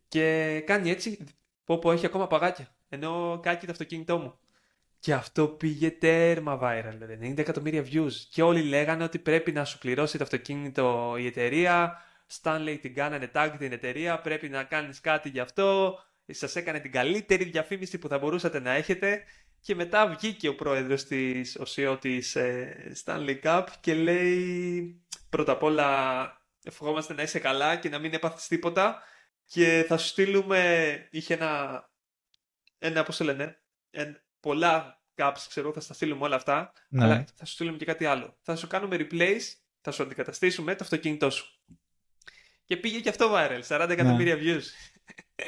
Και 0.07 0.59
κάνει 0.65 0.89
έτσι, 0.89 1.24
πω 1.68 1.78
πω 1.80 1.91
έχει 1.91 2.05
ακόμα 2.05 2.28
παγάκια. 2.28 2.68
Ενώ 2.89 3.39
κάκι 3.41 3.65
το 3.65 3.72
αυτοκίνητό 3.72 4.18
μου. 4.18 4.39
Και 4.99 5.13
αυτό 5.13 5.47
πήγε 5.47 5.91
τέρμα 5.91 6.59
viral, 6.61 7.24
90 7.24 7.38
εκατομμύρια 7.38 7.86
views. 7.91 8.11
Και 8.30 8.43
όλοι 8.43 8.63
λέγανε 8.63 9.03
ότι 9.03 9.20
πρέπει 9.20 9.51
να 9.51 9.65
σου 9.65 9.78
πληρώσει 9.78 10.18
το 10.18 10.24
αυτοκίνητο 10.24 11.15
η 11.18 11.26
εταιρεία. 11.26 12.01
Stanley 12.41 12.78
την 12.82 12.93
κάνανε 12.93 13.32
tag 13.34 13.55
την 13.57 13.72
εταιρεία, 13.72 14.20
πρέπει 14.22 14.49
να 14.49 14.63
κάνεις 14.63 15.01
κάτι 15.01 15.30
γι' 15.30 15.39
αυτό. 15.39 15.99
Σας 16.28 16.55
έκανε 16.55 16.80
την 16.80 16.91
καλύτερη 16.91 17.43
διαφήμιση 17.43 17.97
που 17.97 18.07
θα 18.07 18.18
μπορούσατε 18.18 18.59
να 18.59 18.72
έχετε. 18.72 19.24
Και 19.61 19.76
μετά 19.76 20.07
βγήκε 20.07 20.47
ο 20.47 20.55
πρόεδρος 20.55 21.03
της, 21.03 21.55
ο 21.55 21.63
CEO 21.76 21.97
της 22.01 22.36
ε, 22.36 22.93
Stanley 23.05 23.39
Cup 23.43 23.63
και 23.80 23.93
λέει 23.93 25.05
πρώτα 25.30 25.51
απ' 25.51 25.63
όλα 25.63 25.88
ευχόμαστε 26.63 27.13
να 27.13 27.22
είσαι 27.22 27.39
καλά 27.39 27.76
και 27.76 27.89
να 27.89 27.99
μην 27.99 28.13
έπαθεις 28.13 28.47
τίποτα 28.47 29.01
και 29.50 29.86
θα 29.88 29.98
σου 29.98 30.08
στείλουμε, 30.08 31.08
είχε 31.12 31.34
ένα, 31.34 31.84
ένα 32.78 33.04
πώς 33.04 33.20
λένε, 33.20 33.62
εν, 33.89 34.24
πολλά 34.39 35.02
caps 35.16 35.45
ξέρω, 35.50 35.74
θα 35.74 35.80
στα 35.80 35.93
στείλουμε 35.93 36.26
όλα 36.26 36.36
αυτά, 36.36 36.72
ναι. 36.89 37.04
αλλά 37.04 37.26
θα 37.36 37.45
σου 37.45 37.54
στείλουμε 37.54 37.78
και 37.78 37.86
κάτι 37.86 38.06
άλλο. 38.06 38.38
Θα 38.41 38.56
σου 38.56 38.68
κάνουμε 38.68 38.95
replace, 39.00 39.54
θα 39.82 39.91
σου 39.91 40.04
αντικαταστήσουμε 40.04 40.76
το 40.76 40.84
αυτοκίνητό 40.84 41.30
σου. 41.30 41.62
Και 42.66 42.78
πήγε 42.78 43.00
και 43.00 43.10
αυτό 43.10 43.32
viral, 43.34 43.62
40 43.68 43.89
εκατομμύρια 43.89 44.36
ναι. 44.36 44.41
views. 44.43 44.64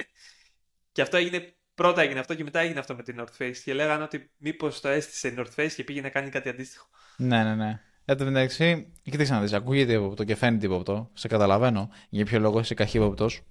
και 0.92 1.02
αυτό 1.02 1.18
έγινε 1.18 1.54
Πρώτα 1.80 2.02
έγινε 2.02 2.20
αυτό 2.20 2.36
και 2.36 2.44
μετά 2.44 2.60
έγινε 2.60 2.80
αυτό 2.80 2.96
με 2.96 3.04
την 3.04 3.16
North 3.20 3.42
Face. 3.44 3.58
Και 3.64 3.74
λέγανε 3.74 4.04
ότι 4.04 4.32
μήπως 4.38 4.82
το 4.82 4.88
έστησε 4.88 5.28
η 5.28 5.34
North 5.38 5.60
Face 5.60 5.72
και 5.76 5.84
πήγε 5.84 6.02
να 6.02 6.10
κάνει 6.10 6.30
κάτι 6.30 6.50
αντίστοιχο. 6.50 6.88
Ναι, 7.18 7.44
ναι, 7.44 7.56
ναι. 7.56 7.82
Εν 8.06 8.18
τω 8.18 8.26
μεταξύ, 8.26 8.94
κοίταξε 9.02 9.34
να 9.34 9.42
δεις, 9.42 9.54
ακούγεται 9.54 9.94
ύποπτο 9.94 10.24
και 10.24 10.36
φαίνεται 10.36 10.66
ύποπτο. 10.66 11.10
Σε 11.14 11.28
καταλαβαίνω 11.28 11.90
για 12.10 12.26
ποιο 12.26 12.40
λόγο 12.40 12.60
είσαι 12.60 12.74
καχύποπτος. 12.74 13.42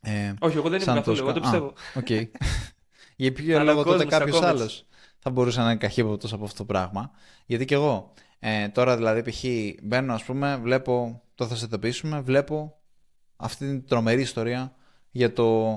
Ε, 0.00 0.32
Όχι, 0.40 0.56
εγώ 0.56 0.68
δεν 0.68 0.80
είμαι 0.80 0.92
καθόλου, 0.92 1.18
εγώ 1.18 1.32
το 1.32 1.40
πιστεύω. 1.40 1.72
Okay. 1.94 2.26
για 3.16 3.32
ποιο 3.32 3.64
λόγο 3.64 3.82
τότε 3.82 4.04
κάποιος 4.04 4.42
άλλος 4.42 4.86
θα 5.18 5.30
μπορούσε 5.30 5.60
να 5.60 5.64
είναι 5.64 5.76
καχύποπτος 5.76 6.32
από 6.32 6.44
αυτό 6.44 6.56
το 6.56 6.64
πράγμα. 6.64 7.10
Γιατί 7.46 7.64
και 7.64 7.74
εγώ. 7.74 8.12
Ε, 8.38 8.68
τώρα 8.68 8.96
δηλαδή, 8.96 9.30
π.χ. 9.30 9.44
μπαίνω, 9.82 10.14
ας 10.14 10.24
πούμε, 10.24 10.56
βλέπω, 10.56 11.22
το 11.34 11.46
θα 11.46 11.56
σε 11.56 11.64
ειδοποιήσουμε, 11.64 12.20
βλέπω 12.20 12.78
αυτή 13.36 13.66
την 13.66 13.86
τρομερή 13.86 14.20
ιστορία 14.20 14.74
για 15.10 15.32
το 15.32 15.68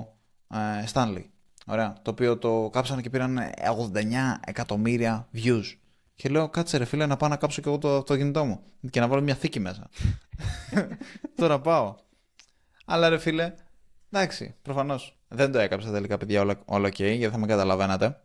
ε, 0.54 0.84
Stanley. 0.92 1.24
Ωραία. 1.66 1.94
Το 2.02 2.10
οποίο 2.10 2.38
το 2.38 2.68
κάψανε 2.72 3.00
και 3.00 3.10
πήραν 3.10 3.38
89 3.38 4.02
εκατομμύρια 4.46 5.28
views. 5.34 5.64
Και 6.14 6.28
λέω, 6.28 6.48
κάτσε 6.48 6.76
ρε 6.76 6.84
φίλε 6.84 7.06
να 7.06 7.16
πάω 7.16 7.28
να 7.28 7.36
κάψω 7.36 7.62
και 7.62 7.68
εγώ 7.68 7.78
το 7.78 7.96
αυτοκίνητό 7.96 8.44
μου. 8.44 8.62
Και 8.90 9.00
να 9.00 9.08
βάλω 9.08 9.22
μια 9.22 9.34
θήκη 9.34 9.60
μέσα. 9.60 9.88
Τώρα 11.36 11.60
πάω. 11.60 11.94
Αλλά 12.84 13.08
ρε 13.08 13.18
φίλε, 13.18 13.54
εντάξει, 14.12 14.54
προφανώς. 14.62 15.18
Δεν 15.28 15.52
το 15.52 15.58
έκαψα 15.58 15.90
τελικά, 15.90 16.18
παιδιά, 16.18 16.62
όλο 16.64 16.88
ok, 16.88 16.98
γιατί 16.98 17.28
θα 17.28 17.38
με 17.38 17.46
καταλαβαίνατε. 17.46 18.20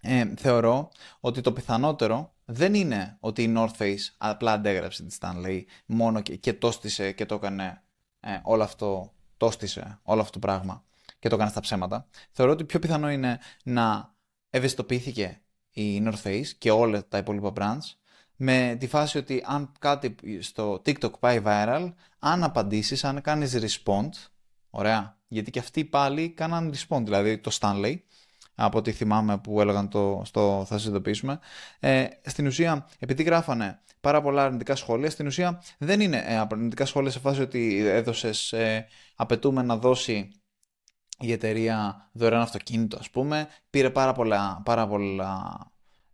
Ε, 0.00 0.32
θεωρώ 0.36 0.90
ότι 1.20 1.40
το 1.40 1.52
πιθανότερο 1.52 2.34
δεν 2.44 2.74
είναι 2.74 3.16
ότι 3.20 3.42
η 3.42 3.54
North 3.56 3.76
Face 3.78 4.14
απλά 4.18 4.52
αντέγραψε 4.52 5.02
τη 5.02 5.16
Stanley 5.20 5.62
μόνο 5.86 6.20
και, 6.20 6.36
και 6.36 6.52
τόστισε 6.52 7.12
και 7.12 7.26
το 7.26 7.34
έκανε 7.34 7.82
ε, 8.20 8.38
όλο 8.42 8.62
αυτό, 8.62 9.12
τόστισε 9.36 9.98
όλο 10.02 10.20
αυτό 10.20 10.32
το 10.32 10.46
πράγμα 10.46 10.84
και 11.18 11.28
το 11.28 11.34
έκανε 11.34 11.50
στα 11.50 11.60
ψέματα. 11.60 12.06
Θεωρώ 12.30 12.52
ότι 12.52 12.64
πιο 12.64 12.78
πιθανό 12.78 13.10
είναι 13.10 13.38
να 13.64 14.14
ευαισθητοποιήθηκε 14.50 15.40
η 15.70 16.02
North 16.04 16.22
Face 16.22 16.46
και 16.58 16.70
όλα 16.70 17.08
τα 17.08 17.18
υπόλοιπα 17.18 17.52
brands 17.56 17.94
με 18.36 18.76
τη 18.80 18.86
φάση 18.86 19.18
ότι 19.18 19.42
αν 19.46 19.72
κάτι 19.78 20.14
στο 20.40 20.82
TikTok 20.86 21.18
πάει 21.18 21.42
viral, 21.44 21.92
αν 22.18 22.44
απαντήσεις, 22.44 23.04
αν 23.04 23.20
κάνεις 23.20 23.54
respond, 23.54 24.08
ωραία, 24.70 25.18
γιατί 25.28 25.50
και 25.50 25.58
αυτοί 25.58 25.84
πάλι 25.84 26.28
κάναν 26.28 26.74
respond, 26.74 27.02
δηλαδή 27.04 27.38
το 27.38 27.58
Stanley, 27.60 27.94
από 28.54 28.78
ό,τι 28.78 28.92
θυμάμαι 28.92 29.38
που 29.38 29.60
έλεγαν 29.60 29.88
το, 29.88 30.22
στο 30.24 30.64
θα 30.66 30.78
συνειδητοποιήσουμε. 30.78 31.38
Ε, 31.80 32.06
στην 32.24 32.46
ουσία, 32.46 32.88
επειδή 32.98 33.22
γράφανε 33.22 33.80
πάρα 34.00 34.22
πολλά 34.22 34.44
αρνητικά 34.44 34.76
σχόλια, 34.76 35.10
στην 35.10 35.26
ουσία 35.26 35.62
δεν 35.78 36.00
είναι 36.00 36.24
ε, 36.26 36.36
αρνητικά 36.36 36.86
σχόλια 36.86 37.10
σε 37.10 37.18
φάση 37.18 37.40
ότι 37.40 37.86
έδωσες, 37.86 38.52
ε, 38.52 38.86
απαιτούμε 39.16 39.62
να 39.62 39.76
δώσει 39.76 40.30
η 41.18 41.32
εταιρεία 41.32 42.08
δωρεάν 42.12 42.42
αυτοκίνητο, 42.42 42.96
ας 43.00 43.10
πούμε, 43.10 43.48
πήρε 43.70 43.90
πάρα 43.90 44.12
πολλά, 44.12 44.62
πάρα 44.64 44.86
πολλά 44.86 45.56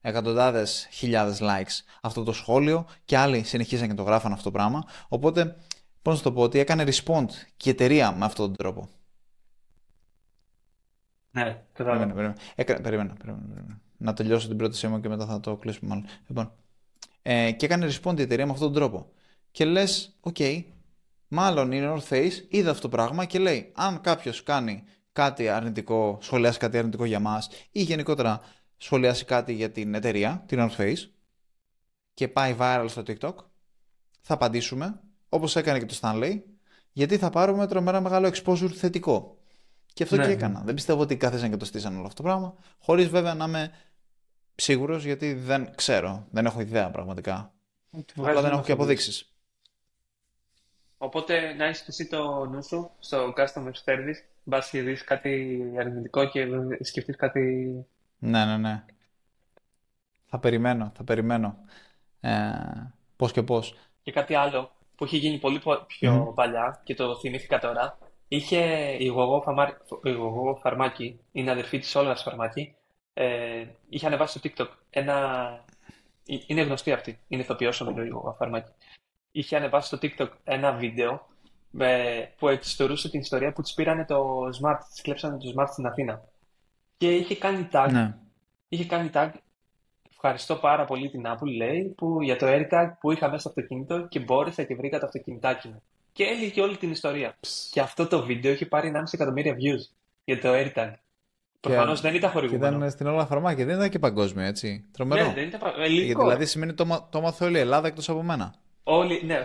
εκατοντάδες 0.01 0.89
χιλιάδες 0.91 1.39
likes 1.43 1.85
αυτό 2.03 2.23
το 2.23 2.33
σχόλιο 2.33 2.87
και 3.05 3.17
άλλοι 3.17 3.43
συνεχίζαν 3.43 3.89
και 3.89 3.95
το 3.95 4.03
γράφαν 4.03 4.33
αυτό 4.33 4.45
το 4.45 4.51
πράγμα. 4.51 4.85
Οπότε, 5.09 5.57
πώς 6.03 6.17
να 6.17 6.23
το 6.23 6.33
πω, 6.33 6.43
ότι 6.43 6.59
έκανε 6.59 6.85
respond 6.87 7.27
και 7.57 7.69
η 7.69 7.73
εταιρεία 7.73 8.13
με 8.13 8.25
αυτόν 8.25 8.47
τον 8.47 8.57
τρόπο. 8.57 8.89
Ναι, 11.31 11.63
κατάλαβα. 11.73 12.07
Περίμενα, 12.07 12.35
περίμενα, 12.57 13.15
περίμενα, 13.15 13.81
Να 13.97 14.13
τελειώσω 14.13 14.49
την 14.49 14.57
πρώτη 14.57 14.87
μου 14.87 15.01
και 15.01 15.09
μετά 15.09 15.27
θα 15.27 15.41
το 15.41 15.57
κλείσουμε 15.57 15.89
μάλλον. 15.89 16.05
Λοιπόν, 16.27 16.53
ε, 17.23 17.53
και 17.53 17.67
έκανε 17.67 17.87
respond 17.87 18.19
η 18.19 18.23
εταιρεία 18.23 18.47
με 18.47 18.53
αυτόν 18.53 18.73
τον 18.73 18.83
τρόπο. 18.83 19.11
Και 19.51 19.65
λες, 19.65 20.17
OK, 20.21 20.37
okay, 20.39 20.63
Μάλλον 21.35 21.73
η 21.73 21.81
North 21.83 22.09
Face 22.09 22.33
είδε 22.49 22.71
αυτό 22.71 22.83
το 22.83 22.89
πράγμα 22.89 23.25
και 23.25 23.39
λέει 23.39 23.73
αν 23.75 24.01
κάποιος 24.01 24.43
κάνει 24.43 24.85
κάτι 25.13 25.49
αρνητικό, 25.49 26.19
σχολιάσει 26.21 26.59
κάτι 26.59 26.79
αρνητικό 26.79 27.05
για 27.05 27.21
μας 27.21 27.49
ή 27.71 27.83
γενικότερα 27.83 28.41
σχολιάσει 28.77 29.25
κάτι 29.25 29.53
για 29.53 29.71
την 29.71 29.95
εταιρεία, 29.95 30.45
την 30.47 30.59
North 30.61 30.77
Face 30.81 31.09
και 32.15 32.29
πάει 32.29 32.57
viral 32.59 32.87
στο 32.89 33.03
TikTok, 33.07 33.35
θα 34.21 34.35
απαντήσουμε 34.35 35.01
όπως 35.33 35.57
έκανε 35.57 35.79
και 35.79 35.87
το 35.87 35.99
Stanley 36.01 36.41
γιατί 36.93 37.19
θα 37.19 37.31
πάρουμε 37.31 37.67
τρομερά 37.67 38.01
μεγάλο 38.01 38.33
exposure 38.35 38.71
θετικό. 38.75 39.37
Και 39.93 40.03
αυτό 40.03 40.17
ναι, 40.17 40.23
και 40.23 40.29
ναι. 40.29 40.35
έκανα. 40.35 40.63
Δεν 40.65 40.75
πιστεύω 40.75 41.01
ότι 41.01 41.17
κάθεσαν 41.17 41.51
και 41.51 41.57
το 41.57 41.65
στήσαν 41.65 41.97
όλο 41.97 42.07
αυτό 42.07 42.23
το 42.23 42.29
πράγμα, 42.29 42.55
χωρίς 42.79 43.09
βέβαια 43.09 43.35
να 43.35 43.45
είμαι 43.45 43.73
σίγουρος 44.55 45.05
γιατί 45.05 45.35
δεν 45.35 45.75
ξέρω, 45.75 46.27
δεν 46.31 46.47
έχω 46.47 46.61
ιδέα 46.61 46.91
πραγματικά. 46.91 47.53
Απλά 48.17 48.41
δεν 48.41 48.53
έχω 48.53 48.63
και 48.63 48.73
αποδείξεις. 48.73 49.33
Οπότε 50.99 51.53
να 51.53 51.65
έχει 51.65 51.85
εσύ 51.87 52.07
το 52.09 52.45
νου 52.45 52.63
σου 52.63 52.91
στο 52.99 53.33
customer 53.37 53.73
service, 53.85 54.23
μπα 54.45 54.59
και 54.59 54.83
δεις 54.83 55.05
κάτι 55.05 55.63
αρνητικό 55.79 56.29
και 56.29 56.47
σκεφτείς 56.81 57.17
κάτι. 57.17 57.41
Ναι, 58.19 58.45
ναι, 58.45 58.57
ναι. 58.57 58.85
Θα 60.27 60.39
περιμένω, 60.39 60.93
θα 60.97 61.05
περιμένω. 61.05 61.57
Ε, 62.21 62.33
πώς 63.17 63.33
και 63.33 63.43
πώς. 63.43 63.77
Και 64.03 64.13
κάτι 64.13 64.35
άλλο 64.35 64.73
που 64.95 65.05
είχε 65.05 65.17
γίνει 65.17 65.39
πολύ 65.39 65.61
πιο 65.87 66.33
παλιά 66.35 66.81
και 66.85 66.95
το 66.95 67.17
θυμήθηκα 67.17 67.59
τώρα. 67.59 67.99
Είχε 68.29 68.61
η 68.99 69.07
Γογό 69.07 70.59
Φαρμάκη, 70.63 71.21
είναι 71.33 71.51
αδερφή 71.51 71.79
της 71.79 71.95
Όλγας 71.95 72.23
Φαρμάκη, 72.23 72.75
ε, 73.15 73.65
είχε 73.89 74.07
ανεβάσει 74.07 74.39
στο 74.39 74.51
TikTok 74.51 74.69
ένα. 74.91 75.15
Ε, 76.27 76.37
είναι 76.47 76.63
γνωστή 76.63 76.93
αυτή, 76.93 77.19
είναι 77.29 77.43
ηθοποιός 77.43 77.81
ο 77.81 77.95
η 78.05 78.09
Γογό 78.09 78.35
Φαρμάκη 78.39 78.73
είχε 79.33 79.57
ανεβάσει 79.57 79.87
στο 79.87 79.99
TikTok 80.03 80.31
ένα 80.45 80.73
βίντεο 80.73 81.27
που 82.37 82.49
εξιστορούσε 82.49 83.11
την 83.11 83.21
ιστορία 83.21 83.53
που 83.53 83.63
της 83.63 83.75
πήρανε 83.75 84.05
το 84.05 84.41
smart, 84.61 84.79
της 84.91 85.01
κλέψανε 85.03 85.39
το 85.39 85.55
smart 85.57 85.69
στην 85.71 85.87
Αθήνα. 85.87 86.25
Και 86.97 87.17
είχε 87.17 87.37
κάνει 87.37 87.69
tag. 87.73 87.89
Ναι. 87.91 88.15
Είχε 88.69 88.85
κάνει 88.85 89.11
tag. 89.15 89.31
Ευχαριστώ 90.25 90.57
πάρα 90.57 90.85
πολύ 90.85 91.11
την 91.11 91.23
Apple, 91.27 91.57
λέει, 91.57 91.95
που, 91.97 92.23
για 92.23 92.37
το 92.37 92.47
AirTag 92.49 92.91
που 93.01 93.13
είχα 93.13 93.27
μέσα 93.27 93.41
στο 93.41 93.49
αυτοκίνητο 93.49 94.07
και 94.09 94.21
μπόρεσα 94.21 94.63
και 94.63 94.75
βρήκα 94.75 94.99
το 94.99 95.07
αυτοκινητάκι 95.07 95.69
μου. 95.69 95.83
Και 96.13 96.25
έλεγε 96.25 96.61
όλη 96.61 96.77
την 96.77 96.91
ιστορία. 96.91 97.37
Και 97.71 97.81
αυτό 97.81 98.07
το 98.07 98.25
βίντεο 98.25 98.53
είχε 98.53 98.67
πάρει 98.67 98.93
1,5 98.95 99.03
εκατομμύρια 99.13 99.55
views 99.55 99.95
για 100.25 100.41
το 100.41 100.49
AirTag. 100.53 100.93
Προφανώς 101.61 102.01
δεν 102.01 102.15
ήταν 102.15 102.31
χορηγούμενο. 102.31 102.71
Και 102.71 102.77
ήταν 102.77 102.91
στην 102.91 103.07
όλα 103.07 103.27
φαρμάκια, 103.27 103.65
δεν 103.65 103.77
ήταν 103.77 103.89
και 103.89 103.99
παγκόσμιο, 103.99 104.45
έτσι. 104.45 104.85
Τρομερό. 104.93 105.27
Ναι, 105.27 105.33
δεν 105.33 105.47
ήταν 105.47 105.61
παγκόσμιο. 105.61 106.19
Δηλαδή 106.19 106.47
σημαίνει 106.47 106.75
το, 106.75 107.09
το 107.11 107.21
μάθω 107.21 107.47
όλη 107.47 107.57
η 107.57 107.61
Ελλάδα 107.61 107.87
εκτός 107.87 108.09
από 108.09 108.23
μένα. 108.23 108.55
Όλοι, 108.83 109.23
ναι. 109.25 109.45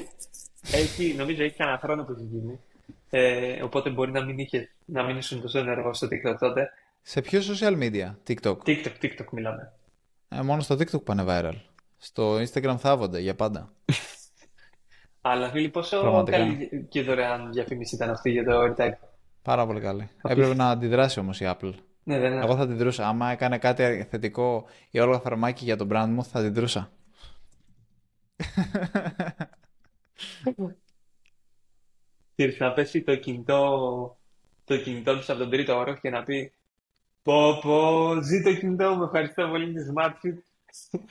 έχει, 0.82 1.14
νομίζω 1.18 1.42
έχει 1.42 1.56
κανένα 1.56 1.78
χρόνο 1.78 2.04
που 2.04 2.12
έχει 2.12 2.28
γίνει. 2.30 2.60
Ε, 3.10 3.62
οπότε 3.62 3.90
μπορεί 3.90 4.10
να 4.10 4.24
μην, 4.24 4.38
είχε, 4.38 4.70
να 4.84 5.02
μην 5.02 5.16
ήσουν 5.16 5.40
τόσο 5.40 5.58
ενεργός 5.58 5.96
στο 5.96 6.08
TikTok 6.10 6.36
τότε. 6.38 6.70
Σε 7.02 7.20
ποιο 7.20 7.40
social 7.40 7.78
media, 7.82 8.14
TikTok. 8.28 8.56
TikTok, 8.66 8.92
TikTok 9.02 9.26
μιλάμε. 9.30 9.72
Ε, 10.32 10.42
μόνο 10.42 10.60
στο 10.60 10.74
TikTok 10.74 11.04
πάνε 11.04 11.24
viral. 11.26 11.56
Στο 11.96 12.36
Instagram 12.36 12.74
θάβονται 12.78 13.20
για 13.20 13.34
πάντα. 13.34 13.72
Αλλά 15.20 15.50
φίλοι, 15.50 15.68
πόσο 15.68 16.24
καλή 16.26 16.86
και 16.88 17.02
δωρεάν 17.02 17.52
διαφήμιση 17.52 17.94
ήταν 17.94 18.10
αυτή 18.10 18.30
για 18.30 18.44
το 18.44 18.60
AirTag. 18.62 18.90
Πάρα 19.42 19.66
πολύ 19.66 19.80
καλή. 19.80 20.10
Έπρεπε 20.22 20.54
να 20.54 20.70
αντιδράσει 20.70 21.20
όμως 21.20 21.40
η 21.40 21.44
Apple. 21.48 21.72
Ναι, 22.02 22.18
δεν 22.18 22.32
Εγώ 22.32 22.56
θα 22.56 22.62
αντιδρούσα. 22.62 23.08
Άμα 23.08 23.30
έκανε 23.30 23.58
κάτι 23.58 24.06
θετικό 24.10 24.64
η 24.90 25.00
Όλγα 25.00 25.18
Φαρμάκη 25.18 25.64
για 25.64 25.76
τον 25.76 25.88
brand 25.92 26.08
μου, 26.08 26.24
θα 26.24 26.38
αντιδρούσα. 26.38 26.92
Ήρθε 32.34 32.64
να 32.66 32.72
πέσει 32.72 33.02
το 33.02 33.16
κινητό, 33.16 34.16
το 34.64 34.76
κινητό 34.76 35.18
του 35.18 35.32
από 35.32 35.38
τον 35.38 35.50
τρίτο 35.50 35.76
όροφο 35.76 36.00
και 36.00 36.10
να 36.10 36.22
πει 36.22 36.52
Πω 37.22 37.58
πω, 37.62 38.14
ζει 38.22 38.42
το 38.42 38.54
κινητό 38.54 38.94
μου, 38.94 39.02
ευχαριστώ 39.02 39.48
πολύ 39.48 39.72
τη 39.72 39.80
Smartfit. 39.94 40.36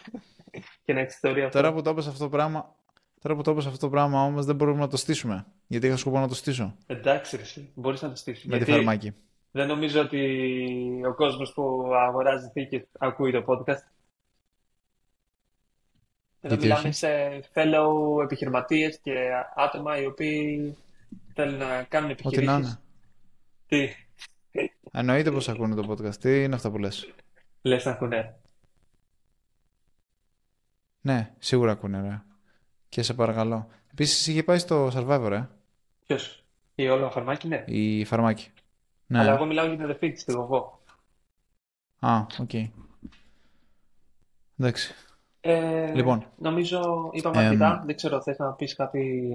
και 0.83 0.93
να 0.93 0.99
έχεις 0.99 1.13
ιστορία 1.13 1.49
Τώρα 1.49 1.73
που 1.73 1.81
το 1.81 1.89
αυτό 1.89 2.17
το 2.17 2.29
πράγμα, 2.29 2.75
Τώρα 3.21 3.35
που 3.35 3.41
το 3.41 3.51
αυτό 3.51 3.77
το 3.77 3.89
πράγμα 3.89 4.23
όμως 4.23 4.45
δεν 4.45 4.55
μπορούμε 4.55 4.79
να 4.79 4.87
το 4.87 4.97
στήσουμε. 4.97 5.45
Γιατί 5.67 5.87
είχα 5.87 5.97
σκοπό 5.97 6.19
να 6.19 6.27
το 6.27 6.35
στήσω. 6.35 6.75
Εντάξει, 6.85 7.37
ρε, 7.37 7.43
μπορείς 7.73 8.01
να 8.01 8.09
το 8.09 8.15
στήσεις. 8.15 8.45
Με 8.45 8.55
γιατί 8.55 8.71
τη 8.71 8.77
φαρμάκη. 8.77 9.13
Δεν 9.51 9.67
νομίζω 9.67 10.01
ότι 10.01 10.21
ο 11.07 11.13
κόσμος 11.13 11.53
που 11.53 11.91
αγοράζει 11.93 12.49
θήκη 12.53 12.87
ακούει 12.97 13.31
το 13.31 13.43
podcast. 13.47 13.91
Εδώ 16.41 16.55
μιλάμε 16.55 16.91
σε 16.91 17.07
fellow 17.53 18.23
επιχειρηματίες 18.23 18.99
και 18.99 19.29
άτομα 19.55 20.01
οι 20.01 20.05
οποίοι 20.05 20.77
θέλουν 21.33 21.57
να 21.57 21.83
κάνουν 21.83 22.09
επιχειρήσει. 22.09 22.41
Ό,τι 22.41 22.61
να 22.61 22.67
είναι. 22.67 22.79
Τι; 23.67 23.89
Εννοείται 24.91 25.31
πως 25.31 25.49
ακούνε 25.49 25.75
το 25.75 25.91
podcast. 25.91 26.15
Τι 26.15 26.43
είναι 26.43 26.55
αυτά 26.55 26.71
που 26.71 26.77
λες; 26.77 27.13
Λες 27.61 27.85
να 27.85 27.91
ακούνε. 27.91 28.35
Ναι, 31.01 31.33
σίγουρα 31.39 31.71
ακούνε, 31.71 32.01
ρε. 32.01 32.21
Και 32.89 33.01
σε 33.01 33.13
παρακαλώ. 33.13 33.67
Επίσης 33.91 34.27
είχε 34.27 34.43
πάει 34.43 34.57
στο 34.57 34.87
Survivor, 34.87 35.31
ε; 35.31 35.47
Ποιος, 36.05 36.43
η 36.75 36.87
Όλγα 36.89 37.09
Φαρμάκη, 37.09 37.47
ναι. 37.47 37.63
Η 37.67 38.05
Φαρμάκη. 38.05 38.51
Ναι. 39.07 39.19
Αλλά 39.19 39.33
εγώ 39.33 39.45
μιλάω 39.45 39.65
για 39.65 39.75
την 39.75 39.83
αδερφή 39.83 40.11
της, 40.11 40.23
τη 40.23 40.31
Γοβό. 40.31 40.79
Α, 41.99 42.25
OK. 42.39 42.49
Okay. 42.51 42.69
Εντάξει. 44.57 44.93
Ε, 45.41 45.93
λοιπόν. 45.93 46.25
Νομίζω 46.37 47.09
είπαμε 47.13 47.41
ε, 47.41 47.45
αρκετά. 47.45 47.83
Δεν 47.85 47.95
ξέρω, 47.95 48.21
θες 48.21 48.37
να 48.37 48.53
πεις 48.53 48.75
κάτι 48.75 49.29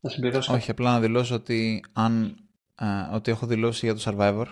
να 0.00 0.10
συμπληρώσω; 0.10 0.54
Όχι, 0.54 0.70
απλά 0.70 0.92
να 0.92 1.00
δηλώσω 1.00 1.34
ότι, 1.34 1.84
αν, 1.92 2.36
ε, 2.78 3.14
ότι 3.14 3.30
έχω 3.30 3.46
δηλώσει 3.46 3.86
για 3.86 3.94
το 3.94 4.02
Survivor. 4.04 4.46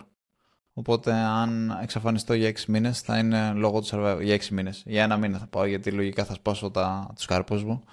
Οπότε 0.73 1.13
αν 1.13 1.79
εξαφανιστώ 1.83 2.35
για 2.35 2.49
6 2.51 2.65
μήνες 2.65 3.01
θα 3.01 3.19
είναι 3.19 3.53
λόγω 3.53 3.81
του 3.81 3.87
Survivor. 3.91 4.19
Για 4.23 4.37
6 4.37 4.49
μήνες. 4.49 4.83
Για 4.87 5.03
ένα 5.03 5.17
μήνα 5.17 5.39
θα 5.39 5.47
πάω 5.47 5.65
γιατί 5.65 5.91
λογικά 5.91 6.25
θα 6.25 6.35
σπάσω 6.35 6.71
τα, 6.71 7.13
τους 7.15 7.25
καρπούς 7.25 7.65
μου 7.65 7.85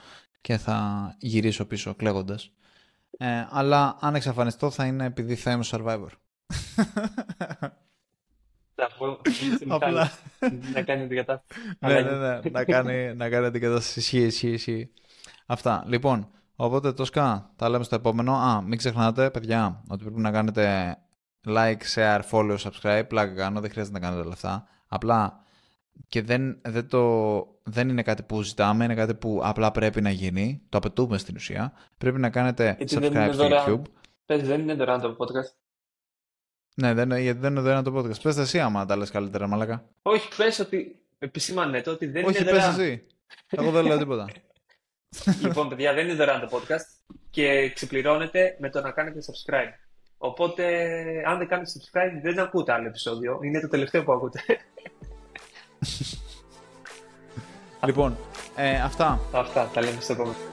και 0.41 0.57
θα 0.57 1.15
γυρίσω 1.19 1.65
πίσω 1.65 1.95
κλαίγοντας. 1.95 2.51
Ε, 3.17 3.47
αλλά 3.49 3.97
αν 3.99 4.15
εξαφανιστώ 4.15 4.69
θα 4.69 4.85
είναι 4.85 5.05
επειδή 5.05 5.35
θα 5.35 5.51
είμαι 5.51 5.63
Survivor. 5.67 6.07
Απλά. 9.67 10.11
να 10.73 10.81
κάνει 10.81 11.07
την 11.07 11.17
κατάσταση. 11.17 11.59
ναι, 11.79 12.01
ναι, 12.01 12.11
ναι. 12.11 12.39
να 12.51 12.63
κάνει, 12.63 13.15
να 13.15 13.29
κάνει 13.29 13.51
την 13.51 13.61
κατάσταση. 13.61 13.99
Ισχύει, 13.99 14.21
ισχύει, 14.21 14.51
ισχύει. 14.51 14.89
Αυτά. 15.45 15.83
Λοιπόν, 15.87 16.29
οπότε 16.55 16.93
το 16.93 17.05
ΣΚΑ 17.05 17.51
τα 17.55 17.69
λέμε 17.69 17.83
στο 17.83 17.95
επόμενο. 17.95 18.33
Α, 18.33 18.61
μην 18.61 18.77
ξεχνάτε, 18.77 19.29
παιδιά, 19.29 19.83
ότι 19.89 20.03
πρέπει 20.03 20.19
να 20.19 20.31
κάνετε 20.31 20.97
like, 21.47 21.81
share, 21.95 22.21
follow, 22.31 22.57
subscribe. 22.57 23.03
Πλάκα 23.07 23.33
κάνω, 23.33 23.59
δεν 23.59 23.69
χρειάζεται 23.71 23.99
να 23.99 24.05
κάνετε 24.05 24.21
όλα 24.21 24.33
αυτά. 24.33 24.67
Απλά 24.87 25.43
και 26.07 26.21
δεν, 26.21 26.59
δεν, 26.61 26.87
το, 26.87 27.47
δεν 27.63 27.89
είναι 27.89 28.01
κάτι 28.01 28.23
που 28.23 28.41
ζητάμε, 28.41 28.83
είναι 28.83 28.95
κάτι 28.95 29.13
που 29.13 29.41
απλά 29.43 29.71
πρέπει 29.71 30.01
να 30.01 30.09
γίνει. 30.09 30.61
Το 30.69 30.77
απαιτούμε 30.77 31.17
στην 31.17 31.35
ουσία. 31.35 31.73
Πρέπει 31.97 32.19
να 32.19 32.29
κάνετε 32.29 32.77
subscribe 32.79 33.29
στο 33.33 33.47
YouTube. 33.49 33.81
Πες, 34.25 34.41
δεν 34.41 34.61
είναι 34.61 34.73
δωρεάν 34.73 35.01
το 35.01 35.15
podcast. 35.19 35.55
Ναι, 36.75 36.93
δεν, 36.93 37.17
γιατί 37.17 37.39
δεν 37.39 37.51
είναι 37.51 37.61
δωρεάν 37.61 37.83
το 37.83 37.97
podcast. 37.97 38.21
Πες 38.21 38.37
εσύ 38.37 38.59
άμα 38.59 38.85
τα 38.85 38.95
λες 38.95 39.09
καλύτερα, 39.09 39.47
μαλάκα. 39.47 39.89
Όχι, 40.01 40.35
πες 40.37 40.59
ότι 40.59 41.01
επισήμανε 41.19 41.81
το 41.81 41.91
ότι 41.91 42.05
δεν 42.05 42.25
Όχι, 42.25 42.41
είναι 42.41 42.51
δωρεάν. 42.51 42.69
Όχι, 42.69 42.77
πες 42.77 42.85
εσύ. 42.85 43.07
Εγώ 43.49 43.71
δεν 43.71 43.85
λέω 43.85 43.97
τίποτα. 43.97 44.27
λοιπόν, 45.41 45.69
παιδιά, 45.69 45.93
δεν 45.93 46.05
είναι 46.05 46.15
δωρεάν 46.15 46.39
το 46.39 46.49
podcast 46.57 47.15
και 47.29 47.69
ξεπληρώνετε 47.69 48.55
με 48.59 48.69
το 48.69 48.81
να 48.81 48.91
κάνετε 48.91 49.19
subscribe. 49.19 49.73
Οπότε, 50.17 50.63
αν 51.25 51.37
δεν 51.37 51.47
κάνετε 51.47 51.71
subscribe, 51.71 52.21
δεν 52.21 52.39
ακούτε 52.39 52.71
άλλο 52.71 52.87
επεισόδιο. 52.87 53.39
Είναι 53.41 53.59
το 53.59 53.67
τελευταίο 53.67 54.03
που 54.03 54.11
ακούτε. 54.11 54.39
λοιπόν, 57.85 58.17
ε, 58.55 58.81
αυτά. 58.81 59.19
Αυτά, 59.31 59.69
τα 59.73 59.81
λέμε 59.81 60.01
στο 60.01 60.13
επόμενο. 60.13 60.52